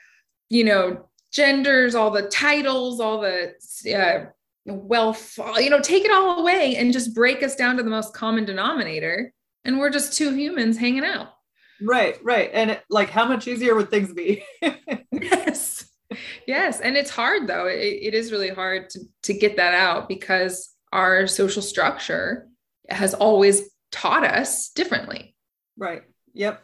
you 0.49 0.63
know 0.63 1.08
genders, 1.31 1.95
all 1.95 2.11
the 2.11 2.23
titles, 2.23 2.99
all 2.99 3.21
the 3.21 3.53
uh, 3.95 4.25
wealth, 4.65 5.37
you 5.57 5.69
know, 5.69 5.81
take 5.81 6.05
it 6.05 6.11
all 6.11 6.39
away 6.39 6.75
and 6.75 6.93
just 6.93 7.13
break 7.13 7.43
us 7.43 7.55
down 7.55 7.77
to 7.77 7.83
the 7.83 7.89
most 7.89 8.13
common 8.13 8.45
denominator. 8.45 9.33
And 9.65 9.79
we're 9.79 9.89
just 9.89 10.13
two 10.13 10.33
humans 10.33 10.77
hanging 10.77 11.03
out. 11.03 11.29
Right, 11.81 12.17
right. 12.23 12.49
And 12.53 12.71
it, 12.71 12.83
like, 12.89 13.09
how 13.09 13.25
much 13.25 13.47
easier 13.47 13.75
would 13.75 13.89
things 13.89 14.13
be? 14.13 14.43
yes. 15.11 15.89
Yes. 16.47 16.81
And 16.81 16.97
it's 16.97 17.11
hard 17.11 17.47
though. 17.47 17.67
It, 17.67 17.77
it 17.77 18.13
is 18.13 18.31
really 18.31 18.49
hard 18.49 18.89
to, 18.91 18.99
to 19.23 19.33
get 19.33 19.57
that 19.57 19.73
out 19.73 20.07
because 20.07 20.73
our 20.91 21.27
social 21.27 21.61
structure 21.61 22.47
has 22.89 23.13
always 23.13 23.69
taught 23.91 24.23
us 24.23 24.69
differently. 24.69 25.35
Right. 25.77 26.03
Yep. 26.33 26.63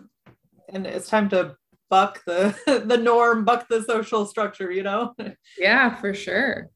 And 0.70 0.88
it's 0.88 1.08
time 1.08 1.30
to 1.30 1.56
buck 1.96 2.22
the 2.26 2.84
the 2.86 2.98
norm, 2.98 3.46
buck 3.46 3.70
the 3.70 3.82
social 3.82 4.26
structure, 4.26 4.70
you 4.70 4.84
know? 4.84 5.16
Yeah, 5.58 5.96
for 5.96 6.14
sure. 6.14 6.70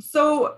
So 0.00 0.56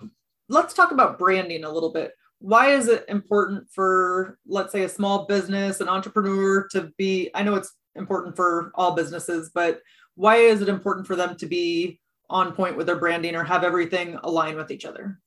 let's 0.49 0.73
talk 0.73 0.93
about 0.93 1.19
branding 1.19 1.65
a 1.65 1.71
little 1.71 1.93
bit. 1.93 2.13
Why 2.39 2.71
is 2.71 2.87
it 2.87 3.05
important 3.09 3.69
for, 3.73 4.39
let's 4.47 4.71
say, 4.71 4.85
a 4.85 4.89
small 4.89 5.27
business, 5.27 5.81
an 5.81 5.89
entrepreneur 5.89 6.69
to 6.71 6.93
be? 6.97 7.31
I 7.35 7.43
know 7.43 7.57
it's 7.57 7.75
important 7.97 8.37
for 8.37 8.71
all 8.77 8.95
businesses, 8.95 9.51
but 9.53 9.81
why 10.15 10.37
is 10.37 10.63
it 10.63 10.69
important 10.69 11.09
for 11.09 11.17
them 11.17 11.37
to 11.37 11.47
be 11.47 11.99
on 12.31 12.53
point 12.53 12.77
with 12.77 12.87
their 12.87 13.01
branding 13.01 13.35
or 13.35 13.43
have 13.43 13.65
everything 13.65 14.17
align 14.23 14.55
with 14.55 14.71
each 14.71 14.85
other? 14.85 15.19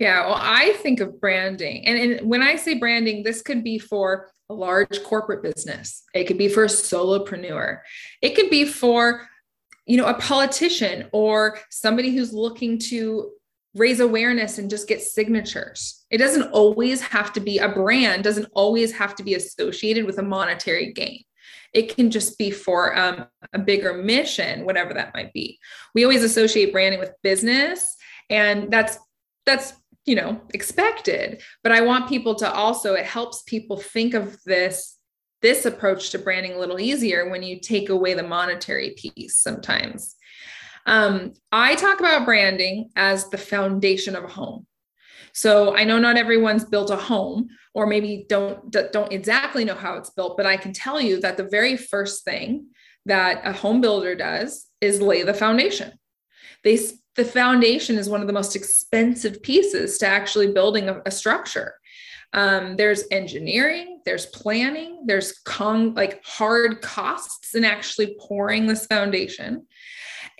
Yeah, 0.00 0.26
well, 0.26 0.40
I 0.40 0.72
think 0.82 0.98
of 0.98 1.20
branding. 1.20 1.86
And, 1.86 1.96
and 1.96 2.28
when 2.28 2.42
I 2.42 2.56
say 2.56 2.74
branding, 2.74 3.22
this 3.22 3.40
could 3.40 3.62
be 3.62 3.78
for 3.78 4.30
a 4.50 4.54
large 4.54 5.02
corporate 5.02 5.42
business. 5.42 6.04
It 6.14 6.24
could 6.24 6.38
be 6.38 6.48
for 6.48 6.64
a 6.64 6.68
solopreneur. 6.68 7.80
It 8.22 8.34
could 8.34 8.50
be 8.50 8.64
for, 8.64 9.28
you 9.86 9.96
know, 9.96 10.06
a 10.06 10.14
politician 10.14 11.08
or 11.12 11.58
somebody 11.70 12.14
who's 12.14 12.32
looking 12.32 12.78
to 12.90 13.30
raise 13.74 14.00
awareness 14.00 14.58
and 14.58 14.70
just 14.70 14.86
get 14.86 15.02
signatures. 15.02 16.04
It 16.10 16.18
doesn't 16.18 16.50
always 16.52 17.00
have 17.02 17.32
to 17.32 17.40
be 17.40 17.58
a 17.58 17.68
brand, 17.68 18.22
doesn't 18.22 18.48
always 18.54 18.92
have 18.92 19.16
to 19.16 19.24
be 19.24 19.34
associated 19.34 20.06
with 20.06 20.18
a 20.18 20.22
monetary 20.22 20.92
gain. 20.92 21.24
It 21.72 21.94
can 21.94 22.10
just 22.10 22.38
be 22.38 22.50
for 22.52 22.96
um, 22.96 23.26
a 23.52 23.58
bigger 23.58 23.94
mission, 23.94 24.64
whatever 24.64 24.94
that 24.94 25.12
might 25.12 25.32
be. 25.32 25.58
We 25.92 26.04
always 26.04 26.22
associate 26.22 26.72
branding 26.72 27.00
with 27.00 27.12
business, 27.22 27.96
and 28.30 28.72
that's 28.72 28.96
that's 29.44 29.74
you 30.06 30.14
know 30.14 30.40
expected. 30.52 31.42
But 31.62 31.72
i 31.72 31.80
want 31.80 32.08
people 32.08 32.34
to 32.36 32.50
also 32.50 32.94
it 32.94 33.06
helps 33.06 33.42
people 33.42 33.76
think 33.76 34.14
of 34.14 34.42
this 34.44 34.98
this 35.42 35.66
approach 35.66 36.10
to 36.10 36.18
branding 36.18 36.54
a 36.54 36.58
little 36.58 36.80
easier 36.80 37.28
when 37.28 37.42
you 37.42 37.60
take 37.60 37.90
away 37.90 38.14
the 38.14 38.22
monetary 38.22 38.94
piece 38.96 39.36
sometimes. 39.36 40.16
Um, 40.86 41.32
i 41.52 41.74
talk 41.74 42.00
about 42.00 42.24
branding 42.24 42.90
as 42.96 43.28
the 43.30 43.38
foundation 43.38 44.14
of 44.16 44.24
a 44.24 44.28
home. 44.28 44.66
So 45.32 45.76
i 45.76 45.84
know 45.84 45.98
not 45.98 46.16
everyone's 46.16 46.64
built 46.64 46.90
a 46.90 46.96
home 46.96 47.48
or 47.74 47.86
maybe 47.86 48.26
don't 48.28 48.70
don't 48.70 49.12
exactly 49.12 49.64
know 49.64 49.74
how 49.74 49.96
it's 49.96 50.10
built 50.10 50.36
but 50.36 50.46
i 50.46 50.56
can 50.56 50.72
tell 50.72 51.00
you 51.00 51.20
that 51.20 51.36
the 51.36 51.48
very 51.48 51.76
first 51.76 52.24
thing 52.24 52.66
that 53.06 53.40
a 53.44 53.52
home 53.52 53.80
builder 53.80 54.14
does 54.14 54.66
is 54.80 55.00
lay 55.00 55.22
the 55.22 55.34
foundation. 55.34 55.92
They 56.62 56.78
the 57.16 57.24
foundation 57.24 57.96
is 57.96 58.08
one 58.08 58.20
of 58.20 58.26
the 58.26 58.32
most 58.32 58.56
expensive 58.56 59.42
pieces 59.42 59.98
to 59.98 60.06
actually 60.06 60.52
building 60.52 60.88
a, 60.88 61.00
a 61.06 61.10
structure. 61.10 61.74
Um, 62.32 62.76
there's 62.76 63.04
engineering, 63.12 64.00
there's 64.04 64.26
planning, 64.26 65.04
there's 65.06 65.38
con 65.44 65.94
like 65.94 66.24
hard 66.24 66.82
costs 66.82 67.54
in 67.54 67.64
actually 67.64 68.16
pouring 68.18 68.66
this 68.66 68.86
foundation. 68.86 69.66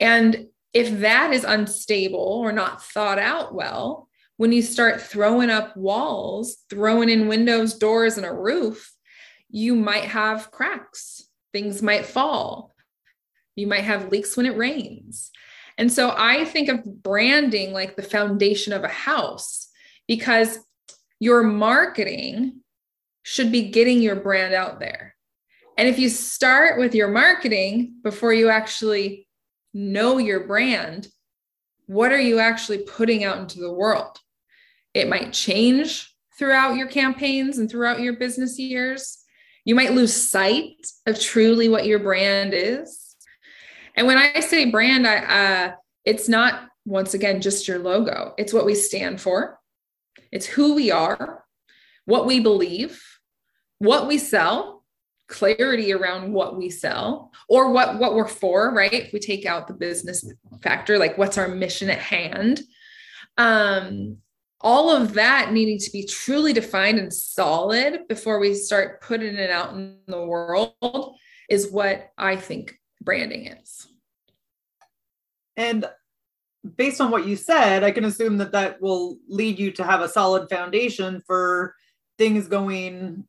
And 0.00 0.46
if 0.72 1.00
that 1.00 1.32
is 1.32 1.44
unstable 1.44 2.18
or 2.18 2.50
not 2.50 2.82
thought 2.82 3.20
out 3.20 3.54
well, 3.54 4.08
when 4.36 4.50
you 4.50 4.62
start 4.62 5.00
throwing 5.00 5.50
up 5.50 5.76
walls, 5.76 6.64
throwing 6.68 7.08
in 7.08 7.28
windows, 7.28 7.74
doors, 7.74 8.16
and 8.16 8.26
a 8.26 8.32
roof, 8.32 8.92
you 9.48 9.76
might 9.76 10.04
have 10.04 10.50
cracks. 10.50 11.28
Things 11.52 11.80
might 11.80 12.04
fall. 12.04 12.74
You 13.54 13.68
might 13.68 13.84
have 13.84 14.10
leaks 14.10 14.36
when 14.36 14.46
it 14.46 14.56
rains. 14.56 15.30
And 15.78 15.92
so 15.92 16.14
I 16.16 16.44
think 16.44 16.68
of 16.68 17.02
branding 17.02 17.72
like 17.72 17.96
the 17.96 18.02
foundation 18.02 18.72
of 18.72 18.84
a 18.84 18.88
house 18.88 19.68
because 20.06 20.58
your 21.18 21.42
marketing 21.42 22.60
should 23.22 23.50
be 23.50 23.70
getting 23.70 24.02
your 24.02 24.16
brand 24.16 24.54
out 24.54 24.78
there. 24.78 25.14
And 25.76 25.88
if 25.88 25.98
you 25.98 26.08
start 26.08 26.78
with 26.78 26.94
your 26.94 27.08
marketing 27.08 27.94
before 28.02 28.32
you 28.32 28.48
actually 28.48 29.26
know 29.72 30.18
your 30.18 30.46
brand, 30.46 31.08
what 31.86 32.12
are 32.12 32.20
you 32.20 32.38
actually 32.38 32.78
putting 32.78 33.24
out 33.24 33.38
into 33.38 33.60
the 33.60 33.72
world? 33.72 34.18
It 34.92 35.08
might 35.08 35.32
change 35.32 36.14
throughout 36.38 36.76
your 36.76 36.86
campaigns 36.86 37.58
and 37.58 37.68
throughout 37.68 38.00
your 38.00 38.16
business 38.16 38.58
years. 38.58 39.18
You 39.64 39.74
might 39.74 39.94
lose 39.94 40.14
sight 40.14 40.86
of 41.06 41.18
truly 41.18 41.68
what 41.68 41.86
your 41.86 41.98
brand 41.98 42.54
is 42.54 43.03
and 43.94 44.06
when 44.06 44.18
I 44.18 44.40
say 44.40 44.70
brand, 44.70 45.06
I 45.06 45.16
uh, 45.18 45.72
it's 46.04 46.28
not 46.28 46.68
once 46.84 47.14
again 47.14 47.40
just 47.40 47.66
your 47.66 47.78
logo. 47.78 48.34
It's 48.36 48.52
what 48.52 48.66
we 48.66 48.74
stand 48.74 49.20
for. 49.20 49.58
It's 50.32 50.46
who 50.46 50.74
we 50.74 50.90
are, 50.90 51.44
what 52.04 52.26
we 52.26 52.40
believe, 52.40 53.02
what 53.78 54.06
we 54.06 54.18
sell, 54.18 54.84
clarity 55.28 55.92
around 55.92 56.32
what 56.32 56.56
we 56.56 56.70
sell 56.70 57.32
or 57.48 57.70
what 57.70 57.98
what 57.98 58.14
we're 58.14 58.28
for, 58.28 58.72
right? 58.72 58.92
If 58.92 59.12
we 59.12 59.20
take 59.20 59.46
out 59.46 59.68
the 59.68 59.74
business 59.74 60.30
factor, 60.62 60.98
like 60.98 61.16
what's 61.16 61.38
our 61.38 61.48
mission 61.48 61.90
at 61.90 61.98
hand? 61.98 62.62
Um 63.38 64.18
all 64.60 64.90
of 64.90 65.12
that 65.12 65.52
needing 65.52 65.78
to 65.78 65.90
be 65.90 66.06
truly 66.06 66.54
defined 66.54 66.98
and 66.98 67.12
solid 67.12 68.08
before 68.08 68.38
we 68.38 68.54
start 68.54 69.02
putting 69.02 69.34
it 69.34 69.50
out 69.50 69.74
in 69.74 69.98
the 70.06 70.24
world 70.24 70.72
is 71.50 71.70
what 71.70 72.08
I 72.16 72.36
think 72.36 72.78
branding 73.04 73.46
is. 73.46 73.86
And 75.56 75.86
based 76.76 77.00
on 77.00 77.10
what 77.10 77.26
you 77.26 77.36
said, 77.36 77.84
I 77.84 77.90
can 77.90 78.04
assume 78.04 78.38
that 78.38 78.52
that 78.52 78.80
will 78.80 79.18
lead 79.28 79.58
you 79.58 79.70
to 79.72 79.84
have 79.84 80.00
a 80.00 80.08
solid 80.08 80.48
foundation 80.48 81.22
for 81.26 81.74
things 82.18 82.48
going 82.48 83.24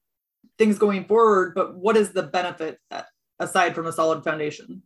things 0.57 0.79
going 0.79 1.03
forward. 1.05 1.53
But 1.53 1.75
what 1.75 1.97
is 1.97 2.11
the 2.11 2.23
benefit 2.23 2.79
aside 3.39 3.75
from 3.75 3.87
a 3.87 3.91
solid 3.91 4.23
foundation? 4.23 4.83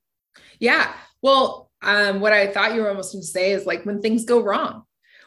Yeah. 0.59 0.93
Well, 1.21 1.69
um, 1.81 2.19
what 2.21 2.33
I 2.33 2.47
thought 2.47 2.73
you 2.73 2.81
were 2.81 2.89
almost 2.89 3.13
going 3.13 3.21
to 3.21 3.27
say 3.27 3.51
is 3.51 3.65
like 3.65 3.85
when 3.85 4.01
things 4.01 4.25
go 4.25 4.41
wrong. 4.41 4.83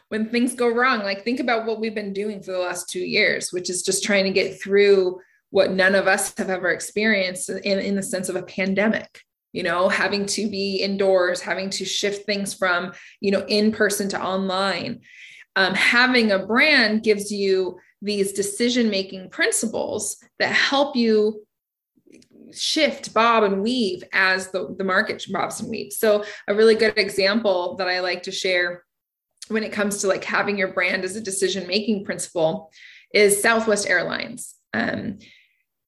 When 0.09 0.29
things 0.29 0.53
go 0.53 0.67
wrong, 0.67 0.99
like 0.99 1.23
think 1.23 1.39
about 1.39 1.65
what 1.65 1.79
we've 1.79 1.95
been 1.95 2.13
doing 2.13 2.43
for 2.43 2.51
the 2.51 2.59
last 2.59 2.87
two 2.89 2.99
years, 2.99 3.51
which 3.51 3.67
is 3.69 3.81
just 3.81 4.03
trying 4.03 4.25
to 4.25 4.31
get 4.31 4.61
through 4.61 5.19
what 5.49 5.71
none 5.71 5.95
of 5.95 6.07
us 6.07 6.37
have 6.37 6.49
ever 6.49 6.69
experienced 6.69 7.49
in, 7.49 7.79
in 7.79 7.95
the 7.95 8.03
sense 8.03 8.29
of 8.29 8.35
a 8.35 8.43
pandemic 8.43 9.21
you 9.53 9.63
know, 9.63 9.87
having 9.87 10.25
to 10.25 10.49
be 10.49 10.77
indoors, 10.77 11.39
having 11.39 11.69
to 11.69 11.85
shift 11.85 12.25
things 12.25 12.53
from, 12.53 12.91
you 13.21 13.31
know, 13.31 13.45
in 13.47 13.71
person 13.71 14.09
to 14.09 14.21
online. 14.21 15.01
Um, 15.55 15.75
having 15.75 16.31
a 16.31 16.45
brand 16.45 17.03
gives 17.03 17.31
you 17.31 17.77
these 18.01 18.33
decision 18.33 18.89
making 18.89 19.29
principles 19.29 20.17
that 20.39 20.51
help 20.51 20.95
you 20.95 21.45
shift 22.51 23.13
bob 23.13 23.43
and 23.43 23.63
weave 23.63 24.03
as 24.13 24.51
the, 24.51 24.75
the 24.77 24.83
market 24.83 25.25
bobs 25.31 25.59
and 25.59 25.69
weaves 25.71 25.97
so 25.97 26.23
a 26.47 26.53
really 26.53 26.75
good 26.75 26.95
example 26.99 27.75
that 27.77 27.87
i 27.87 27.99
like 27.99 28.21
to 28.21 28.31
share 28.31 28.83
when 29.47 29.63
it 29.63 29.71
comes 29.71 29.99
to 29.99 30.07
like 30.07 30.23
having 30.23 30.55
your 30.55 30.71
brand 30.71 31.03
as 31.03 31.15
a 31.15 31.21
decision 31.21 31.65
making 31.65 32.05
principle 32.05 32.71
is 33.11 33.41
southwest 33.41 33.89
airlines 33.89 34.53
um, 34.75 35.17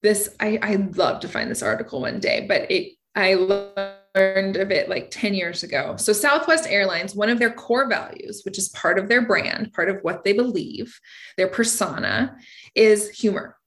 this 0.01 0.33
I, 0.39 0.57
i'd 0.63 0.97
love 0.97 1.19
to 1.19 1.27
find 1.27 1.51
this 1.51 1.61
article 1.61 2.01
one 2.01 2.19
day 2.19 2.47
but 2.47 2.71
it 2.71 2.93
i 3.15 3.33
learned 3.33 4.55
of 4.55 4.71
it 4.71 4.87
like 4.87 5.11
10 5.11 5.33
years 5.33 5.63
ago. 5.63 5.95
So 5.97 6.13
southwest 6.13 6.67
airlines 6.67 7.15
one 7.15 7.29
of 7.29 7.39
their 7.39 7.51
core 7.51 7.89
values 7.89 8.43
which 8.45 8.57
is 8.57 8.69
part 8.69 8.97
of 8.97 9.09
their 9.09 9.25
brand 9.25 9.73
part 9.73 9.89
of 9.89 9.99
what 10.03 10.23
they 10.23 10.33
believe 10.33 10.99
their 11.37 11.49
persona 11.49 12.37
is 12.75 13.09
humor. 13.09 13.57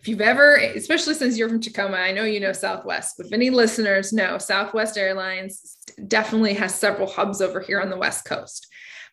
If 0.00 0.08
you've 0.08 0.20
ever, 0.20 0.56
especially 0.56 1.14
since 1.14 1.38
you're 1.38 1.48
from 1.48 1.60
Tacoma, 1.60 1.96
I 1.96 2.12
know 2.12 2.24
you 2.24 2.40
know 2.40 2.52
Southwest, 2.52 3.14
but 3.16 3.26
if 3.26 3.32
any 3.32 3.50
listeners 3.50 4.12
know, 4.12 4.36
Southwest 4.38 4.98
Airlines 4.98 5.78
definitely 6.08 6.54
has 6.54 6.74
several 6.74 7.08
hubs 7.08 7.40
over 7.40 7.60
here 7.60 7.80
on 7.80 7.90
the 7.90 7.96
West 7.96 8.26
Coast, 8.26 8.66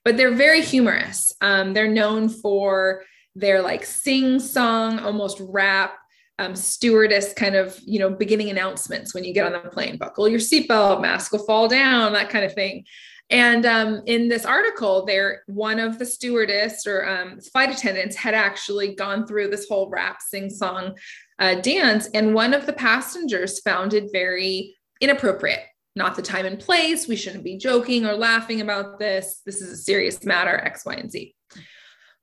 but 0.03 0.17
they're 0.17 0.33
very 0.33 0.61
humorous. 0.61 1.31
Um, 1.39 1.73
they're 1.73 1.87
known 1.87 2.27
for 2.27 3.03
their 3.35 3.61
like 3.61 3.85
sing 3.85 4.39
song, 4.39 4.99
almost 4.99 5.41
rap, 5.41 5.93
um, 6.39 6.55
stewardess 6.55 7.33
kind 7.33 7.55
of, 7.55 7.79
you 7.85 7.99
know, 7.99 8.09
beginning 8.09 8.49
announcements 8.49 9.13
when 9.13 9.23
you 9.23 9.33
get 9.33 9.45
on 9.45 9.51
the 9.51 9.69
plane, 9.69 9.97
buckle 9.97 10.27
your 10.27 10.39
seatbelt, 10.39 11.01
mask 11.01 11.31
will 11.31 11.45
fall 11.45 11.67
down, 11.67 12.13
that 12.13 12.29
kind 12.29 12.45
of 12.45 12.53
thing. 12.53 12.85
And 13.29 13.65
um, 13.65 14.01
in 14.07 14.27
this 14.27 14.45
article, 14.45 15.05
there 15.05 15.43
one 15.47 15.79
of 15.79 15.99
the 15.99 16.05
stewardess 16.05 16.85
or 16.85 17.07
um, 17.07 17.39
flight 17.39 17.69
attendants 17.69 18.15
had 18.17 18.33
actually 18.33 18.93
gone 18.93 19.25
through 19.25 19.47
this 19.49 19.69
whole 19.69 19.89
rap 19.89 20.21
sing 20.21 20.49
song 20.49 20.97
uh, 21.39 21.55
dance, 21.55 22.09
and 22.13 22.35
one 22.35 22.53
of 22.53 22.65
the 22.65 22.73
passengers 22.73 23.61
found 23.61 23.93
it 23.93 24.09
very 24.11 24.75
inappropriate. 24.99 25.61
Not 25.95 26.15
the 26.15 26.21
time 26.21 26.45
and 26.45 26.59
place. 26.59 27.07
We 27.07 27.15
shouldn't 27.15 27.43
be 27.43 27.57
joking 27.57 28.05
or 28.05 28.13
laughing 28.13 28.61
about 28.61 28.99
this. 28.99 29.41
This 29.45 29.61
is 29.61 29.71
a 29.71 29.77
serious 29.77 30.23
matter. 30.23 30.57
X, 30.57 30.85
Y, 30.85 30.93
and 30.93 31.11
Z. 31.11 31.35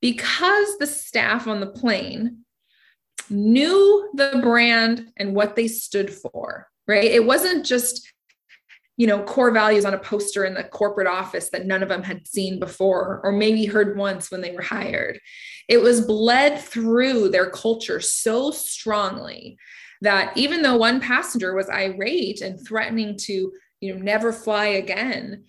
Because 0.01 0.79
the 0.79 0.87
staff 0.87 1.47
on 1.47 1.61
the 1.61 1.67
plane 1.67 2.45
knew 3.31 4.11
the 4.15 4.41
brand 4.43 5.11
and 5.17 5.35
what 5.35 5.57
they 5.57 5.69
stood 5.69 6.13
for, 6.13 6.69
right? 6.87 7.05
It 7.05 7.25
wasn't 7.25 7.65
just 7.65 8.09
you 8.99 9.07
know 9.07 9.23
core 9.23 9.53
values 9.53 9.87
on 9.87 9.95
a 9.95 9.99
poster 9.99 10.45
in 10.45 10.53
the 10.53 10.65
corporate 10.65 11.07
office 11.07 11.49
that 11.51 11.67
none 11.67 11.83
of 11.83 11.89
them 11.89 12.03
had 12.03 12.29
seen 12.29 12.59
before 12.59 13.21
or 13.25 13.33
maybe 13.33 13.65
heard 13.65 13.97
once 13.97 14.31
when 14.31 14.43
they 14.43 14.51
were 14.51 14.61
hired 14.61 15.19
it 15.69 15.81
was 15.81 16.01
bled 16.01 16.59
through 16.59 17.29
their 17.29 17.49
culture 17.49 18.01
so 18.01 18.51
strongly 18.51 19.57
that 20.03 20.37
even 20.37 20.63
though 20.63 20.77
one 20.77 21.01
passenger 21.01 21.55
was 21.55 21.71
irate 21.71 22.41
and 22.41 22.59
threatening 22.67 23.17
to 23.17 23.53
you 23.81 23.95
know 23.95 24.01
never 24.03 24.33
fly 24.33 24.67
again 24.67 25.45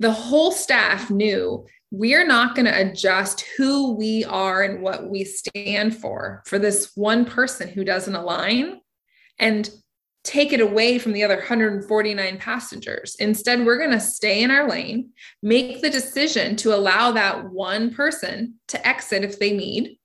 the 0.00 0.10
whole 0.10 0.50
staff 0.50 1.10
knew 1.10 1.64
we're 1.98 2.26
not 2.26 2.56
going 2.56 2.66
to 2.66 2.80
adjust 2.80 3.44
who 3.56 3.94
we 3.94 4.24
are 4.24 4.62
and 4.62 4.82
what 4.82 5.08
we 5.08 5.24
stand 5.24 5.96
for 5.96 6.42
for 6.44 6.58
this 6.58 6.90
one 6.96 7.24
person 7.24 7.68
who 7.68 7.84
doesn't 7.84 8.16
align 8.16 8.80
and 9.38 9.70
take 10.24 10.52
it 10.52 10.60
away 10.60 10.98
from 10.98 11.12
the 11.12 11.22
other 11.22 11.36
149 11.36 12.38
passengers. 12.38 13.14
Instead, 13.20 13.64
we're 13.64 13.78
going 13.78 13.90
to 13.90 14.00
stay 14.00 14.42
in 14.42 14.50
our 14.50 14.68
lane, 14.68 15.10
make 15.42 15.82
the 15.82 15.90
decision 15.90 16.56
to 16.56 16.74
allow 16.74 17.12
that 17.12 17.50
one 17.50 17.94
person 17.94 18.54
to 18.66 18.84
exit 18.86 19.22
if 19.22 19.38
they 19.38 19.52
need 19.52 19.96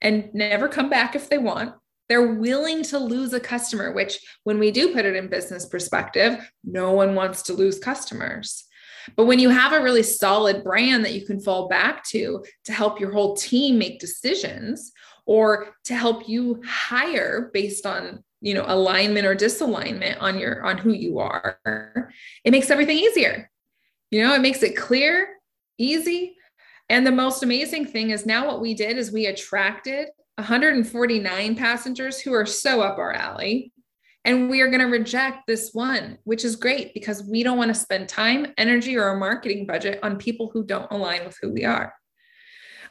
and 0.00 0.30
never 0.34 0.66
come 0.66 0.90
back 0.90 1.14
if 1.14 1.28
they 1.28 1.38
want. 1.38 1.74
They're 2.08 2.34
willing 2.34 2.82
to 2.84 2.98
lose 2.98 3.32
a 3.34 3.38
customer, 3.38 3.92
which, 3.92 4.18
when 4.42 4.58
we 4.58 4.72
do 4.72 4.92
put 4.92 5.04
it 5.04 5.14
in 5.14 5.28
business 5.28 5.66
perspective, 5.66 6.50
no 6.64 6.90
one 6.90 7.14
wants 7.14 7.42
to 7.42 7.52
lose 7.52 7.78
customers. 7.78 8.64
But 9.16 9.26
when 9.26 9.38
you 9.38 9.50
have 9.50 9.72
a 9.72 9.82
really 9.82 10.02
solid 10.02 10.64
brand 10.64 11.04
that 11.04 11.14
you 11.14 11.26
can 11.26 11.40
fall 11.40 11.68
back 11.68 12.04
to 12.08 12.44
to 12.64 12.72
help 12.72 13.00
your 13.00 13.12
whole 13.12 13.36
team 13.36 13.78
make 13.78 14.00
decisions 14.00 14.92
or 15.26 15.74
to 15.84 15.94
help 15.94 16.28
you 16.28 16.62
hire 16.66 17.50
based 17.52 17.86
on 17.86 18.22
you 18.40 18.54
know 18.54 18.64
alignment 18.66 19.26
or 19.26 19.34
disalignment 19.34 20.16
on 20.20 20.38
your 20.38 20.64
on 20.64 20.78
who 20.78 20.92
you 20.92 21.18
are 21.18 21.58
it 22.44 22.50
makes 22.50 22.70
everything 22.70 22.98
easier. 22.98 23.50
You 24.10 24.22
know 24.22 24.34
it 24.34 24.40
makes 24.40 24.62
it 24.62 24.76
clear 24.76 25.28
easy. 25.78 26.36
And 26.88 27.06
the 27.06 27.12
most 27.12 27.42
amazing 27.42 27.86
thing 27.86 28.10
is 28.10 28.26
now 28.26 28.46
what 28.46 28.60
we 28.60 28.74
did 28.74 28.98
is 28.98 29.12
we 29.12 29.26
attracted 29.26 30.08
149 30.36 31.54
passengers 31.54 32.20
who 32.20 32.32
are 32.32 32.46
so 32.46 32.82
up 32.82 32.98
our 32.98 33.12
alley 33.12 33.72
and 34.24 34.50
we 34.50 34.60
are 34.60 34.68
going 34.68 34.80
to 34.80 34.86
reject 34.86 35.46
this 35.46 35.70
one 35.72 36.18
which 36.24 36.44
is 36.44 36.56
great 36.56 36.92
because 36.94 37.22
we 37.22 37.42
don't 37.42 37.58
want 37.58 37.68
to 37.68 37.80
spend 37.80 38.08
time 38.08 38.46
energy 38.58 38.96
or 38.96 39.08
a 39.08 39.18
marketing 39.18 39.66
budget 39.66 39.98
on 40.02 40.16
people 40.16 40.50
who 40.52 40.64
don't 40.64 40.90
align 40.90 41.24
with 41.24 41.38
who 41.40 41.52
we 41.52 41.64
are 41.64 41.94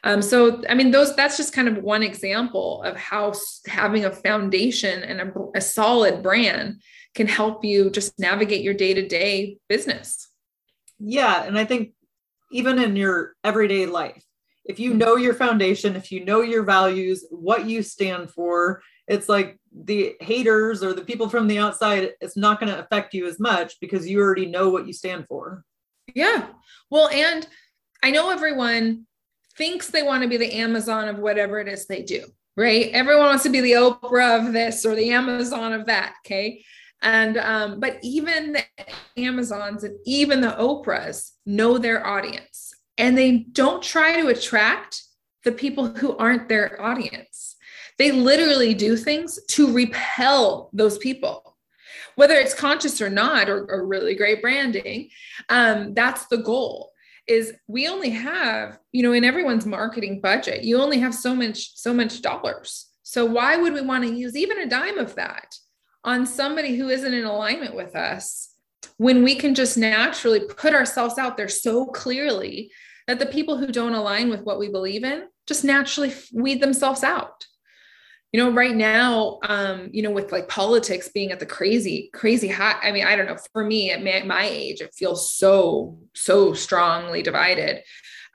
um, 0.03 0.21
so, 0.21 0.61
I 0.69 0.75
mean, 0.75 0.91
those 0.91 1.15
that's 1.15 1.37
just 1.37 1.53
kind 1.53 1.67
of 1.67 1.83
one 1.83 2.03
example 2.03 2.83
of 2.83 2.95
how 2.95 3.33
having 3.67 4.05
a 4.05 4.11
foundation 4.11 5.03
and 5.03 5.19
a, 5.21 5.33
a 5.55 5.61
solid 5.61 6.23
brand 6.23 6.81
can 7.15 7.27
help 7.27 7.65
you 7.65 7.89
just 7.89 8.17
navigate 8.17 8.61
your 8.61 8.73
day 8.73 8.93
to 8.93 9.07
day 9.07 9.57
business. 9.67 10.29
Yeah, 10.99 11.43
and 11.43 11.57
I 11.57 11.65
think 11.65 11.93
even 12.51 12.79
in 12.79 12.95
your 12.95 13.35
everyday 13.43 13.85
life, 13.85 14.23
if 14.63 14.79
you 14.79 14.93
know 14.93 15.15
your 15.15 15.33
foundation, 15.33 15.95
if 15.95 16.11
you 16.11 16.23
know 16.23 16.41
your 16.41 16.63
values, 16.63 17.25
what 17.29 17.65
you 17.65 17.81
stand 17.83 18.29
for, 18.29 18.81
it's 19.09 19.27
like 19.27 19.57
the 19.75 20.15
haters 20.21 20.83
or 20.83 20.93
the 20.93 21.03
people 21.03 21.29
from 21.29 21.47
the 21.47 21.57
outside, 21.57 22.11
it's 22.21 22.37
not 22.37 22.59
going 22.59 22.71
to 22.71 22.79
affect 22.79 23.13
you 23.13 23.27
as 23.27 23.39
much 23.39 23.79
because 23.81 24.07
you 24.07 24.19
already 24.21 24.45
know 24.45 24.69
what 24.69 24.87
you 24.87 24.93
stand 24.93 25.27
for. 25.27 25.63
Yeah. 26.13 26.47
Well, 26.91 27.09
and 27.09 27.45
I 28.03 28.11
know 28.11 28.29
everyone 28.29 29.07
thinks 29.57 29.87
they 29.87 30.03
want 30.03 30.23
to 30.23 30.29
be 30.29 30.37
the 30.37 30.53
Amazon 30.53 31.07
of 31.07 31.17
whatever 31.17 31.59
it 31.59 31.67
is 31.67 31.87
they 31.87 32.03
do, 32.03 32.23
right? 32.55 32.91
Everyone 32.93 33.25
wants 33.25 33.43
to 33.43 33.49
be 33.49 33.61
the 33.61 33.73
Oprah 33.73 34.45
of 34.45 34.53
this 34.53 34.85
or 34.85 34.95
the 34.95 35.11
Amazon 35.11 35.73
of 35.73 35.87
that. 35.87 36.13
Okay. 36.25 36.63
And, 37.01 37.37
um, 37.37 37.79
but 37.79 37.97
even 38.03 38.53
the 38.53 38.63
Amazons 39.17 39.83
and 39.83 39.97
even 40.05 40.41
the 40.41 40.55
Oprahs 40.59 41.31
know 41.45 41.77
their 41.77 42.05
audience 42.05 42.73
and 42.97 43.17
they 43.17 43.37
don't 43.37 43.81
try 43.81 44.21
to 44.21 44.27
attract 44.27 45.01
the 45.45 45.51
people 45.51 45.87
who 45.87 46.15
aren't 46.17 46.49
their 46.49 46.79
audience. 46.81 47.55
They 47.99 48.11
literally 48.11 48.73
do 48.73 48.95
things 48.95 49.39
to 49.49 49.71
repel 49.71 50.69
those 50.73 50.97
people. 50.97 51.57
Whether 52.15 52.35
it's 52.35 52.53
conscious 52.53 53.01
or 53.01 53.09
not 53.09 53.49
or, 53.49 53.69
or 53.69 53.85
really 53.85 54.15
great 54.15 54.41
branding 54.41 55.09
um, 55.49 55.93
that's 55.93 56.25
the 56.27 56.37
goal 56.37 56.91
is 57.27 57.53
we 57.67 57.87
only 57.87 58.09
have 58.09 58.79
you 58.91 59.03
know 59.03 59.13
in 59.13 59.23
everyone's 59.23 59.65
marketing 59.65 60.19
budget 60.19 60.63
you 60.63 60.81
only 60.81 60.99
have 60.99 61.13
so 61.13 61.35
much 61.35 61.75
so 61.75 61.93
much 61.93 62.21
dollars. 62.21 62.87
So 63.03 63.25
why 63.25 63.55
would 63.55 63.73
we 63.73 63.81
want 63.81 64.03
to 64.03 64.13
use 64.13 64.35
even 64.35 64.59
a 64.59 64.69
dime 64.69 64.97
of 64.97 65.15
that 65.15 65.55
on 66.03 66.25
somebody 66.25 66.75
who 66.75 66.89
isn't 66.89 67.13
in 67.13 67.25
alignment 67.25 67.75
with 67.75 67.95
us 67.95 68.49
when 68.97 69.23
we 69.23 69.35
can 69.35 69.55
just 69.55 69.77
naturally 69.77 70.41
put 70.41 70.73
ourselves 70.73 71.17
out 71.17 71.37
there 71.37 71.47
so 71.47 71.85
clearly 71.85 72.71
that 73.07 73.19
the 73.19 73.25
people 73.25 73.57
who 73.57 73.71
don't 73.71 73.95
align 73.95 74.29
with 74.29 74.43
what 74.43 74.59
we 74.59 74.69
believe 74.69 75.03
in 75.03 75.23
just 75.47 75.63
naturally 75.63 76.13
weed 76.33 76.61
themselves 76.61 77.03
out 77.03 77.45
you 78.31 78.39
know 78.39 78.51
right 78.51 78.75
now 78.75 79.39
um 79.43 79.89
you 79.91 80.01
know 80.01 80.11
with 80.11 80.31
like 80.31 80.47
politics 80.47 81.09
being 81.09 81.31
at 81.31 81.39
the 81.39 81.45
crazy 81.45 82.09
crazy 82.13 82.47
high 82.47 82.77
i 82.83 82.91
mean 82.91 83.05
i 83.05 83.15
don't 83.15 83.25
know 83.25 83.37
for 83.51 83.63
me 83.63 83.91
at 83.91 84.03
my, 84.03 84.21
my 84.25 84.45
age 84.45 84.81
it 84.81 84.93
feels 84.93 85.33
so 85.33 85.97
so 86.13 86.53
strongly 86.53 87.21
divided 87.21 87.81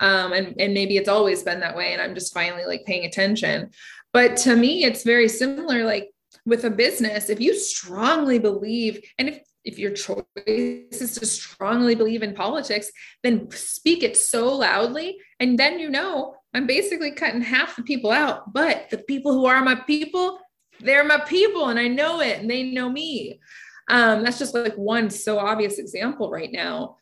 um 0.01 0.33
and 0.33 0.55
and 0.59 0.75
maybe 0.75 0.97
it's 0.97 1.09
always 1.09 1.43
been 1.43 1.61
that 1.61 1.77
way 1.77 1.93
and 1.93 2.03
i'm 2.03 2.15
just 2.15 2.35
finally 2.35 2.65
like 2.65 2.85
paying 2.87 3.05
attention 3.05 3.71
but 4.13 4.37
to 4.37 4.57
me 4.57 4.85
it's 4.85 5.05
very 5.05 5.29
similar 5.29 5.85
like 5.85 6.11
with 6.47 6.65
a 6.65 6.71
business 6.71 7.31
if 7.31 7.41
you 7.41 7.55
strongly 7.55 8.39
believe 8.39 9.01
and 9.19 9.29
if 9.29 9.41
if 9.65 9.79
your 9.79 9.93
choice 9.93 10.25
is 10.47 11.17
to 11.19 11.27
strongly 11.27 11.95
believe 11.95 12.23
in 12.23 12.35
politics, 12.35 12.91
then 13.23 13.51
speak 13.51 14.03
it 14.03 14.17
so 14.17 14.55
loudly. 14.55 15.17
And 15.41 15.59
then 15.59 15.79
you 15.79 15.89
know, 15.89 16.35
I'm 16.55 16.67
basically 16.67 17.11
cutting 17.11 17.43
half 17.43 17.77
the 17.77 17.83
people 17.83 18.11
out. 18.11 18.53
But 18.53 18.89
the 18.91 18.99
people 18.99 19.33
who 19.33 19.47
are 19.47 19.63
my 19.63 19.75
people, 19.75 20.39
they're 20.81 21.05
my 21.05 21.19
people, 21.19 21.69
and 21.69 21.79
I 21.79 21.89
know 21.89 22.21
it, 22.21 22.39
and 22.41 22.49
they 22.49 22.63
know 22.63 22.89
me. 22.89 23.41
Um, 23.89 24.23
that's 24.23 24.39
just 24.39 24.55
like 24.55 24.75
one 24.77 25.11
so 25.11 25.39
obvious 25.39 25.79
example 25.79 26.31
right 26.31 26.51
now 26.51 26.97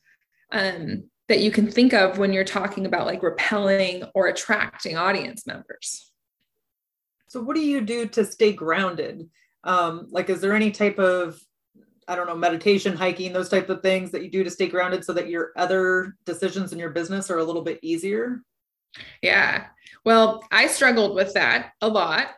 um, 0.50 1.04
that 1.28 1.40
you 1.40 1.50
can 1.50 1.70
think 1.70 1.92
of 1.92 2.18
when 2.18 2.32
you're 2.32 2.44
talking 2.44 2.86
about 2.86 3.06
like 3.06 3.22
repelling 3.22 4.04
or 4.14 4.26
attracting 4.26 4.96
audience 4.96 5.46
members. 5.46 6.10
So, 7.28 7.40
what 7.42 7.54
do 7.54 7.62
you 7.62 7.82
do 7.82 8.06
to 8.08 8.24
stay 8.24 8.52
grounded? 8.52 9.28
Um, 9.64 10.08
like, 10.10 10.28
is 10.28 10.40
there 10.40 10.54
any 10.54 10.70
type 10.70 10.98
of 10.98 11.38
I 12.08 12.16
don't 12.16 12.26
know, 12.26 12.36
meditation, 12.36 12.96
hiking, 12.96 13.32
those 13.32 13.48
types 13.48 13.70
of 13.70 13.80
things 13.80 14.10
that 14.10 14.24
you 14.24 14.30
do 14.30 14.42
to 14.42 14.50
stay 14.50 14.66
grounded 14.66 15.04
so 15.04 15.12
that 15.12 15.28
your 15.28 15.52
other 15.56 16.16
decisions 16.24 16.72
in 16.72 16.78
your 16.78 16.90
business 16.90 17.30
are 17.30 17.38
a 17.38 17.44
little 17.44 17.62
bit 17.62 17.78
easier? 17.80 18.42
Yeah. 19.22 19.66
Well, 20.04 20.44
I 20.50 20.66
struggled 20.66 21.14
with 21.14 21.34
that 21.34 21.72
a 21.80 21.88
lot. 21.88 22.28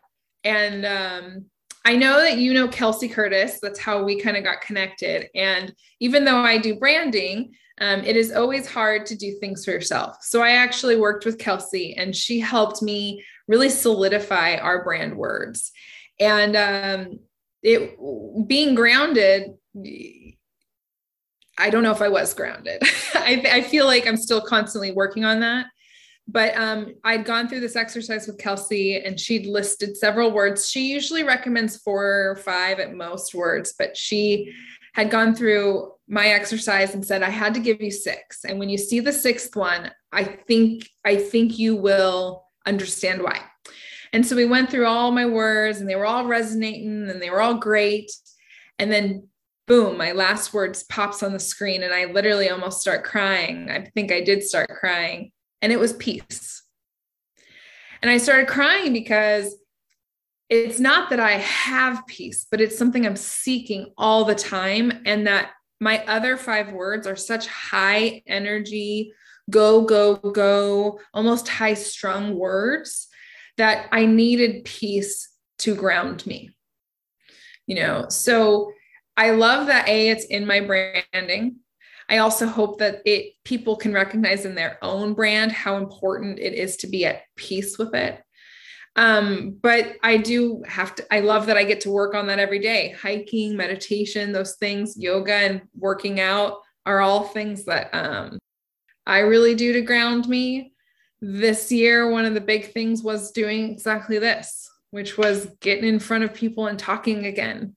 And 0.45 0.85
um, 0.85 1.47
I 1.85 1.97
know 1.97 2.21
that 2.21 2.39
you 2.39 2.53
know 2.53 2.69
Kelsey 2.69 3.09
Curtis. 3.09 3.59
That's 3.61 3.79
how 3.79 4.03
we 4.03 4.21
kind 4.21 4.37
of 4.37 4.45
got 4.45 4.61
connected. 4.61 5.29
And 5.35 5.75
even 6.01 6.25
though 6.25 6.39
I 6.39 6.59
do 6.59 6.79
branding, 6.79 7.55
um, 7.81 8.01
it 8.01 8.17
is 8.17 8.33
always 8.33 8.67
hard 8.67 9.05
to 9.07 9.17
do 9.17 9.37
things 9.41 9.65
for 9.65 9.73
yourself. 9.73 10.19
So 10.23 10.43
I 10.43 10.53
actually 10.53 10.97
worked 10.97 11.25
with 11.25 11.39
Kelsey 11.39 11.95
and 11.97 12.15
she 12.15 12.39
helped 12.39 12.83
me 12.83 13.25
really 13.49 13.69
solidify 13.69 14.57
our 14.57 14.85
brand 14.85 15.17
words. 15.17 15.73
And 16.21 16.57
um, 16.57 17.19
it 17.63 17.99
being 18.47 18.75
grounded, 18.75 19.55
I 21.59 21.71
don't 21.71 21.83
know 21.83 21.91
if 21.91 22.03
I 22.03 22.09
was 22.09 22.33
grounded. 22.33 22.83
I, 23.15 23.45
I 23.53 23.63
feel 23.63 23.87
like 23.87 24.07
I'm 24.07 24.17
still 24.17 24.41
constantly 24.41 24.93
working 24.93 25.25
on 25.25 25.41
that. 25.41 25.67
But 26.27 26.57
um, 26.57 26.95
I'd 27.05 27.27
gone 27.27 27.49
through 27.49 27.61
this 27.61 27.77
exercise 27.77 28.27
with 28.27 28.39
Kelsey 28.39 28.97
and 28.97 29.21
she'd 29.21 29.47
listed 29.47 29.97
several 29.97 30.33
words. 30.33 30.71
She 30.71 30.91
usually 30.91 31.23
recommends 31.23 31.77
four 31.77 32.31
or 32.31 32.37
five 32.37 32.81
at 32.81 32.95
most 32.95 33.35
words, 33.35 33.75
but 33.79 33.97
she 33.97 34.53
had 34.95 35.11
gone 35.11 35.35
through 35.35 35.93
my 36.09 36.29
exercise 36.29 36.95
and 36.95 37.05
said 37.05 37.23
I 37.23 37.31
had 37.31 37.55
to 37.55 37.61
give 37.61 37.83
you 37.83 37.91
six. 37.91 38.45
And 38.45 38.59
when 38.59 38.69
you 38.69 38.79
see 38.79 39.01
the 39.01 39.13
sixth 39.13 39.55
one, 39.55 39.91
I 40.13 40.25
think 40.25 40.89
I 41.05 41.17
think 41.17 41.59
you 41.59 41.77
will 41.77 42.47
understand 42.65 43.23
why. 43.23 43.41
And 44.13 44.25
so 44.25 44.37
we 44.37 44.47
went 44.47 44.71
through 44.71 44.87
all 44.87 45.11
my 45.11 45.27
words 45.27 45.81
and 45.81 45.91
they 45.91 45.97
were 45.97 46.07
all 46.07 46.27
resonating 46.27 47.11
and 47.11 47.21
they 47.21 47.31
were 47.31 47.41
all 47.41 47.55
great. 47.55 48.11
And 48.79 48.91
then 48.91 49.29
boom, 49.67 49.99
my 49.99 50.13
last 50.13 50.55
words 50.55 50.85
pops 50.85 51.23
on 51.23 51.33
the 51.33 51.41
screen 51.41 51.83
and 51.83 51.93
I 51.93 52.05
literally 52.07 52.49
almost 52.49 52.81
start 52.81 53.05
crying. 53.05 53.71
I 53.71 53.91
think 53.95 54.13
I 54.13 54.21
did 54.21 54.43
start 54.43 54.69
crying 54.69 55.33
and 55.63 55.73
it 55.73 55.79
was 55.79 55.93
peace. 55.95 56.63
And 58.03 58.11
I 58.11 58.19
started 58.19 58.49
crying 58.49 58.93
because 58.93 59.57
it's 60.51 60.79
not 60.79 61.11
that 61.11 61.21
I 61.21 61.39
have 61.39 62.07
peace, 62.07 62.47
but 62.51 62.61
it's 62.61 62.77
something 62.77 63.07
I'm 63.07 63.17
seeking 63.17 63.93
all 63.97 64.25
the 64.25 64.35
time. 64.35 65.03
And 65.07 65.27
that 65.27 65.53
my 65.81 66.05
other 66.07 66.37
five 66.37 66.73
words 66.73 67.07
are 67.07 67.17
such 67.17 67.47
high 67.47 68.23
energy, 68.27 69.13
go, 69.51 69.83
go, 69.83 70.17
go, 70.17 71.01
almost 71.13 71.49
high 71.49 71.75
strung 71.75 72.37
words 72.37 73.09
that 73.57 73.89
I 73.91 74.07
needed 74.07 74.65
peace 74.65 75.29
to 75.61 75.75
ground 75.75 76.27
me. 76.27 76.51
You 77.67 77.77
know, 77.77 78.07
so 78.09 78.73
I 79.17 79.31
love 79.31 79.69
that 79.69 79.89
A, 79.89 80.09
it's 80.09 80.25
in 80.27 80.47
my 80.47 80.61
branding. 80.61 81.57
I 82.09 82.19
also 82.19 82.47
hope 82.47 82.79
that 82.79 83.01
it 83.05 83.33
people 83.45 83.77
can 83.77 83.93
recognize 83.93 84.45
in 84.45 84.55
their 84.55 84.79
own 84.83 85.15
brand 85.15 85.53
how 85.53 85.77
important 85.77 86.39
it 86.39 86.55
is 86.55 86.77
to 86.79 86.87
be 86.87 87.07
at 87.07 87.23
peace 87.37 87.79
with 87.79 87.95
it. 87.95 88.23
Um, 88.97 89.59
but 89.61 89.97
I 90.03 90.19
do 90.19 90.63
have 90.67 90.95
to, 90.97 91.07
I 91.13 91.21
love 91.21 91.47
that 91.47 91.57
I 91.57 91.65
get 91.65 91.81
to 91.83 91.91
work 91.91 92.15
on 92.15 92.29
that 92.29 92.39
every 92.39 92.61
day. 92.61 92.95
Hiking, 93.01 93.57
meditation, 93.57 94.33
those 94.33 94.55
things, 94.57 94.97
yoga 94.97 95.35
and 95.35 95.63
working 95.75 96.21
out 96.21 96.59
are 96.87 97.01
all 97.01 97.25
things 97.25 97.65
that 97.65 97.93
um, 97.93 98.39
I 99.07 99.21
really 99.21 99.55
do 99.55 99.73
to 99.73 99.81
ground 99.81 100.29
me. 100.29 100.73
This 101.21 101.73
year, 101.73 102.11
one 102.11 102.27
of 102.27 102.35
the 102.35 102.41
big 102.41 102.73
things 102.73 103.03
was 103.03 103.33
doing 103.33 103.73
exactly 103.73 104.19
this, 104.19 104.71
which 104.91 105.17
was 105.17 105.47
getting 105.61 105.89
in 105.89 105.99
front 105.99 106.25
of 106.25 106.35
people 106.35 106.67
and 106.67 106.79
talking 106.79 107.27
again 107.27 107.75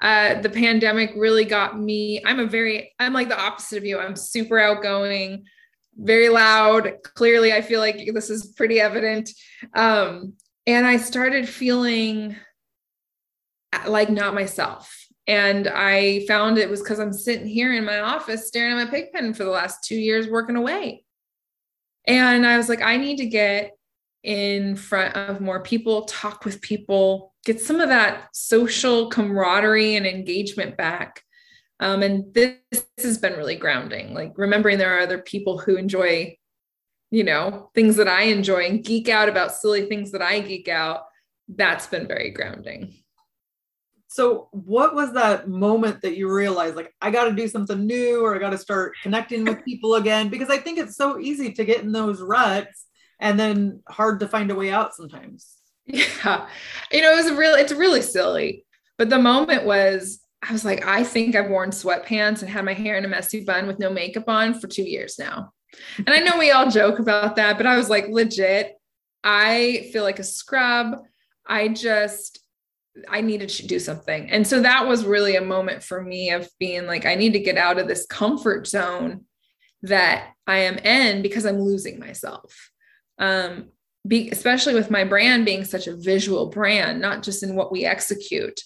uh, 0.00 0.40
the 0.40 0.50
pandemic 0.50 1.12
really 1.16 1.44
got 1.44 1.78
me. 1.78 2.22
I'm 2.24 2.38
a 2.38 2.46
very, 2.46 2.94
I'm 2.98 3.12
like 3.12 3.28
the 3.28 3.40
opposite 3.40 3.78
of 3.78 3.84
you. 3.84 3.98
I'm 3.98 4.16
super 4.16 4.58
outgoing, 4.58 5.44
very 5.96 6.28
loud. 6.28 6.92
Clearly, 7.02 7.52
I 7.52 7.62
feel 7.62 7.80
like 7.80 8.08
this 8.14 8.30
is 8.30 8.52
pretty 8.56 8.80
evident. 8.80 9.30
Um, 9.74 10.34
and 10.66 10.86
I 10.86 10.98
started 10.98 11.48
feeling 11.48 12.36
like 13.86 14.10
not 14.10 14.34
myself. 14.34 14.94
And 15.26 15.68
I 15.68 16.24
found 16.26 16.56
it 16.56 16.70
was 16.70 16.80
because 16.80 17.00
I'm 17.00 17.12
sitting 17.12 17.46
here 17.46 17.74
in 17.74 17.84
my 17.84 18.00
office 18.00 18.48
staring 18.48 18.78
at 18.78 18.84
my 18.84 18.90
pig 18.90 19.12
pen 19.12 19.34
for 19.34 19.44
the 19.44 19.50
last 19.50 19.84
two 19.84 19.96
years 19.96 20.28
working 20.28 20.56
away. 20.56 21.04
And 22.06 22.46
I 22.46 22.56
was 22.56 22.68
like, 22.68 22.80
I 22.80 22.96
need 22.96 23.18
to 23.18 23.26
get 23.26 23.77
in 24.22 24.76
front 24.76 25.16
of 25.16 25.40
more 25.40 25.62
people, 25.62 26.04
talk 26.04 26.44
with 26.44 26.60
people, 26.60 27.34
get 27.44 27.60
some 27.60 27.80
of 27.80 27.88
that 27.88 28.28
social 28.32 29.08
camaraderie 29.08 29.96
and 29.96 30.06
engagement 30.06 30.76
back. 30.76 31.22
Um, 31.80 32.02
and 32.02 32.34
this, 32.34 32.56
this 32.70 32.86
has 33.04 33.18
been 33.18 33.34
really 33.34 33.56
grounding, 33.56 34.12
like 34.12 34.32
remembering 34.36 34.78
there 34.78 34.96
are 34.96 35.00
other 35.00 35.18
people 35.18 35.58
who 35.58 35.76
enjoy, 35.76 36.36
you 37.10 37.22
know, 37.22 37.70
things 37.74 37.96
that 37.96 38.08
I 38.08 38.22
enjoy 38.22 38.66
and 38.66 38.84
geek 38.84 39.08
out 39.08 39.28
about 39.28 39.54
silly 39.54 39.86
things 39.86 40.10
that 40.10 40.22
I 40.22 40.40
geek 40.40 40.68
out. 40.68 41.02
That's 41.48 41.86
been 41.86 42.08
very 42.08 42.30
grounding. 42.30 42.94
So, 44.10 44.48
what 44.52 44.94
was 44.94 45.12
that 45.12 45.48
moment 45.48 46.00
that 46.02 46.16
you 46.16 46.32
realized, 46.32 46.74
like, 46.74 46.94
I 47.00 47.10
got 47.10 47.24
to 47.24 47.32
do 47.32 47.46
something 47.46 47.86
new 47.86 48.24
or 48.24 48.34
I 48.34 48.38
got 48.38 48.50
to 48.50 48.58
start 48.58 48.94
connecting 49.02 49.44
with 49.44 49.64
people 49.64 49.94
again? 49.94 50.30
Because 50.30 50.48
I 50.48 50.56
think 50.56 50.78
it's 50.78 50.96
so 50.96 51.20
easy 51.20 51.52
to 51.52 51.64
get 51.64 51.82
in 51.82 51.92
those 51.92 52.20
ruts 52.20 52.87
and 53.20 53.38
then 53.38 53.82
hard 53.88 54.20
to 54.20 54.28
find 54.28 54.50
a 54.50 54.54
way 54.54 54.70
out 54.70 54.94
sometimes. 54.94 55.54
Yeah. 55.86 56.46
You 56.92 57.02
know, 57.02 57.12
it 57.12 57.24
was 57.24 57.32
really, 57.32 57.60
it's 57.60 57.72
really 57.72 58.02
silly. 58.02 58.64
But 58.98 59.10
the 59.10 59.18
moment 59.18 59.64
was, 59.64 60.20
I 60.42 60.52
was 60.52 60.64
like, 60.64 60.86
I 60.86 61.02
think 61.02 61.34
I've 61.34 61.50
worn 61.50 61.70
sweatpants 61.70 62.42
and 62.42 62.50
had 62.50 62.64
my 62.64 62.74
hair 62.74 62.96
in 62.96 63.04
a 63.04 63.08
messy 63.08 63.44
bun 63.44 63.66
with 63.66 63.78
no 63.78 63.90
makeup 63.90 64.28
on 64.28 64.58
for 64.58 64.68
two 64.68 64.82
years 64.82 65.18
now. 65.18 65.52
And 65.96 66.10
I 66.10 66.18
know 66.18 66.38
we 66.38 66.50
all 66.50 66.70
joke 66.70 66.98
about 66.98 67.36
that, 67.36 67.56
but 67.56 67.66
I 67.66 67.76
was 67.76 67.90
like, 67.90 68.08
legit, 68.08 68.74
I 69.24 69.88
feel 69.92 70.04
like 70.04 70.18
a 70.18 70.24
scrub. 70.24 70.98
I 71.46 71.68
just, 71.68 72.40
I 73.08 73.20
needed 73.20 73.48
to 73.50 73.66
do 73.66 73.78
something. 73.78 74.30
And 74.30 74.46
so 74.46 74.60
that 74.60 74.86
was 74.86 75.04
really 75.04 75.36
a 75.36 75.40
moment 75.40 75.82
for 75.82 76.02
me 76.02 76.30
of 76.30 76.48
being 76.58 76.86
like, 76.86 77.06
I 77.06 77.14
need 77.14 77.32
to 77.32 77.40
get 77.40 77.56
out 77.56 77.78
of 77.78 77.88
this 77.88 78.06
comfort 78.06 78.66
zone 78.66 79.24
that 79.82 80.32
I 80.46 80.58
am 80.58 80.78
in 80.78 81.22
because 81.22 81.46
I'm 81.46 81.60
losing 81.60 81.98
myself 81.98 82.70
um, 83.18 83.68
be, 84.06 84.30
especially 84.30 84.74
with 84.74 84.90
my 84.90 85.04
brand 85.04 85.44
being 85.44 85.64
such 85.64 85.86
a 85.86 85.96
visual 85.96 86.46
brand, 86.46 87.00
not 87.00 87.22
just 87.22 87.42
in 87.42 87.54
what 87.54 87.72
we 87.72 87.84
execute, 87.84 88.60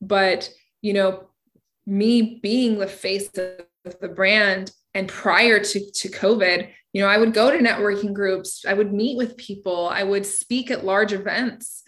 but 0.00 0.50
you 0.82 0.92
know, 0.92 1.28
me 1.86 2.38
being 2.42 2.78
the 2.78 2.86
face 2.86 3.28
of 3.36 4.00
the 4.00 4.08
brand. 4.08 4.70
And 4.94 5.08
prior 5.08 5.58
to, 5.60 5.90
to 5.92 6.08
COVID, 6.08 6.68
you 6.92 7.02
know, 7.02 7.08
I 7.08 7.18
would 7.18 7.34
go 7.34 7.50
to 7.50 7.58
networking 7.58 8.12
groups, 8.12 8.64
I 8.66 8.74
would 8.74 8.92
meet 8.92 9.16
with 9.16 9.36
people, 9.36 9.88
I 9.88 10.02
would 10.02 10.26
speak 10.26 10.70
at 10.70 10.84
large 10.84 11.12
events, 11.12 11.82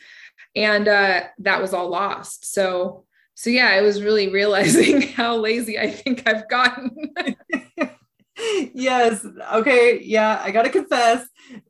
and 0.55 0.87
uh, 0.87 1.23
that 1.39 1.61
was 1.61 1.73
all 1.73 1.89
lost. 1.89 2.53
So, 2.53 3.05
so 3.35 3.51
yeah, 3.51 3.69
I 3.69 3.81
was 3.81 4.03
really 4.03 4.29
realizing 4.33 5.03
how 5.03 5.37
lazy 5.37 5.79
I 5.79 5.91
think 5.91 6.23
I've 6.27 6.49
gotten. 6.49 6.91
yes. 8.75 9.27
Okay. 9.55 10.01
Yeah. 10.03 10.41
I 10.43 10.51
got 10.51 10.63
to 10.63 10.71
confess. 10.71 11.27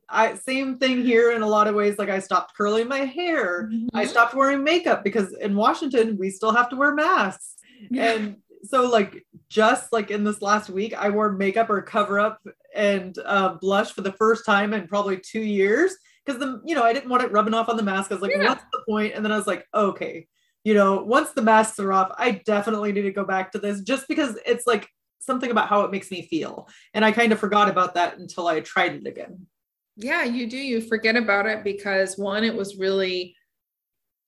I 0.09 0.35
same 0.35 0.77
thing 0.77 1.03
here 1.03 1.31
in 1.31 1.41
a 1.41 1.47
lot 1.47 1.67
of 1.67 1.75
ways. 1.75 1.97
Like 1.97 2.09
I 2.09 2.19
stopped 2.19 2.55
curling 2.55 2.87
my 2.87 2.99
hair. 2.99 3.69
Mm-hmm. 3.71 3.95
I 3.95 4.05
stopped 4.05 4.33
wearing 4.33 4.63
makeup 4.63 5.03
because 5.03 5.33
in 5.39 5.55
Washington 5.55 6.17
we 6.17 6.29
still 6.29 6.51
have 6.51 6.69
to 6.69 6.75
wear 6.75 6.93
masks. 6.93 7.55
Yeah. 7.89 8.13
And 8.13 8.37
so 8.63 8.89
like 8.89 9.25
just 9.49 9.91
like 9.91 10.11
in 10.11 10.23
this 10.23 10.41
last 10.41 10.69
week, 10.69 10.93
I 10.93 11.09
wore 11.09 11.31
makeup 11.31 11.69
or 11.69 11.81
cover 11.81 12.19
up 12.19 12.39
and 12.75 13.17
uh, 13.25 13.55
blush 13.55 13.91
for 13.91 14.01
the 14.01 14.13
first 14.13 14.45
time 14.45 14.73
in 14.73 14.87
probably 14.87 15.17
two 15.17 15.41
years 15.41 15.95
because 16.25 16.39
the 16.39 16.61
you 16.65 16.75
know 16.75 16.83
I 16.83 16.93
didn't 16.93 17.09
want 17.09 17.23
it 17.23 17.31
rubbing 17.31 17.53
off 17.53 17.69
on 17.69 17.77
the 17.77 17.83
mask. 17.83 18.11
I 18.11 18.15
was 18.15 18.21
like, 18.21 18.31
yeah. 18.31 18.49
what's 18.49 18.63
the 18.71 18.83
point? 18.87 19.13
And 19.15 19.25
then 19.25 19.31
I 19.31 19.37
was 19.37 19.47
like, 19.47 19.65
okay, 19.73 20.27
you 20.63 20.73
know, 20.73 21.03
once 21.03 21.31
the 21.31 21.41
masks 21.41 21.79
are 21.79 21.91
off, 21.91 22.11
I 22.17 22.41
definitely 22.45 22.91
need 22.91 23.01
to 23.03 23.11
go 23.11 23.25
back 23.25 23.51
to 23.53 23.59
this 23.59 23.81
just 23.81 24.07
because 24.07 24.37
it's 24.45 24.67
like 24.67 24.87
something 25.21 25.51
about 25.51 25.69
how 25.69 25.81
it 25.81 25.91
makes 25.91 26.11
me 26.11 26.27
feel. 26.27 26.67
And 26.93 27.05
I 27.05 27.11
kind 27.11 27.31
of 27.31 27.39
forgot 27.39 27.69
about 27.69 27.93
that 27.93 28.17
until 28.17 28.47
I 28.47 28.59
tried 28.59 28.95
it 28.95 29.07
again. 29.07 29.47
Yeah, 29.95 30.23
you 30.23 30.47
do. 30.47 30.57
You 30.57 30.81
forget 30.81 31.15
about 31.15 31.45
it 31.45 31.63
because 31.63 32.17
one, 32.17 32.43
it 32.43 32.55
was 32.55 32.77
really, 32.77 33.35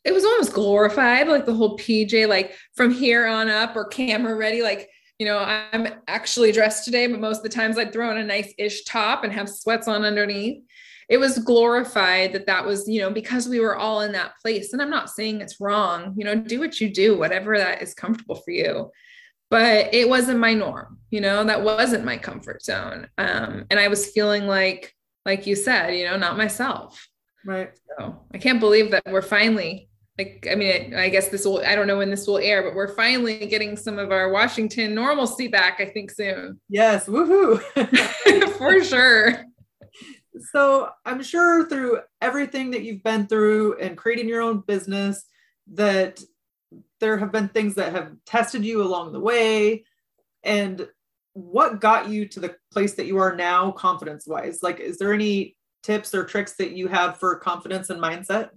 it 0.04 0.14
was 0.14 0.24
almost 0.24 0.54
glorified, 0.54 1.28
like 1.28 1.46
the 1.46 1.54
whole 1.54 1.78
PJ, 1.78 2.28
like 2.28 2.54
from 2.76 2.92
here 2.92 3.26
on 3.26 3.50
up 3.50 3.76
or 3.76 3.86
camera 3.86 4.36
ready. 4.36 4.62
Like, 4.62 4.90
you 5.18 5.26
know, 5.26 5.40
I'm 5.40 5.88
actually 6.08 6.52
dressed 6.52 6.86
today, 6.86 7.08
but 7.08 7.20
most 7.20 7.38
of 7.38 7.44
the 7.44 7.50
times 7.50 7.78
I'd 7.78 7.94
throw 7.94 8.10
on 8.10 8.18
a 8.18 8.24
nice 8.24 8.54
ish 8.58 8.84
top 8.84 9.24
and 9.24 9.34
have 9.34 9.50
sweats 9.50 9.88
on 9.88 10.04
underneath. 10.04 10.64
It 11.10 11.18
was 11.18 11.40
glorified 11.40 12.34
that 12.34 12.46
that 12.48 12.66
was, 12.66 12.88
you 12.88 13.02
know, 13.02 13.12
because 13.12 13.48
we 13.48 13.60
were 13.60 13.76
all 13.76 14.02
in 14.02 14.14
that 14.14 14.34
place. 14.42 14.74
And 14.74 14.82
I'm 14.82 14.90
not 14.90 15.10
saying 15.10 15.42
it's 15.42 15.60
wrong, 15.60 16.14
you 16.18 16.24
know, 16.24 16.36
do 16.36 16.60
what 16.60 16.80
you 16.80 16.94
do, 16.94 17.18
whatever 17.18 17.58
that 17.58 17.82
is 17.82 17.94
comfortable 17.94 18.36
for 18.36 18.52
you 18.52 18.90
but 19.50 19.94
it 19.94 20.08
wasn't 20.10 20.40
my 20.40 20.54
norm 20.54 21.00
you 21.14 21.22
know 21.22 21.44
that 21.44 21.62
wasn't 21.62 22.04
my 22.04 22.18
comfort 22.18 22.64
zone. 22.64 23.08
Um, 23.20 23.66
and 23.70 23.80
i 23.80 23.88
was 23.88 24.10
feeling 24.10 24.48
like 24.48 24.96
like 25.26 25.46
you 25.46 25.56
said 25.56 25.92
you 25.92 26.06
know 26.06 26.18
not 26.18 26.38
myself. 26.38 27.08
Right. 27.46 27.72
So 27.88 28.20
i 28.34 28.40
can't 28.40 28.60
believe 28.60 28.90
that 28.92 29.04
we're 29.06 29.22
finally 29.22 29.90
like 30.18 30.48
i 30.52 30.56
mean 30.56 30.96
i 30.96 31.10
guess 31.10 31.30
this 31.30 31.46
will 31.46 31.60
i 31.66 31.76
don't 31.76 31.88
know 31.88 31.98
when 31.98 32.10
this 32.10 32.26
will 32.26 32.40
air 32.40 32.64
but 32.64 32.76
we're 32.76 32.96
finally 32.96 33.46
getting 33.46 33.76
some 33.76 33.98
of 34.00 34.12
our 34.12 34.30
washington 34.30 34.94
normalcy 34.96 35.48
back 35.48 35.80
i 35.80 35.86
think 35.86 36.10
soon. 36.10 36.60
Yes 36.68 37.06
woohoo. 37.06 37.60
For 38.58 38.84
sure. 38.84 39.46
So 40.52 40.90
i'm 41.06 41.22
sure 41.22 41.70
through 41.70 42.00
everything 42.22 42.72
that 42.72 42.82
you've 42.82 43.04
been 43.04 43.28
through 43.28 43.78
and 43.78 43.96
creating 43.96 44.28
your 44.28 44.42
own 44.42 44.62
business 44.62 45.26
that 45.74 46.22
there 47.04 47.18
have 47.18 47.34
been 47.34 47.50
things 47.50 47.76
that 47.76 47.92
have 47.92 48.14
tested 48.26 48.64
you 48.64 48.82
along 48.82 49.12
the 49.12 49.20
way 49.20 49.84
and 50.44 50.88
what 51.34 51.82
got 51.82 52.08
you 52.08 52.26
to 52.26 52.40
the 52.40 52.56
place 52.72 52.94
that 52.94 53.08
you 53.08 53.18
are 53.18 53.36
now 53.36 53.72
confidence 53.72 54.26
wise 54.26 54.64
like 54.64 54.80
is 54.80 54.98
there 54.98 55.14
any 55.14 55.58
tips 55.84 56.16
or 56.16 56.24
tricks 56.24 56.54
that 56.54 56.72
you 56.72 56.88
have 56.88 57.18
for 57.18 57.36
confidence 57.36 57.90
and 57.90 58.02
mindset 58.02 58.52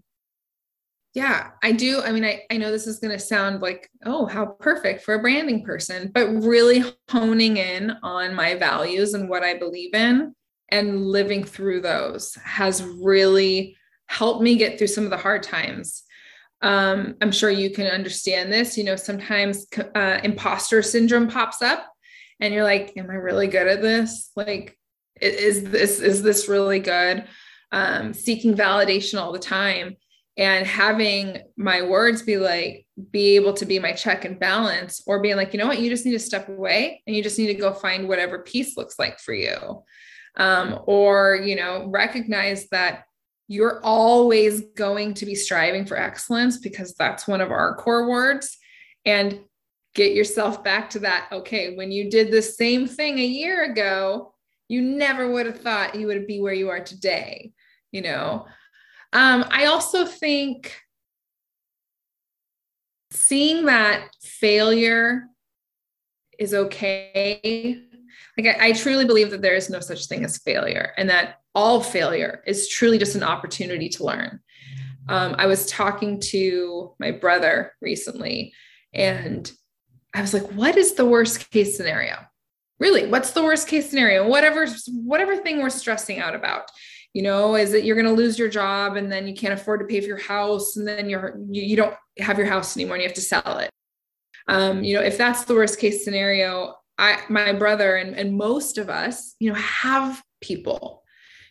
yeah, 1.14 1.53
I 1.62 1.72
do. 1.72 2.03
I 2.03 2.12
mean, 2.12 2.26
I, 2.26 2.42
I 2.51 2.59
know 2.59 2.70
this 2.70 2.86
is 2.86 2.99
going 2.99 3.14
to 3.14 3.18
sound 3.18 3.62
like, 3.62 3.88
oh, 4.05 4.26
how 4.26 4.44
perfect 4.44 5.03
for 5.03 5.14
a 5.14 5.18
branding 5.18 5.64
person, 5.64 6.11
but 6.12 6.28
really 6.28 6.84
honing 7.11 7.57
in 7.57 7.92
on 8.03 8.34
my 8.34 8.55
values 8.55 9.14
and 9.14 9.26
what 9.26 9.42
I 9.42 9.57
believe 9.57 9.94
in 9.94 10.34
and 10.68 11.07
living 11.07 11.42
through 11.42 11.80
those 11.80 12.34
has 12.44 12.82
really 12.82 13.78
helped 14.09 14.42
me 14.42 14.57
get 14.57 14.76
through 14.76 14.88
some 14.88 15.05
of 15.05 15.11
the 15.11 15.16
hard 15.16 15.42
times. 15.42 16.03
Um, 16.62 17.16
I'm 17.20 17.32
sure 17.32 17.50
you 17.50 17.70
can 17.70 17.86
understand 17.86 18.52
this. 18.52 18.78
You 18.78 18.84
know, 18.84 18.96
sometimes 18.96 19.66
uh, 19.94 20.20
imposter 20.22 20.82
syndrome 20.82 21.28
pops 21.28 21.62
up 21.62 21.86
and 22.40 22.52
you're 22.52 22.64
like, 22.64 22.92
am 22.96 23.11
I 23.11 23.14
really 23.14 23.46
good 23.46 23.66
at 23.66 23.82
this? 23.82 24.30
Like, 24.36 24.78
is 25.20 25.64
this, 25.64 26.00
is 26.00 26.22
this 26.22 26.48
really 26.48 26.78
good? 26.78 27.24
Um, 27.72 28.14
seeking 28.14 28.54
validation 28.54 29.20
all 29.20 29.32
the 29.32 29.38
time 29.38 29.96
and 30.36 30.66
having 30.66 31.38
my 31.57 31.82
words 31.82 32.22
be 32.22 32.36
like 32.36 32.86
be 33.11 33.36
able 33.36 33.54
to 33.54 33.64
be 33.64 33.78
my 33.78 33.92
check 33.92 34.24
and 34.24 34.38
balance 34.38 35.02
or 35.07 35.20
being 35.20 35.36
like 35.36 35.52
you 35.52 35.59
know 35.59 35.66
what 35.66 35.80
you 35.80 35.90
just 35.90 36.04
need 36.04 36.12
to 36.12 36.18
step 36.18 36.48
away 36.48 37.02
and 37.07 37.16
you 37.16 37.22
just 37.22 37.38
need 37.38 37.46
to 37.46 37.54
go 37.54 37.72
find 37.72 38.09
whatever 38.09 38.40
peace 38.40 38.76
looks 38.76 38.98
like 38.98 39.18
for 39.18 39.34
you 39.34 39.82
um, 40.36 40.78
or 40.86 41.36
you 41.36 41.57
know 41.57 41.86
recognize 41.88 42.68
that 42.68 43.04
you're 43.49 43.80
always 43.84 44.62
going 44.76 45.14
to 45.14 45.24
be 45.24 45.34
striving 45.34 45.86
for 45.86 45.97
excellence 45.97 46.59
because 46.59 46.94
that's 46.94 47.28
one 47.28 47.40
of 47.40 47.51
our 47.51 47.76
core 47.76 48.09
words 48.09 48.59
and 49.05 49.40
get 49.94 50.14
yourself 50.14 50.62
back 50.62 50.90
to 50.90 50.99
that 50.99 51.28
okay 51.32 51.74
when 51.76 51.90
you 51.90 52.11
did 52.11 52.30
the 52.30 52.42
same 52.42 52.86
thing 52.86 53.18
a 53.18 53.24
year 53.24 53.64
ago 53.70 54.32
you 54.68 54.82
never 54.82 55.30
would 55.30 55.47
have 55.47 55.61
thought 55.61 55.94
you 55.94 56.07
would 56.07 56.26
be 56.26 56.40
where 56.40 56.53
you 56.53 56.68
are 56.68 56.80
today 56.80 57.53
you 57.92 58.03
know 58.03 58.47
um, 59.12 59.44
I 59.51 59.66
also 59.66 60.05
think 60.05 60.76
seeing 63.11 63.66
that 63.66 64.11
failure 64.22 65.24
is 66.38 66.53
okay. 66.53 67.82
Like 68.36 68.59
I, 68.59 68.68
I, 68.68 68.72
truly 68.72 69.07
believe 69.07 69.30
that 69.30 69.40
there 69.40 69.55
is 69.55 69.70
no 69.70 69.80
such 69.80 70.07
thing 70.07 70.24
as 70.24 70.38
failure, 70.38 70.92
and 70.99 71.09
that 71.09 71.40
all 71.57 71.80
failure 71.80 72.44
is 72.46 72.68
truly 72.68 72.98
just 72.98 73.16
an 73.16 73.22
opportunity 73.22 73.88
to 73.88 74.04
learn. 74.04 74.40
Um, 75.09 75.34
I 75.38 75.46
was 75.46 75.66
talking 75.66 76.20
to 76.32 76.94
my 77.00 77.12
brother 77.12 77.72
recently, 77.80 78.52
and 78.92 79.50
I 80.14 80.20
was 80.20 80.34
like, 80.34 80.52
"What 80.52 80.76
is 80.76 80.94
the 80.94 81.07
worst 81.07 81.50
case 81.50 81.76
scenario? 81.76 82.18
Really, 82.78 83.07
what's 83.07 83.30
the 83.30 83.42
worst 83.42 83.68
case 83.68 83.88
scenario? 83.88 84.28
Whatever, 84.28 84.66
whatever 84.88 85.36
thing 85.36 85.61
we're 85.61 85.70
stressing 85.70 86.20
out 86.20 86.34
about." 86.34 86.70
you 87.16 87.22
know 87.22 87.54
is 87.54 87.72
that 87.72 87.82
you're 87.82 87.96
going 87.96 88.04
to 88.07 88.12
lose 88.12 88.38
your 88.38 88.50
job 88.50 88.96
and 88.96 89.11
then 89.11 89.26
you 89.26 89.32
can't 89.32 89.54
afford 89.54 89.80
to 89.80 89.86
pay 89.86 90.02
for 90.02 90.07
your 90.07 90.18
house 90.18 90.76
and 90.76 90.86
then 90.86 91.09
you're 91.09 91.40
you, 91.50 91.62
you 91.62 91.74
don't 91.74 91.94
have 92.18 92.36
your 92.36 92.46
house 92.46 92.76
anymore 92.76 92.96
and 92.96 93.02
you 93.02 93.09
have 93.09 93.16
to 93.16 93.22
sell 93.22 93.57
it 93.59 93.70
um, 94.48 94.84
you 94.84 94.94
know 94.94 95.00
if 95.00 95.16
that's 95.16 95.44
the 95.44 95.54
worst 95.54 95.78
case 95.78 96.04
scenario 96.04 96.74
i 96.98 97.22
my 97.30 97.54
brother 97.54 97.96
and, 97.96 98.14
and 98.14 98.36
most 98.36 98.76
of 98.76 98.90
us 98.90 99.34
you 99.40 99.50
know 99.50 99.59
have 99.59 100.22
people 100.42 101.02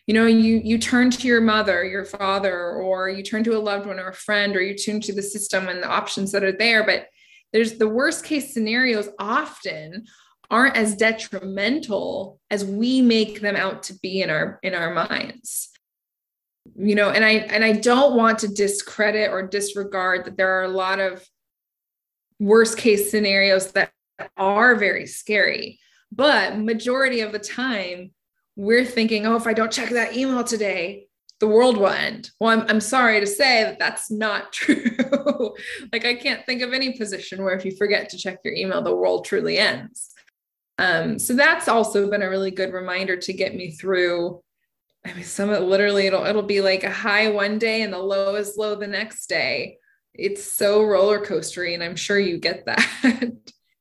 you 0.08 0.14
know 0.14 0.28
you 0.28 0.62
you 0.64 0.78
turn 0.78 1.10
to 1.10 1.28
your 1.28 1.42
mother 1.42 1.84
your 1.84 2.06
father 2.06 2.74
or 2.74 3.10
you 3.10 3.24
turn 3.24 3.44
to 3.44 3.58
a 3.58 3.60
loved 3.60 3.88
one 3.88 4.00
or 4.00 4.10
a 4.10 4.14
friend 4.14 4.56
or 4.56 4.62
you 4.62 4.76
turn 4.76 5.02
to 5.02 5.14
the 5.14 5.22
system 5.22 5.68
and 5.68 5.82
the 5.82 5.88
options 5.88 6.32
that 6.32 6.44
are 6.44 6.52
there. 6.52 6.86
But 6.86 7.08
there's 7.54 7.78
the 7.78 7.90
worst 7.90 8.24
case 8.24 8.54
scenarios 8.54 9.10
often 9.18 10.06
aren't 10.52 10.76
as 10.76 10.96
detrimental 10.96 12.40
as 12.52 12.64
we 12.64 13.02
make 13.02 13.42
them 13.42 13.56
out 13.56 13.84
to 13.84 13.96
be 14.00 14.22
in 14.22 14.30
our 14.30 14.60
in 14.62 14.74
our 14.74 14.94
minds. 14.94 15.70
You 16.76 16.96
know 16.96 17.10
and 17.10 17.24
i 17.24 17.32
and 17.32 17.64
i 17.64 17.72
don't 17.72 18.16
want 18.16 18.40
to 18.40 18.48
discredit 18.48 19.32
or 19.32 19.48
disregard 19.48 20.26
that 20.26 20.36
there 20.36 20.60
are 20.60 20.64
a 20.64 20.70
lot 20.70 21.00
of 21.00 21.24
worst 22.40 22.78
case 22.78 23.12
scenarios 23.12 23.72
that 23.72 23.92
are 24.38 24.76
very 24.76 25.08
scary. 25.08 25.80
But 26.12 26.58
majority 26.58 27.22
of 27.22 27.32
the 27.32 27.40
time 27.40 28.12
we're 28.56 28.86
thinking 28.86 29.26
oh 29.26 29.36
if 29.36 29.48
i 29.48 29.54
don't 29.54 29.72
check 29.72 29.90
that 29.90 30.16
email 30.16 30.44
today 30.44 31.08
the 31.40 31.48
world 31.48 31.78
will 31.78 31.88
end 31.88 32.30
well 32.40 32.52
i'm, 32.52 32.66
I'm 32.70 32.82
sorry 32.82 33.20
to 33.20 33.28
say 33.28 33.64
that 33.64 33.80
that's 33.80 34.10
not 34.10 34.52
true 34.54 35.54
like 35.92 36.06
i 36.06 36.16
can't 36.16 36.46
think 36.46 36.62
of 36.62 36.74
any 36.74 36.98
position 36.98 37.44
where 37.44 37.56
if 37.56 37.66
you 37.66 37.76
forget 37.76 38.10
to 38.10 38.18
check 38.18 38.40
your 38.44 38.54
email 38.54 38.82
the 38.82 38.96
world 38.96 39.26
truly 39.26 39.58
ends 39.58 40.16
um, 40.78 41.20
so 41.20 41.34
that's 41.34 41.68
also 41.68 42.10
been 42.10 42.22
a 42.22 42.30
really 42.30 42.52
good 42.52 42.74
reminder 42.74 43.16
to 43.16 43.34
get 43.34 43.56
me 43.56 43.72
through. 43.72 44.42
I 45.06 45.14
mean, 45.14 45.24
some 45.24 45.52
it 45.52 45.62
literally 45.62 46.08
it'll 46.08 46.26
it'll 46.26 46.42
be 46.42 46.62
like 46.62 46.84
a 46.84 46.92
high 46.92 47.30
one 47.30 47.60
day 47.60 47.84
and 47.84 47.94
the 47.94 48.00
low 48.00 48.36
is 48.36 48.58
low 48.58 48.76
the 48.76 48.88
next 48.88 49.28
day. 49.28 49.78
It's 50.14 50.44
so 50.44 50.84
roller 50.84 51.24
coastery, 51.24 51.74
and 51.74 51.84
I'm 51.84 51.96
sure 51.96 52.18
you 52.18 52.38
get 52.40 52.66
that. 52.66 53.32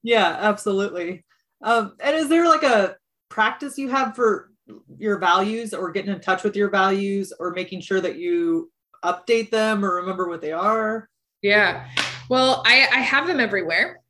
yeah, 0.02 0.36
absolutely. 0.40 1.24
Um, 1.62 1.94
and 2.00 2.16
is 2.16 2.28
there 2.28 2.48
like 2.48 2.62
a 2.62 2.96
practice 3.28 3.78
you 3.78 3.88
have 3.88 4.14
for 4.14 4.50
your 4.96 5.18
values 5.18 5.74
or 5.74 5.90
getting 5.90 6.12
in 6.12 6.20
touch 6.20 6.42
with 6.42 6.56
your 6.56 6.70
values 6.70 7.32
or 7.38 7.50
making 7.50 7.80
sure 7.80 8.00
that 8.00 8.16
you 8.16 8.70
update 9.04 9.50
them 9.50 9.84
or 9.84 9.96
remember 9.96 10.28
what 10.28 10.40
they 10.40 10.52
are? 10.52 11.08
Yeah. 11.42 11.88
Well, 12.28 12.62
I, 12.66 12.88
I 12.92 13.00
have 13.00 13.26
them 13.26 13.40
everywhere. 13.40 14.00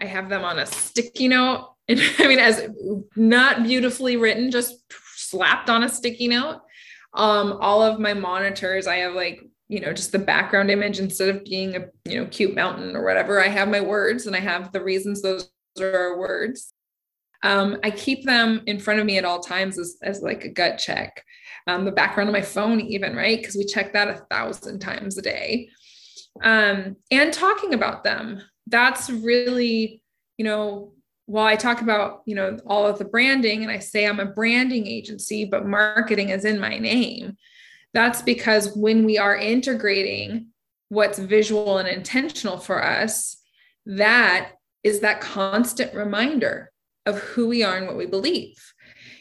I 0.00 0.06
have 0.06 0.28
them 0.28 0.44
on 0.44 0.58
a 0.58 0.66
sticky 0.66 1.28
note 1.28 1.68
and 1.88 2.00
I 2.18 2.26
mean, 2.28 2.38
as 2.38 2.68
not 3.16 3.62
beautifully 3.62 4.16
written, 4.16 4.50
just 4.50 4.76
slapped 5.16 5.70
on 5.70 5.82
a 5.82 5.88
sticky 5.88 6.28
note. 6.28 6.60
Um, 7.14 7.58
all 7.60 7.82
of 7.82 7.98
my 7.98 8.14
monitors, 8.14 8.86
I 8.86 8.96
have 8.96 9.14
like, 9.14 9.42
you 9.68 9.80
know, 9.80 9.92
just 9.92 10.12
the 10.12 10.18
background 10.18 10.70
image 10.70 10.98
instead 10.98 11.34
of 11.34 11.44
being 11.44 11.76
a, 11.76 11.86
you 12.04 12.20
know, 12.20 12.26
cute 12.26 12.54
mountain 12.54 12.94
or 12.94 13.04
whatever. 13.04 13.42
I 13.42 13.48
have 13.48 13.68
my 13.68 13.80
words 13.80 14.26
and 14.26 14.36
I 14.36 14.40
have 14.40 14.72
the 14.72 14.82
reasons 14.82 15.22
those 15.22 15.50
are 15.80 16.18
words. 16.18 16.72
Um, 17.42 17.78
I 17.84 17.90
keep 17.90 18.24
them 18.24 18.62
in 18.66 18.78
front 18.78 19.00
of 19.00 19.06
me 19.06 19.18
at 19.18 19.24
all 19.24 19.40
times 19.40 19.78
as, 19.78 19.96
as 20.02 20.22
like 20.22 20.44
a 20.44 20.48
gut 20.48 20.78
check. 20.78 21.24
Um, 21.66 21.84
the 21.84 21.92
background 21.92 22.28
of 22.28 22.32
my 22.32 22.42
phone, 22.42 22.80
even, 22.80 23.14
right? 23.14 23.38
Because 23.38 23.56
we 23.56 23.64
check 23.64 23.92
that 23.92 24.08
a 24.08 24.24
thousand 24.30 24.80
times 24.80 25.18
a 25.18 25.22
day. 25.22 25.68
Um, 26.42 26.96
and 27.10 27.32
talking 27.32 27.74
about 27.74 28.04
them. 28.04 28.42
That's 28.66 29.10
really, 29.10 30.02
you 30.36 30.44
know, 30.44 30.92
while 31.26 31.46
I 31.46 31.56
talk 31.56 31.82
about, 31.82 32.22
you 32.24 32.34
know, 32.34 32.58
all 32.66 32.86
of 32.86 32.98
the 32.98 33.04
branding 33.04 33.62
and 33.62 33.70
I 33.70 33.78
say 33.78 34.06
I'm 34.06 34.20
a 34.20 34.26
branding 34.26 34.86
agency, 34.86 35.44
but 35.44 35.66
marketing 35.66 36.30
is 36.30 36.44
in 36.44 36.58
my 36.58 36.78
name, 36.78 37.36
that's 37.92 38.22
because 38.22 38.74
when 38.74 39.04
we 39.04 39.18
are 39.18 39.36
integrating 39.36 40.46
what's 40.88 41.18
visual 41.18 41.78
and 41.78 41.88
intentional 41.88 42.56
for 42.56 42.82
us, 42.82 43.36
that 43.84 44.52
is 44.82 45.00
that 45.00 45.20
constant 45.20 45.94
reminder 45.94 46.70
of 47.06 47.18
who 47.18 47.48
we 47.48 47.62
are 47.62 47.76
and 47.76 47.86
what 47.86 47.96
we 47.96 48.06
believe. 48.06 48.56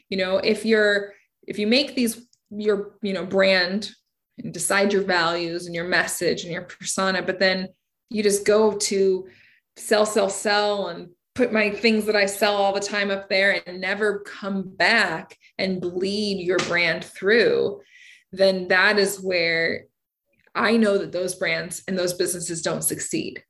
You 0.10 0.18
know, 0.18 0.38
if 0.38 0.66
you're 0.66 1.14
if 1.48 1.58
you 1.58 1.68
make 1.68 1.96
these 1.96 2.28
your, 2.50 2.98
you 3.02 3.14
know, 3.14 3.26
brand 3.26 3.92
and 4.38 4.54
decide 4.54 4.94
your 4.94 5.04
values 5.04 5.66
and 5.66 5.76
your 5.76 5.88
message 5.88 6.44
and 6.44 6.52
your 6.52 6.64
persona, 6.64 7.22
but 7.22 7.40
then 7.40 7.70
you 8.10 8.24
just 8.24 8.46
go 8.46 8.78
to 8.78 9.28
sell, 9.76 10.06
sell, 10.06 10.30
sell 10.30 10.88
and 10.88 11.10
put 11.36 11.54
my 11.54 11.70
things 11.70 12.06
that 12.06 12.16
I 12.16 12.26
sell 12.26 12.56
all 12.56 12.74
the 12.74 12.80
time 12.80 13.12
up 13.12 13.30
there 13.30 13.62
and 13.66 13.80
never 13.80 14.20
come 14.20 14.64
back 14.76 15.38
and 15.58 15.82
bleed 15.82 16.44
your 16.44 16.58
brand 16.58 17.04
through, 17.04 17.82
then 18.32 18.68
that 18.70 18.98
is 18.98 19.22
where 19.22 19.86
I 20.56 20.78
know 20.78 20.98
that 20.98 21.12
those 21.12 21.36
brands 21.36 21.84
and 21.88 21.98
those 21.98 22.14
businesses 22.14 22.64
don't 22.64 22.84
succeed. 22.84 23.44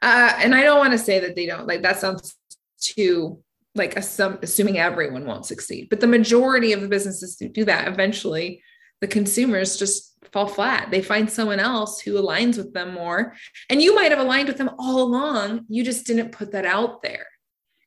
Uh, 0.00 0.32
and 0.38 0.54
I 0.54 0.62
don't 0.62 0.78
want 0.78 0.92
to 0.92 0.98
say 0.98 1.20
that 1.20 1.36
they 1.36 1.44
don't, 1.44 1.66
like 1.66 1.82
that 1.82 1.98
sounds 1.98 2.34
too 2.80 3.42
like 3.74 3.94
assum- 3.94 4.42
assuming 4.42 4.78
everyone 4.78 5.26
won't 5.26 5.46
succeed. 5.46 5.88
But 5.90 6.00
the 6.00 6.06
majority 6.06 6.72
of 6.72 6.80
the 6.80 6.88
businesses 6.88 7.36
who 7.38 7.48
do 7.48 7.64
that, 7.64 7.88
eventually 7.88 8.62
the 9.00 9.08
consumers 9.08 9.76
just 9.76 10.16
fall 10.32 10.46
flat. 10.46 10.90
They 10.90 11.02
find 11.02 11.30
someone 11.30 11.60
else 11.60 12.00
who 12.00 12.14
aligns 12.14 12.56
with 12.56 12.72
them 12.72 12.94
more. 12.94 13.34
And 13.68 13.82
you 13.82 13.94
might 13.94 14.10
have 14.10 14.20
aligned 14.20 14.48
with 14.48 14.58
them 14.58 14.70
all 14.78 15.02
along. 15.02 15.66
You 15.68 15.84
just 15.84 16.06
didn't 16.06 16.32
put 16.32 16.52
that 16.52 16.64
out 16.64 17.02
there 17.02 17.26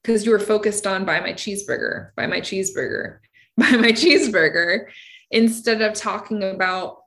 because 0.01 0.25
you 0.25 0.31
were 0.31 0.39
focused 0.39 0.87
on 0.87 1.05
buy 1.05 1.19
my 1.19 1.33
cheeseburger, 1.33 2.11
buy 2.15 2.27
my 2.27 2.39
cheeseburger, 2.39 3.19
buy 3.57 3.71
my 3.71 3.91
cheeseburger, 3.91 4.87
instead 5.31 5.81
of 5.81 5.93
talking 5.93 6.43
about 6.43 6.99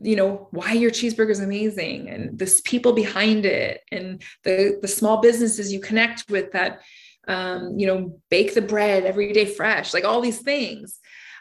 you 0.00 0.14
know 0.14 0.46
why 0.52 0.72
your 0.72 0.90
cheeseburger 0.90 1.30
is 1.30 1.40
amazing 1.40 2.08
and 2.08 2.38
this 2.38 2.60
people 2.60 2.92
behind 2.92 3.44
it 3.44 3.80
and 3.90 4.22
the 4.44 4.78
the 4.80 4.86
small 4.86 5.20
businesses 5.20 5.72
you 5.72 5.80
connect 5.80 6.24
with 6.30 6.52
that 6.52 6.82
um, 7.28 7.78
you 7.78 7.86
know 7.86 8.20
bake 8.30 8.54
the 8.54 8.62
bread 8.62 9.04
every 9.04 9.32
day 9.32 9.44
fresh 9.44 9.94
like 9.94 10.04
all 10.04 10.20
these 10.20 10.40
things. 10.40 10.98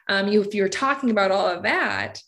Um, 0.10 0.28
you 0.28 0.42
if 0.42 0.54
you're 0.54 0.70
talking 0.70 1.10
about 1.10 1.32
all 1.32 1.48
of 1.48 1.64
that 1.64 2.22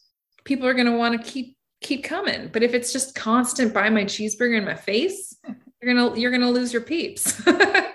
people 0.43 0.67
are 0.67 0.73
going 0.73 0.87
to 0.87 0.97
want 0.97 1.21
to 1.21 1.31
keep 1.31 1.55
keep 1.81 2.03
coming. 2.03 2.49
But 2.51 2.63
if 2.63 2.73
it's 2.73 2.91
just 2.91 3.15
constant 3.15 3.73
buy 3.73 3.89
my 3.89 4.03
cheeseburger 4.03 4.57
in 4.57 4.65
my 4.65 4.75
face 4.75 5.37
you're 5.81 5.93
gonna 5.93 6.19
you're 6.19 6.31
gonna 6.31 6.51
lose 6.51 6.73
your 6.73 6.81
peeps. 6.81 7.41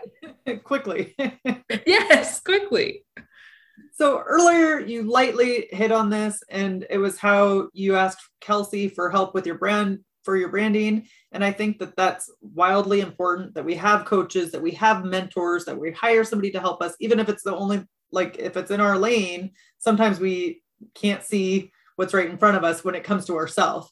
Quickly. 0.64 1.14
Yes 1.86 2.40
quickly. 2.40 3.04
So 3.92 4.20
earlier 4.20 4.78
you 4.78 5.02
lightly 5.02 5.66
hit 5.70 5.92
on 5.92 6.08
this 6.08 6.42
and 6.48 6.86
it 6.88 6.98
was 6.98 7.18
how 7.18 7.68
you 7.72 7.96
asked 7.96 8.20
kelsey 8.40 8.88
for 8.88 9.10
help 9.10 9.34
with 9.34 9.46
your 9.46 9.58
brand 9.58 10.00
for 10.22 10.36
your 10.36 10.48
branding 10.48 11.06
and 11.34 11.44
i 11.44 11.52
think 11.52 11.78
that 11.78 11.94
that's 11.96 12.30
wildly 12.40 13.00
important 13.00 13.54
that 13.54 13.64
we 13.64 13.74
have 13.74 14.04
coaches 14.04 14.50
that 14.50 14.62
we 14.62 14.70
have 14.70 15.04
mentors 15.04 15.64
that 15.64 15.78
we 15.78 15.90
hire 15.92 16.24
somebody 16.24 16.50
to 16.50 16.60
help 16.60 16.82
us 16.82 16.94
even 17.00 17.20
if 17.20 17.28
it's 17.28 17.42
the 17.42 17.54
only 17.54 17.84
like 18.12 18.36
if 18.38 18.56
it's 18.56 18.70
in 18.70 18.80
our 18.80 18.98
lane 18.98 19.50
sometimes 19.78 20.18
we 20.18 20.62
can't 20.94 21.22
see 21.22 21.70
what's 21.96 22.14
right 22.14 22.30
in 22.30 22.38
front 22.38 22.56
of 22.56 22.64
us 22.64 22.84
when 22.84 22.94
it 22.94 23.04
comes 23.04 23.26
to 23.26 23.36
ourselves 23.36 23.90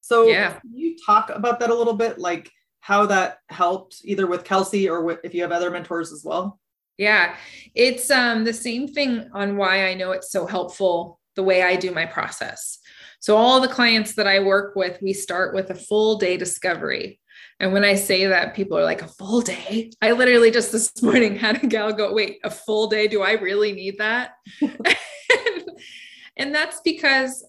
so 0.00 0.26
yeah. 0.26 0.58
you 0.72 0.96
talk 1.04 1.30
about 1.30 1.60
that 1.60 1.70
a 1.70 1.74
little 1.74 1.94
bit 1.94 2.18
like 2.18 2.50
how 2.80 3.06
that 3.06 3.38
helped 3.48 4.00
either 4.04 4.26
with 4.26 4.44
kelsey 4.44 4.88
or 4.88 5.18
if 5.22 5.34
you 5.34 5.42
have 5.42 5.52
other 5.52 5.70
mentors 5.70 6.12
as 6.12 6.24
well 6.24 6.58
yeah, 6.96 7.36
it's 7.74 8.10
um, 8.10 8.44
the 8.44 8.52
same 8.52 8.86
thing 8.86 9.28
on 9.32 9.56
why 9.56 9.88
I 9.88 9.94
know 9.94 10.12
it's 10.12 10.30
so 10.30 10.46
helpful 10.46 11.20
the 11.34 11.42
way 11.42 11.62
I 11.62 11.76
do 11.76 11.90
my 11.90 12.06
process. 12.06 12.78
So, 13.24 13.38
all 13.38 13.58
the 13.58 13.68
clients 13.68 14.16
that 14.16 14.26
I 14.26 14.40
work 14.40 14.76
with, 14.76 15.00
we 15.00 15.14
start 15.14 15.54
with 15.54 15.70
a 15.70 15.74
full 15.74 16.18
day 16.18 16.36
discovery. 16.36 17.22
And 17.58 17.72
when 17.72 17.82
I 17.82 17.94
say 17.94 18.26
that, 18.26 18.54
people 18.54 18.76
are 18.76 18.84
like, 18.84 19.00
a 19.00 19.08
full 19.08 19.40
day? 19.40 19.92
I 20.02 20.12
literally 20.12 20.50
just 20.50 20.72
this 20.72 20.92
morning 21.02 21.34
had 21.34 21.64
a 21.64 21.66
gal 21.66 21.94
go, 21.94 22.12
wait, 22.12 22.40
a 22.44 22.50
full 22.50 22.86
day? 22.86 23.08
Do 23.08 23.22
I 23.22 23.32
really 23.32 23.72
need 23.72 23.96
that? 23.96 24.32
and 26.36 26.54
that's 26.54 26.82
because 26.84 27.42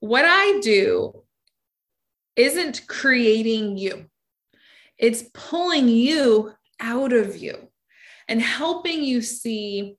what 0.00 0.24
I 0.24 0.60
do 0.60 1.22
isn't 2.34 2.86
creating 2.88 3.76
you, 3.76 4.06
it's 4.96 5.24
pulling 5.34 5.88
you 5.88 6.54
out 6.80 7.12
of 7.12 7.36
you 7.36 7.68
and 8.28 8.40
helping 8.40 9.04
you 9.04 9.20
see 9.20 9.98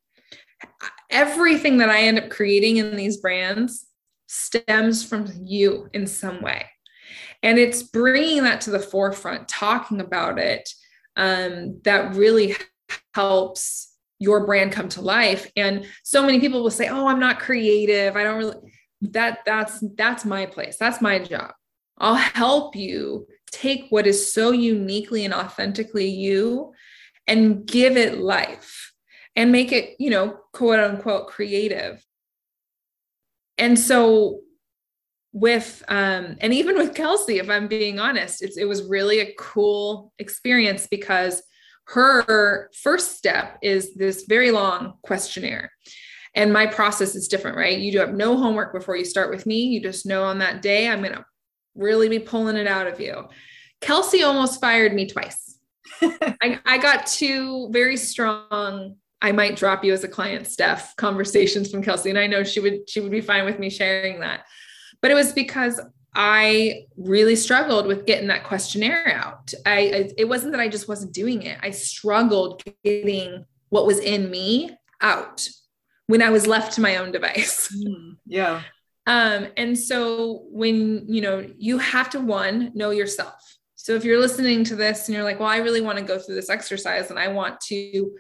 everything 1.11 1.77
that 1.77 1.89
I 1.91 2.01
end 2.01 2.17
up 2.17 2.31
creating 2.31 2.77
in 2.77 2.95
these 2.95 3.17
brands 3.17 3.85
stems 4.29 5.03
from 5.03 5.27
you 5.43 5.89
in 5.91 6.05
some 6.05 6.41
way. 6.41 6.65
And 7.41 7.57
it's 7.57 7.81
bringing 7.81 8.43
that 8.43 8.61
to 8.61 8.71
the 8.71 8.79
forefront, 8.79 9.47
talking 9.47 9.99
about 10.01 10.37
it, 10.37 10.69
um, 11.15 11.81
that 11.83 12.15
really 12.15 12.55
helps 13.15 13.95
your 14.19 14.45
brand 14.45 14.71
come 14.71 14.87
to 14.89 15.01
life. 15.01 15.49
And 15.55 15.85
so 16.03 16.23
many 16.23 16.39
people 16.39 16.61
will 16.61 16.69
say, 16.69 16.89
"Oh, 16.89 17.07
I'm 17.07 17.19
not 17.19 17.39
creative. 17.39 18.15
I 18.15 18.23
don't 18.23 18.37
really." 18.37 18.55
That 19.01 19.39
that's 19.45 19.83
that's 19.95 20.25
my 20.25 20.45
place. 20.45 20.77
That's 20.77 21.01
my 21.01 21.19
job. 21.19 21.53
I'll 21.97 22.15
help 22.15 22.75
you 22.75 23.27
take 23.51 23.87
what 23.89 24.05
is 24.05 24.31
so 24.31 24.51
uniquely 24.51 25.25
and 25.25 25.33
authentically 25.33 26.09
you 26.09 26.73
and 27.27 27.65
give 27.65 27.97
it 27.97 28.19
life 28.19 28.93
and 29.35 29.51
make 29.51 29.71
it, 29.71 29.95
you 29.99 30.09
know, 30.09 30.37
quote 30.53 30.79
unquote 30.79 31.27
creative. 31.27 32.05
And 33.59 33.77
so 33.77 34.39
with 35.31 35.83
um 35.89 36.37
and 36.41 36.53
even 36.53 36.75
with 36.75 36.95
Kelsey 36.95 37.37
if 37.37 37.51
I'm 37.51 37.67
being 37.67 37.99
honest 37.99 38.41
it's 38.41 38.57
it 38.57 38.65
was 38.65 38.89
really 38.89 39.19
a 39.19 39.33
cool 39.37 40.11
experience 40.17 40.87
because 40.89 41.43
her 41.85 42.71
first 42.73 43.15
step 43.15 43.59
is 43.61 43.93
this 43.93 44.25
very 44.27 44.49
long 44.49 44.93
questionnaire. 45.03 45.71
And 46.35 46.51
my 46.51 46.65
process 46.65 47.15
is 47.15 47.27
different 47.27 47.57
right? 47.57 47.77
You 47.77 47.91
do 47.91 47.99
have 47.99 48.15
no 48.15 48.37
homework 48.37 48.73
before 48.73 48.95
you 48.95 49.05
start 49.05 49.29
with 49.29 49.45
me. 49.45 49.65
You 49.65 49.81
just 49.83 50.07
know 50.07 50.23
on 50.23 50.39
that 50.39 50.63
day 50.63 50.87
i'm 50.87 51.01
going 51.01 51.13
to 51.13 51.25
really 51.75 52.09
be 52.09 52.19
pulling 52.19 52.57
it 52.57 52.67
out 52.67 52.87
of 52.87 52.99
you. 52.99 53.27
Kelsey 53.81 54.23
almost 54.23 54.59
fired 54.59 54.93
me 54.93 55.07
twice. 55.07 55.57
I, 56.01 56.59
I 56.65 56.77
got 56.77 57.07
two 57.07 57.69
very 57.71 57.97
strong 57.97 58.95
I 59.21 59.31
might 59.31 59.55
drop 59.55 59.83
you 59.83 59.93
as 59.93 60.03
a 60.03 60.07
client, 60.07 60.47
Steph, 60.47 60.95
conversations 60.95 61.69
from 61.69 61.83
Kelsey. 61.83 62.09
And 62.09 62.19
I 62.19 62.27
know 62.27 62.43
she 62.43 62.59
would 62.59 62.89
she 62.89 62.99
would 63.01 63.11
be 63.11 63.21
fine 63.21 63.45
with 63.45 63.59
me 63.59 63.69
sharing 63.69 64.19
that. 64.21 64.45
But 65.01 65.11
it 65.11 65.15
was 65.15 65.33
because 65.33 65.79
I 66.15 66.85
really 66.97 67.35
struggled 67.35 67.85
with 67.85 68.05
getting 68.05 68.27
that 68.29 68.43
questionnaire 68.43 69.13
out. 69.13 69.53
I, 69.65 69.77
I 69.77 70.11
it 70.17 70.27
wasn't 70.27 70.53
that 70.53 70.61
I 70.61 70.67
just 70.67 70.87
wasn't 70.87 71.13
doing 71.13 71.43
it. 71.43 71.57
I 71.61 71.71
struggled 71.71 72.63
getting 72.83 73.45
what 73.69 73.85
was 73.85 73.99
in 73.99 74.31
me 74.31 74.71
out 75.01 75.47
when 76.07 76.21
I 76.21 76.29
was 76.29 76.47
left 76.47 76.73
to 76.73 76.81
my 76.81 76.97
own 76.97 77.11
device. 77.11 77.67
Mm, 77.87 78.17
yeah. 78.25 78.61
Um, 79.05 79.47
and 79.57 79.77
so 79.77 80.43
when 80.49 81.05
you 81.07 81.21
know 81.21 81.47
you 81.57 81.77
have 81.77 82.09
to 82.11 82.19
one 82.19 82.71
know 82.75 82.89
yourself 82.91 83.59
so 83.81 83.95
if 83.95 84.03
you're 84.03 84.19
listening 84.19 84.65
to 84.65 84.75
this 84.75 85.07
and 85.07 85.15
you're 85.15 85.23
like, 85.23 85.39
well, 85.39 85.47
I 85.47 85.57
really 85.57 85.79
want 85.79 85.97
to 85.97 86.03
go 86.03 86.19
through 86.19 86.35
this 86.35 86.49
exercise 86.49 87.09
and 87.11 87.17
I 87.17 87.29
want 87.29 87.61
to, 87.61 88.11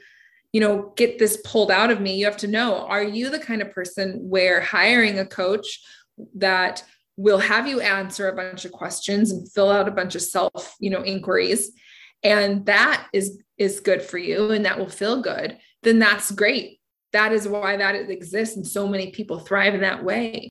you 0.53 0.61
know, 0.61 0.93
get 0.95 1.19
this 1.19 1.37
pulled 1.45 1.71
out 1.71 1.91
of 1.91 2.01
me, 2.01 2.15
you 2.15 2.25
have 2.25 2.37
to 2.37 2.47
know, 2.47 2.85
are 2.87 3.03
you 3.03 3.29
the 3.29 3.39
kind 3.39 3.61
of 3.61 3.71
person 3.71 4.29
where 4.29 4.61
hiring 4.61 5.19
a 5.19 5.25
coach 5.25 5.79
that 6.35 6.83
will 7.17 7.37
have 7.37 7.67
you 7.67 7.81
answer 7.81 8.29
a 8.29 8.35
bunch 8.35 8.65
of 8.65 8.71
questions 8.71 9.31
and 9.31 9.51
fill 9.51 9.69
out 9.69 9.87
a 9.87 9.91
bunch 9.91 10.15
of 10.15 10.21
self, 10.21 10.75
you 10.79 10.89
know, 10.89 11.03
inquiries 11.03 11.71
and 12.23 12.65
that 12.65 13.07
is 13.13 13.41
is 13.57 13.79
good 13.79 14.01
for 14.01 14.17
you 14.17 14.51
and 14.51 14.65
that 14.65 14.79
will 14.79 14.89
feel 14.89 15.21
good, 15.21 15.57
then 15.83 15.99
that's 15.99 16.31
great. 16.31 16.79
That 17.11 17.33
is 17.33 17.47
why 17.47 17.75
that 17.77 17.95
exists 17.95 18.55
and 18.55 18.65
so 18.65 18.87
many 18.87 19.11
people 19.11 19.39
thrive 19.39 19.73
in 19.73 19.81
that 19.81 20.03
way. 20.03 20.49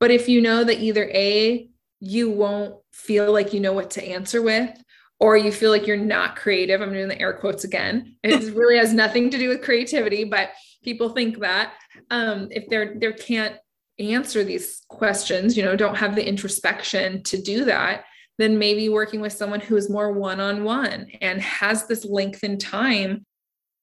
But 0.00 0.10
if 0.10 0.28
you 0.28 0.40
know 0.40 0.64
that 0.64 0.80
either 0.80 1.04
A, 1.12 1.68
you 2.00 2.30
won't 2.30 2.76
feel 2.92 3.32
like 3.32 3.52
you 3.52 3.60
know 3.60 3.72
what 3.72 3.90
to 3.92 4.04
answer 4.04 4.40
with 4.40 4.70
or 5.18 5.36
you 5.36 5.50
feel 5.50 5.70
like 5.70 5.86
you're 5.86 5.96
not 5.96 6.36
creative 6.36 6.80
i'm 6.80 6.92
doing 6.92 7.08
the 7.08 7.20
air 7.20 7.32
quotes 7.32 7.64
again 7.64 8.16
it 8.22 8.54
really 8.54 8.76
has 8.76 8.92
nothing 8.92 9.30
to 9.30 9.38
do 9.38 9.48
with 9.48 9.62
creativity 9.62 10.24
but 10.24 10.50
people 10.82 11.08
think 11.10 11.38
that 11.40 11.74
um, 12.10 12.48
if 12.50 12.68
they're 12.68 12.94
they 12.98 13.12
can't 13.12 13.56
answer 13.98 14.44
these 14.44 14.82
questions 14.88 15.56
you 15.56 15.64
know 15.64 15.76
don't 15.76 15.96
have 15.96 16.14
the 16.14 16.26
introspection 16.26 17.22
to 17.22 17.40
do 17.40 17.64
that 17.64 18.04
then 18.38 18.58
maybe 18.58 18.90
working 18.90 19.20
with 19.20 19.32
someone 19.32 19.60
who 19.60 19.76
is 19.76 19.88
more 19.88 20.12
one-on-one 20.12 21.06
and 21.22 21.40
has 21.40 21.86
this 21.86 22.04
lengthened 22.04 22.60
time 22.60 23.24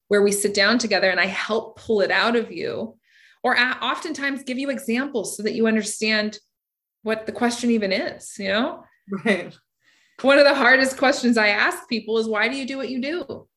where 0.10 0.22
we 0.22 0.32
sit 0.32 0.54
down 0.54 0.78
together 0.78 1.10
and 1.10 1.20
i 1.20 1.26
help 1.26 1.80
pull 1.80 2.02
it 2.02 2.12
out 2.12 2.36
of 2.36 2.52
you 2.52 2.96
or 3.44 3.58
oftentimes 3.60 4.44
give 4.44 4.58
you 4.58 4.70
examples 4.70 5.36
so 5.36 5.44
that 5.44 5.54
you 5.54 5.68
understand 5.68 6.38
what 7.04 7.26
the 7.26 7.32
question 7.32 7.70
even 7.70 7.92
is, 7.92 8.36
you 8.40 8.48
know? 8.48 8.84
Right. 9.26 9.54
One 10.24 10.40
of 10.40 10.46
the 10.46 10.56
hardest 10.56 10.98
questions 10.98 11.38
I 11.38 11.50
ask 11.50 11.88
people 11.90 12.18
is 12.18 12.28
why 12.28 12.48
do 12.48 12.56
you 12.56 12.66
do 12.66 12.78
what 12.78 12.90
you 12.90 13.02
do? 13.02 13.48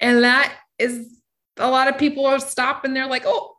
And 0.00 0.22
that 0.22 0.54
is 0.78 1.20
a 1.56 1.70
lot 1.70 1.88
of 1.88 1.98
people 1.98 2.22
will 2.24 2.40
stop 2.40 2.84
and 2.84 2.94
they're 2.94 3.08
like, 3.08 3.24
oh, 3.26 3.56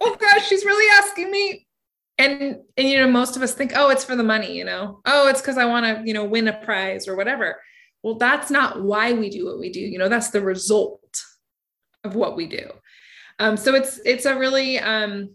oh 0.00 0.16
gosh, 0.16 0.48
she's 0.48 0.64
really 0.64 1.02
asking 1.02 1.30
me. 1.30 1.66
And 2.18 2.58
and 2.76 2.88
you 2.88 2.98
know, 2.98 3.08
most 3.08 3.36
of 3.36 3.42
us 3.42 3.54
think, 3.54 3.72
oh, 3.74 3.90
it's 3.90 4.04
for 4.04 4.16
the 4.16 4.22
money, 4.22 4.56
you 4.56 4.64
know, 4.64 5.00
oh, 5.04 5.28
it's 5.28 5.40
because 5.40 5.58
I 5.58 5.64
want 5.64 5.86
to, 5.86 6.02
you 6.06 6.14
know, 6.14 6.24
win 6.24 6.48
a 6.48 6.52
prize 6.64 7.08
or 7.08 7.16
whatever. 7.16 7.60
Well, 8.02 8.16
that's 8.16 8.50
not 8.50 8.82
why 8.82 9.12
we 9.12 9.30
do 9.30 9.46
what 9.46 9.58
we 9.58 9.70
do. 9.70 9.80
You 9.80 9.98
know, 9.98 10.08
that's 10.08 10.30
the 10.30 10.40
result 10.40 11.22
of 12.04 12.14
what 12.14 12.36
we 12.36 12.46
do. 12.46 12.70
Um, 13.38 13.56
so 13.56 13.74
it's 13.74 14.00
it's 14.04 14.26
a 14.26 14.38
really 14.38 14.78
um, 14.78 15.34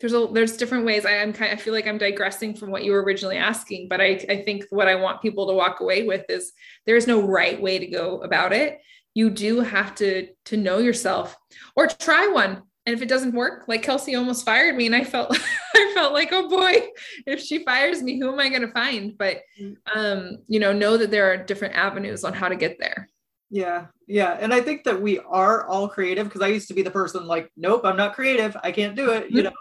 there's 0.00 0.12
a 0.12 0.28
there's 0.32 0.56
different 0.56 0.84
ways 0.84 1.06
I 1.06 1.12
am 1.12 1.32
kind 1.32 1.52
of, 1.52 1.58
I 1.58 1.62
feel 1.62 1.72
like 1.72 1.86
I'm 1.86 1.98
digressing 1.98 2.54
from 2.54 2.70
what 2.70 2.84
you 2.84 2.92
were 2.92 3.02
originally 3.02 3.36
asking, 3.36 3.88
but 3.88 4.00
I, 4.00 4.24
I 4.28 4.42
think 4.42 4.64
what 4.70 4.88
I 4.88 4.96
want 4.96 5.22
people 5.22 5.46
to 5.46 5.54
walk 5.54 5.80
away 5.80 6.04
with 6.04 6.24
is 6.28 6.52
there 6.86 6.96
is 6.96 7.06
no 7.06 7.22
right 7.22 7.60
way 7.60 7.78
to 7.78 7.86
go 7.86 8.20
about 8.20 8.52
it. 8.52 8.80
You 9.14 9.30
do 9.30 9.60
have 9.60 9.94
to 9.96 10.28
to 10.46 10.56
know 10.56 10.78
yourself 10.78 11.36
or 11.76 11.86
try 11.86 12.28
one. 12.28 12.62
And 12.86 12.94
if 12.94 13.00
it 13.00 13.08
doesn't 13.08 13.34
work, 13.34 13.64
like 13.66 13.82
Kelsey 13.82 14.14
almost 14.14 14.44
fired 14.44 14.76
me, 14.76 14.86
and 14.86 14.94
I 14.94 15.04
felt 15.04 15.38
I 15.74 15.92
felt 15.94 16.12
like, 16.12 16.30
oh 16.32 16.48
boy, 16.48 16.88
if 17.26 17.40
she 17.40 17.64
fires 17.64 18.02
me, 18.02 18.18
who 18.18 18.32
am 18.32 18.40
I 18.40 18.48
going 18.48 18.62
to 18.62 18.72
find? 18.72 19.16
But 19.16 19.40
mm. 19.60 19.76
um, 19.94 20.38
you 20.48 20.60
know, 20.60 20.72
know 20.72 20.96
that 20.96 21.10
there 21.10 21.32
are 21.32 21.36
different 21.36 21.76
avenues 21.76 22.24
on 22.24 22.34
how 22.34 22.48
to 22.48 22.56
get 22.56 22.78
there. 22.78 23.08
Yeah, 23.50 23.86
yeah. 24.08 24.36
And 24.40 24.52
I 24.52 24.60
think 24.60 24.82
that 24.84 25.00
we 25.00 25.20
are 25.20 25.64
all 25.66 25.88
creative 25.88 26.26
because 26.26 26.42
I 26.42 26.48
used 26.48 26.66
to 26.68 26.74
be 26.74 26.82
the 26.82 26.90
person 26.90 27.26
like, 27.26 27.50
nope, 27.56 27.82
I'm 27.84 27.96
not 27.96 28.14
creative. 28.14 28.56
I 28.64 28.72
can't 28.72 28.96
do 28.96 29.10
it. 29.10 29.30
You 29.30 29.36
mm-hmm. 29.36 29.44
know, 29.44 29.52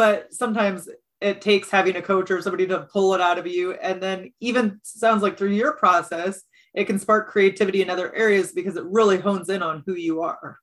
but 0.00 0.32
sometimes 0.32 0.88
it 1.20 1.42
takes 1.42 1.70
having 1.70 1.96
a 1.96 2.02
coach 2.02 2.30
or 2.30 2.40
somebody 2.40 2.66
to 2.66 2.88
pull 2.90 3.12
it 3.14 3.20
out 3.20 3.36
of 3.36 3.46
you 3.46 3.74
and 3.74 4.02
then 4.02 4.32
even 4.40 4.80
sounds 4.82 5.22
like 5.22 5.36
through 5.36 5.50
your 5.50 5.74
process 5.74 6.42
it 6.72 6.86
can 6.86 6.98
spark 6.98 7.28
creativity 7.28 7.82
in 7.82 7.90
other 7.90 8.14
areas 8.14 8.52
because 8.52 8.76
it 8.76 8.84
really 8.84 9.18
hones 9.18 9.50
in 9.50 9.62
on 9.62 9.82
who 9.84 9.94
you 9.94 10.22
are 10.22 10.58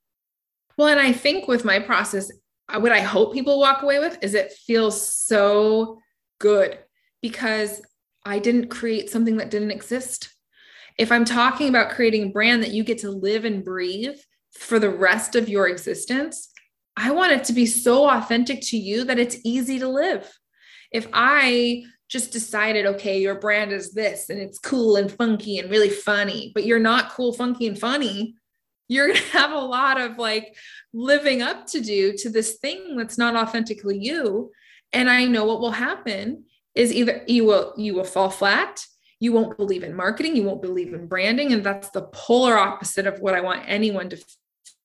well 0.77 0.87
and 0.87 0.99
i 0.99 1.11
think 1.11 1.47
with 1.47 1.63
my 1.63 1.79
process 1.79 2.31
uh, 2.69 2.79
what 2.79 2.91
i 2.91 2.99
hope 2.99 3.31
people 3.31 3.59
walk 3.59 3.83
away 3.83 3.99
with 3.99 4.17
is 4.23 4.33
it 4.33 4.51
feels 4.65 4.99
so 5.15 5.99
good 6.39 6.79
because 7.21 7.81
I 8.27 8.39
didn't 8.39 8.67
create 8.67 9.09
something 9.09 9.37
that 9.37 9.49
didn't 9.49 9.71
exist. 9.71 10.35
If 10.97 11.11
I'm 11.13 11.23
talking 11.23 11.69
about 11.69 11.91
creating 11.91 12.23
a 12.23 12.31
brand 12.31 12.61
that 12.61 12.71
you 12.71 12.83
get 12.83 12.97
to 12.99 13.09
live 13.11 13.45
and 13.45 13.63
breathe 13.63 14.17
for 14.51 14.79
the 14.79 14.89
rest 14.89 15.35
of 15.35 15.47
your 15.47 15.69
existence, 15.69 16.49
I 16.97 17.11
want 17.11 17.31
it 17.31 17.43
to 17.45 17.53
be 17.53 17.67
so 17.67 18.09
authentic 18.09 18.59
to 18.63 18.77
you 18.77 19.03
that 19.05 19.19
it's 19.19 19.37
easy 19.43 19.77
to 19.79 19.87
live. 19.87 20.27
If 20.91 21.07
I 21.13 21.83
just 22.09 22.31
decided, 22.31 22.87
okay, 22.87 23.21
your 23.21 23.35
brand 23.35 23.71
is 23.71 23.93
this 23.93 24.29
and 24.29 24.39
it's 24.39 24.57
cool 24.57 24.95
and 24.95 25.11
funky 25.11 25.59
and 25.59 25.69
really 25.69 25.91
funny, 25.91 26.51
but 26.55 26.65
you're 26.65 26.79
not 26.79 27.11
cool, 27.11 27.33
funky, 27.33 27.67
and 27.67 27.77
funny, 27.77 28.35
you're 28.87 29.07
going 29.07 29.19
to 29.31 29.37
have 29.37 29.51
a 29.51 29.59
lot 29.59 30.01
of 30.01 30.17
like 30.17 30.55
living 30.91 31.43
up 31.43 31.67
to 31.67 31.81
do 31.81 32.13
to 32.17 32.29
this 32.29 32.57
thing 32.57 32.97
that's 32.97 33.17
not 33.17 33.35
authentically 33.35 33.99
you. 33.99 34.51
And 34.91 35.07
I 35.07 35.25
know 35.25 35.45
what 35.45 35.59
will 35.59 35.71
happen 35.71 36.45
is 36.73 36.93
either 36.93 37.23
you 37.27 37.43
will 37.43 37.73
you 37.77 37.93
will 37.95 38.03
fall 38.03 38.29
flat 38.29 38.85
you 39.19 39.33
won't 39.33 39.57
believe 39.57 39.83
in 39.83 39.95
marketing 39.95 40.35
you 40.35 40.43
won't 40.43 40.61
believe 40.61 40.93
in 40.93 41.07
branding 41.07 41.51
and 41.51 41.63
that's 41.63 41.89
the 41.89 42.03
polar 42.13 42.55
opposite 42.55 43.07
of 43.07 43.19
what 43.19 43.33
i 43.33 43.41
want 43.41 43.63
anyone 43.65 44.07
to 44.07 44.17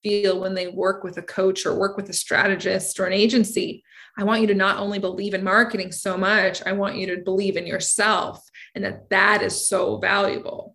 feel 0.03 0.41
when 0.41 0.55
they 0.55 0.69
work 0.69 1.05
with 1.05 1.17
a 1.19 1.23
coach 1.23 1.65
or 1.65 1.79
work 1.79 1.97
with 1.97 2.09
a 2.09 2.13
strategist 2.13 2.99
or 2.99 3.07
an 3.07 3.13
agency 3.13 3.83
I 4.17 4.25
want 4.25 4.43
you 4.43 4.47
to 4.49 4.55
not 4.55 4.79
only 4.79 4.99
believe 4.99 5.35
in 5.35 5.43
marketing 5.43 5.91
so 5.91 6.17
much, 6.19 6.63
I 6.67 6.73
want 6.73 6.97
you 6.97 7.07
to 7.09 7.23
believe 7.23 7.57
in 7.57 7.67
yourself 7.67 8.43
and 8.75 8.85
that 8.85 9.09
that 9.11 9.43
is 9.43 9.69
so 9.69 9.99
valuable. 9.99 10.75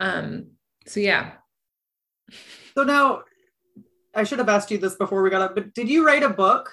Um, 0.00 0.52
so, 0.86 1.00
yeah. 1.00 1.32
So 2.74 2.82
now 2.82 3.22
I 4.14 4.24
should 4.24 4.38
have 4.38 4.48
asked 4.48 4.70
you 4.70 4.78
this 4.78 4.96
before 4.96 5.22
we 5.22 5.30
got 5.30 5.42
up, 5.42 5.54
but 5.54 5.74
did 5.74 5.88
you 5.88 6.04
write 6.04 6.22
a 6.22 6.28
book? 6.28 6.72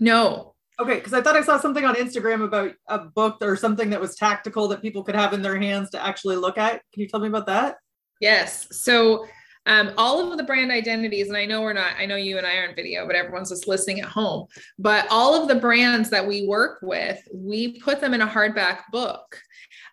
No. 0.00 0.54
Okay, 0.80 0.94
because 0.94 1.12
I 1.12 1.20
thought 1.20 1.36
I 1.36 1.42
saw 1.42 1.58
something 1.58 1.84
on 1.84 1.96
Instagram 1.96 2.44
about 2.44 2.72
a 2.88 2.98
book 3.00 3.38
or 3.42 3.56
something 3.56 3.90
that 3.90 4.00
was 4.00 4.14
tactical 4.14 4.68
that 4.68 4.80
people 4.80 5.02
could 5.02 5.16
have 5.16 5.32
in 5.32 5.42
their 5.42 5.58
hands 5.58 5.90
to 5.90 6.02
actually 6.02 6.36
look 6.36 6.56
at. 6.56 6.82
Can 6.92 7.02
you 7.02 7.08
tell 7.08 7.20
me 7.20 7.28
about 7.28 7.46
that? 7.46 7.76
Yes. 8.20 8.68
So 8.70 9.26
um, 9.68 9.92
all 9.98 10.32
of 10.32 10.38
the 10.38 10.44
brand 10.44 10.72
identities, 10.72 11.28
and 11.28 11.36
I 11.36 11.44
know 11.44 11.60
we're 11.60 11.74
not, 11.74 11.92
I 11.98 12.06
know 12.06 12.16
you 12.16 12.38
and 12.38 12.46
I 12.46 12.56
are 12.56 12.68
on 12.68 12.74
video, 12.74 13.06
but 13.06 13.14
everyone's 13.14 13.50
just 13.50 13.68
listening 13.68 14.00
at 14.00 14.08
home. 14.08 14.46
But 14.78 15.06
all 15.10 15.40
of 15.40 15.46
the 15.46 15.56
brands 15.56 16.08
that 16.08 16.26
we 16.26 16.46
work 16.46 16.78
with, 16.80 17.20
we 17.32 17.78
put 17.78 18.00
them 18.00 18.14
in 18.14 18.22
a 18.22 18.26
hardback 18.26 18.80
book. 18.90 19.38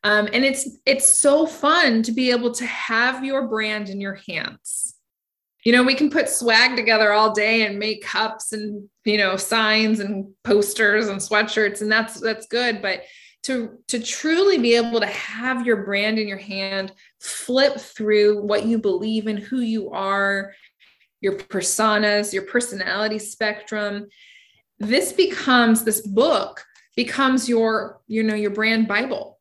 Um, 0.05 0.30
and 0.32 0.45
it's 0.45 0.69
it's 0.86 1.19
so 1.19 1.45
fun 1.45 2.03
to 2.03 2.13
be 2.13 2.32
able 2.32 2.53
to 2.53 2.65
have 2.65 3.26
your 3.26 3.47
brand 3.49 3.89
in 3.89 3.99
your 3.99 4.17
hands. 4.30 4.95
You 5.65 5.73
know, 5.73 5.84
we 5.84 5.95
can 5.95 6.09
put 6.09 6.30
swag 6.30 6.78
together 6.78 7.11
all 7.11 7.34
day 7.34 7.65
and 7.65 7.78
make 7.78 8.05
cups 8.05 8.53
and 8.53 8.88
you 9.03 9.17
know 9.17 9.36
signs 9.36 9.99
and 9.99 10.32
posters 10.43 11.09
and 11.09 11.19
sweatshirts, 11.19 11.82
and 11.82 11.91
that's 11.91 12.21
that's 12.21 12.47
good. 12.47 12.82
But 12.82 13.01
to 13.45 13.77
to 13.87 13.99
truly 13.99 14.57
be 14.57 14.75
able 14.75 14.99
to 14.99 15.07
have 15.07 15.65
your 15.65 15.83
brand 15.83 16.19
in 16.19 16.27
your 16.27 16.37
hand 16.37 16.91
flip 17.19 17.79
through 17.79 18.41
what 18.41 18.65
you 18.65 18.77
believe 18.77 19.27
in 19.27 19.37
who 19.37 19.61
you 19.61 19.91
are 19.91 20.53
your 21.21 21.33
personas 21.33 22.33
your 22.33 22.43
personality 22.43 23.19
spectrum 23.19 24.07
this 24.79 25.13
becomes 25.13 25.83
this 25.83 26.01
book 26.05 26.63
becomes 26.95 27.47
your 27.47 28.01
you 28.07 28.23
know 28.23 28.35
your 28.35 28.51
brand 28.51 28.87
bible 28.87 29.35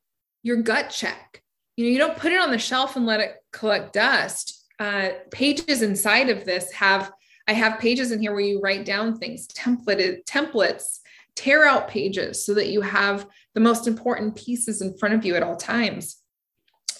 your 0.44 0.58
gut 0.58 0.90
check. 0.90 1.42
You 1.76 1.86
know 1.86 1.90
you 1.90 1.98
don't 1.98 2.16
put 2.16 2.30
it 2.30 2.40
on 2.40 2.52
the 2.52 2.58
shelf 2.58 2.94
and 2.94 3.04
let 3.04 3.18
it 3.18 3.34
collect 3.50 3.94
dust. 3.94 4.60
Uh, 4.78 5.10
pages 5.30 5.82
inside 5.82 6.28
of 6.28 6.44
this 6.44 6.72
have 6.72 7.12
i 7.46 7.52
have 7.52 7.78
pages 7.78 8.10
in 8.10 8.20
here 8.20 8.32
where 8.32 8.40
you 8.40 8.60
write 8.60 8.84
down 8.84 9.16
things 9.16 9.46
templated 9.46 10.24
templates 10.24 10.98
tear 11.36 11.64
out 11.64 11.86
pages 11.86 12.44
so 12.44 12.54
that 12.54 12.70
you 12.70 12.80
have 12.80 13.24
the 13.54 13.60
most 13.60 13.86
important 13.86 14.36
pieces 14.36 14.82
in 14.82 14.96
front 14.98 15.14
of 15.14 15.24
you 15.24 15.34
at 15.34 15.42
all 15.42 15.56
times. 15.56 16.18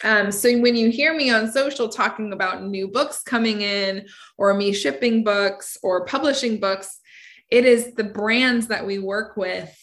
Um, 0.02 0.30
so 0.30 0.58
when 0.58 0.76
you 0.76 0.90
hear 0.90 1.14
me 1.14 1.30
on 1.30 1.50
social 1.50 1.88
talking 1.88 2.32
about 2.32 2.64
new 2.64 2.88
books 2.88 3.22
coming 3.22 3.62
in, 3.62 4.06
or 4.36 4.54
me 4.54 4.72
shipping 4.72 5.24
books 5.24 5.78
or 5.82 6.04
publishing 6.04 6.58
books, 6.58 7.00
it 7.50 7.64
is 7.64 7.94
the 7.94 8.04
brands 8.04 8.68
that 8.68 8.86
we 8.86 8.98
work 8.98 9.36
with 9.36 9.74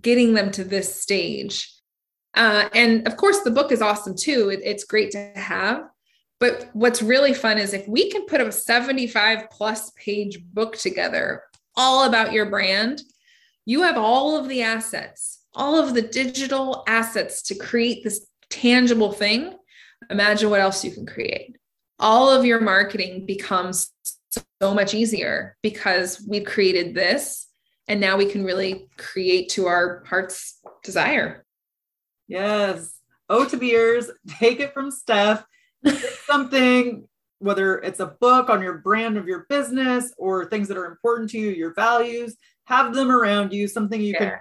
getting 0.00 0.34
them 0.34 0.50
to 0.52 0.64
this 0.64 1.00
stage. 1.00 1.72
Uh, 2.34 2.68
and 2.74 3.06
of 3.06 3.16
course, 3.16 3.40
the 3.40 3.50
book 3.50 3.72
is 3.72 3.82
awesome 3.82 4.14
too. 4.16 4.50
It, 4.50 4.60
it's 4.62 4.84
great 4.84 5.10
to 5.12 5.32
have. 5.34 5.88
But 6.40 6.68
what's 6.72 7.02
really 7.02 7.34
fun 7.34 7.58
is 7.58 7.72
if 7.72 7.88
we 7.88 8.10
can 8.10 8.26
put 8.26 8.40
a 8.40 8.52
75 8.52 9.50
plus 9.50 9.90
page 9.92 10.38
book 10.52 10.76
together, 10.76 11.42
all 11.76 12.04
about 12.04 12.32
your 12.32 12.46
brand, 12.46 13.02
you 13.68 13.82
have 13.82 13.98
all 13.98 14.38
of 14.38 14.48
the 14.48 14.62
assets, 14.62 15.44
all 15.52 15.78
of 15.78 15.92
the 15.92 16.00
digital 16.00 16.84
assets 16.88 17.42
to 17.42 17.54
create 17.54 18.02
this 18.02 18.26
tangible 18.48 19.12
thing. 19.12 19.54
Imagine 20.08 20.48
what 20.48 20.62
else 20.62 20.82
you 20.82 20.90
can 20.90 21.04
create. 21.04 21.54
All 21.98 22.30
of 22.30 22.46
your 22.46 22.62
marketing 22.62 23.26
becomes 23.26 23.92
so 24.30 24.72
much 24.72 24.94
easier 24.94 25.54
because 25.62 26.24
we've 26.26 26.46
created 26.46 26.94
this 26.94 27.46
and 27.88 28.00
now 28.00 28.16
we 28.16 28.24
can 28.24 28.42
really 28.42 28.88
create 28.96 29.50
to 29.50 29.66
our 29.66 30.02
heart's 30.06 30.60
desire. 30.82 31.44
Yes. 32.26 32.98
O 33.28 33.44
to 33.44 33.58
beers, 33.58 34.10
take 34.38 34.60
it 34.60 34.72
from 34.72 34.90
Steph. 34.90 35.44
something, 36.26 37.06
whether 37.38 37.80
it's 37.80 38.00
a 38.00 38.16
book 38.18 38.48
on 38.48 38.62
your 38.62 38.78
brand 38.78 39.18
of 39.18 39.26
your 39.26 39.44
business 39.50 40.14
or 40.16 40.46
things 40.46 40.68
that 40.68 40.78
are 40.78 40.86
important 40.86 41.28
to 41.30 41.38
you, 41.38 41.50
your 41.50 41.74
values, 41.74 42.34
have 42.68 42.94
them 42.94 43.10
around 43.10 43.52
you, 43.52 43.66
something 43.66 43.98
you 43.98 44.12
yeah. 44.12 44.18
can 44.18 44.32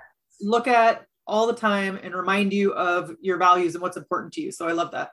look 0.41 0.67
at 0.67 1.05
all 1.25 1.47
the 1.47 1.53
time 1.53 1.97
and 2.03 2.13
remind 2.13 2.51
you 2.51 2.73
of 2.73 3.15
your 3.21 3.37
values 3.37 3.73
and 3.73 3.81
what's 3.81 3.95
important 3.95 4.33
to 4.33 4.41
you. 4.41 4.51
So 4.51 4.67
I 4.67 4.73
love 4.73 4.91
that. 4.91 5.11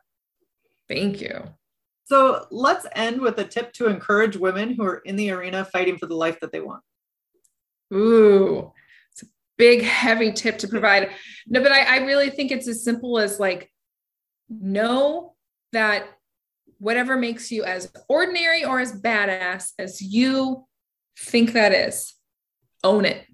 Thank 0.89 1.21
you. 1.21 1.45
So 2.07 2.47
let's 2.51 2.87
end 2.93 3.21
with 3.21 3.39
a 3.39 3.45
tip 3.45 3.73
to 3.75 3.87
encourage 3.87 4.37
women 4.37 4.75
who 4.75 4.85
are 4.85 4.99
in 4.99 5.15
the 5.15 5.31
arena 5.31 5.65
fighting 5.65 5.97
for 5.97 6.07
the 6.07 6.17
life 6.17 6.41
that 6.41 6.51
they 6.51 6.61
want. 6.61 6.83
Ooh, 7.93 8.73
it's 9.13 9.23
a 9.23 9.27
big, 9.57 9.83
heavy 9.83 10.33
tip 10.33 10.59
to 10.59 10.69
provide. 10.69 11.11
No, 11.47 11.63
but 11.63 11.71
I, 11.71 11.83
I 11.83 11.97
really 11.99 12.31
think 12.31 12.51
it's 12.51 12.67
as 12.67 12.83
simple 12.83 13.19
as 13.19 13.39
like, 13.39 13.71
know 14.49 15.35
that 15.73 16.09
whatever 16.79 17.17
makes 17.17 17.51
you 17.53 17.63
as 17.65 17.91
ordinary 18.09 18.65
or 18.65 18.81
as 18.81 19.01
badass 19.01 19.71
as 19.79 20.03
you 20.03 20.67
think 21.19 21.53
that 21.53 21.73
is, 21.73 22.15
own 22.85 23.05
it. 23.05 23.27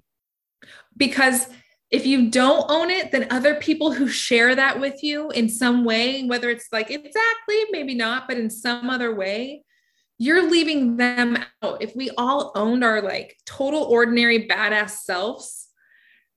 Because 0.96 1.48
if 1.90 2.06
you 2.06 2.30
don't 2.30 2.70
own 2.70 2.88
it, 2.88 3.10
then 3.10 3.26
other 3.30 3.56
people 3.56 3.92
who 3.92 4.06
share 4.06 4.54
that 4.54 4.78
with 4.78 5.02
you 5.02 5.30
in 5.30 5.48
some 5.48 5.84
way, 5.84 6.24
whether 6.24 6.48
it's 6.48 6.68
like 6.72 6.90
exactly, 6.90 7.64
maybe 7.70 7.94
not, 7.94 8.28
but 8.28 8.38
in 8.38 8.48
some 8.48 8.88
other 8.88 9.14
way, 9.14 9.64
you're 10.18 10.48
leaving 10.48 10.96
them 10.96 11.36
out. 11.62 11.82
If 11.82 11.96
we 11.96 12.10
all 12.16 12.52
owned 12.54 12.84
our 12.84 13.02
like 13.02 13.36
total 13.44 13.82
ordinary 13.84 14.46
badass 14.46 14.90
selves, 14.90 15.68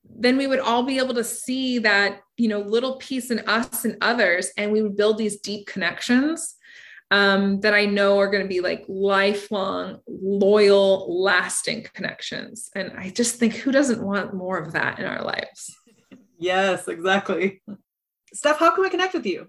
then 0.03 0.37
we 0.37 0.47
would 0.47 0.59
all 0.59 0.83
be 0.83 0.97
able 0.97 1.13
to 1.13 1.23
see 1.23 1.79
that, 1.79 2.21
you 2.37 2.47
know, 2.47 2.59
little 2.59 2.97
piece 2.97 3.29
in 3.29 3.39
us 3.47 3.85
and 3.85 3.97
others, 4.01 4.49
and 4.57 4.71
we 4.71 4.81
would 4.81 4.97
build 4.97 5.17
these 5.17 5.39
deep 5.39 5.67
connections 5.67 6.55
um, 7.11 7.59
that 7.61 7.73
I 7.73 7.85
know 7.85 8.19
are 8.19 8.29
going 8.29 8.43
to 8.43 8.49
be 8.49 8.59
like 8.59 8.85
lifelong, 8.87 9.99
loyal, 10.07 11.21
lasting 11.23 11.87
connections. 11.93 12.69
And 12.75 12.93
I 12.97 13.09
just 13.09 13.35
think 13.35 13.55
who 13.55 13.71
doesn't 13.71 14.03
want 14.03 14.33
more 14.33 14.57
of 14.57 14.73
that 14.73 14.99
in 14.99 15.05
our 15.05 15.23
lives? 15.23 15.75
Yes, 16.39 16.87
exactly. 16.87 17.61
Steph, 18.33 18.57
how 18.57 18.73
can 18.73 18.83
we 18.83 18.89
connect 18.89 19.13
with 19.13 19.25
you? 19.25 19.47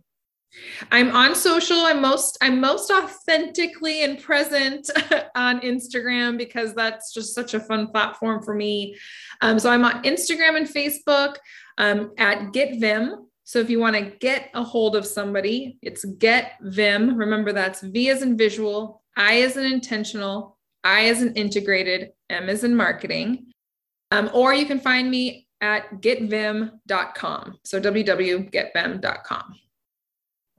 I'm 0.92 1.14
on 1.14 1.34
social. 1.34 1.78
I'm 1.78 2.00
most 2.00 2.38
I'm 2.40 2.60
most 2.60 2.90
authentically 2.90 4.04
and 4.04 4.22
present 4.22 4.88
on 5.34 5.60
Instagram 5.60 6.38
because 6.38 6.74
that's 6.74 7.12
just 7.12 7.34
such 7.34 7.54
a 7.54 7.60
fun 7.60 7.88
platform 7.88 8.42
for 8.42 8.54
me. 8.54 8.96
Um, 9.40 9.58
so 9.58 9.70
I'm 9.70 9.84
on 9.84 10.02
Instagram 10.04 10.56
and 10.56 10.68
Facebook 10.68 11.36
um, 11.78 12.12
at 12.18 12.52
Get 12.52 12.80
Viim, 12.80 13.26
so 13.44 13.60
if 13.60 13.68
you 13.68 13.78
want 13.78 13.94
to 13.94 14.02
get 14.18 14.50
a 14.54 14.62
hold 14.62 14.96
of 14.96 15.06
somebody, 15.06 15.78
it's 15.82 16.04
get 16.04 16.52
Viim. 16.62 17.18
Remember 17.18 17.52
that's 17.52 17.82
V 17.82 18.08
as 18.08 18.22
in 18.22 18.38
visual, 18.38 19.02
I 19.16 19.42
as 19.42 19.58
in 19.58 19.66
intentional, 19.66 20.58
I 20.82 21.06
as 21.06 21.22
in 21.22 21.34
integrated, 21.34 22.12
M 22.30 22.48
as 22.48 22.64
in 22.64 22.74
marketing. 22.74 23.52
Um, 24.10 24.30
or 24.32 24.54
you 24.54 24.64
can 24.64 24.80
find 24.80 25.10
me 25.10 25.46
at 25.60 26.00
getviim.com. 26.00 27.58
So 27.64 27.80
www.getviim.com. 27.80 29.54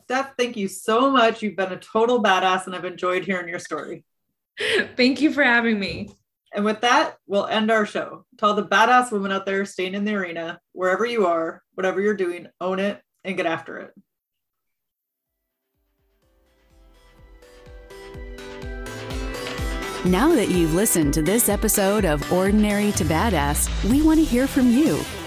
Steph, 0.03 0.38
thank 0.38 0.55
you 0.55 0.67
so 0.67 1.09
much. 1.09 1.41
You've 1.41 1.55
been 1.55 1.71
a 1.71 1.77
total 1.77 2.21
badass 2.21 2.67
and 2.67 2.75
I've 2.75 2.86
enjoyed 2.86 3.25
hearing 3.25 3.49
your 3.49 3.59
story. 3.59 4.03
thank 4.95 5.21
you 5.21 5.33
for 5.33 5.43
having 5.43 5.79
me. 5.79 6.09
And 6.56 6.64
with 6.64 6.80
that, 6.82 7.18
we'll 7.28 7.45
end 7.47 7.70
our 7.70 7.86
show. 7.86 8.26
To 8.38 8.45
all 8.45 8.53
the 8.53 8.64
badass 8.64 9.12
women 9.12 9.34
out 9.34 9.45
there 9.45 9.66
staying 9.66 9.93
in 9.93 10.06
the 10.06 10.16
arena, 10.16 10.62
wherever 10.72 11.06
you 11.06 11.26
are, 11.28 11.62
whatever 11.74 11.99
you're 11.99 12.16
doing, 12.16 12.47
own 12.62 12.80
it 12.80 13.01
and 13.26 13.36
get 13.36 13.45
after 13.45 13.78
it. 13.80 13.93
Now 20.06 20.34
that 20.36 20.49
you've 20.49 20.74
listened 20.74 21.14
to 21.16 21.22
this 21.22 21.49
episode 21.49 22.06
of 22.06 22.32
Ordinary 22.32 22.93
to 22.93 23.03
Badass, 23.03 23.89
we 23.89 24.01
want 24.01 24.20
to 24.20 24.26
hear 24.26 24.47
from 24.47 24.70
you. 24.72 25.03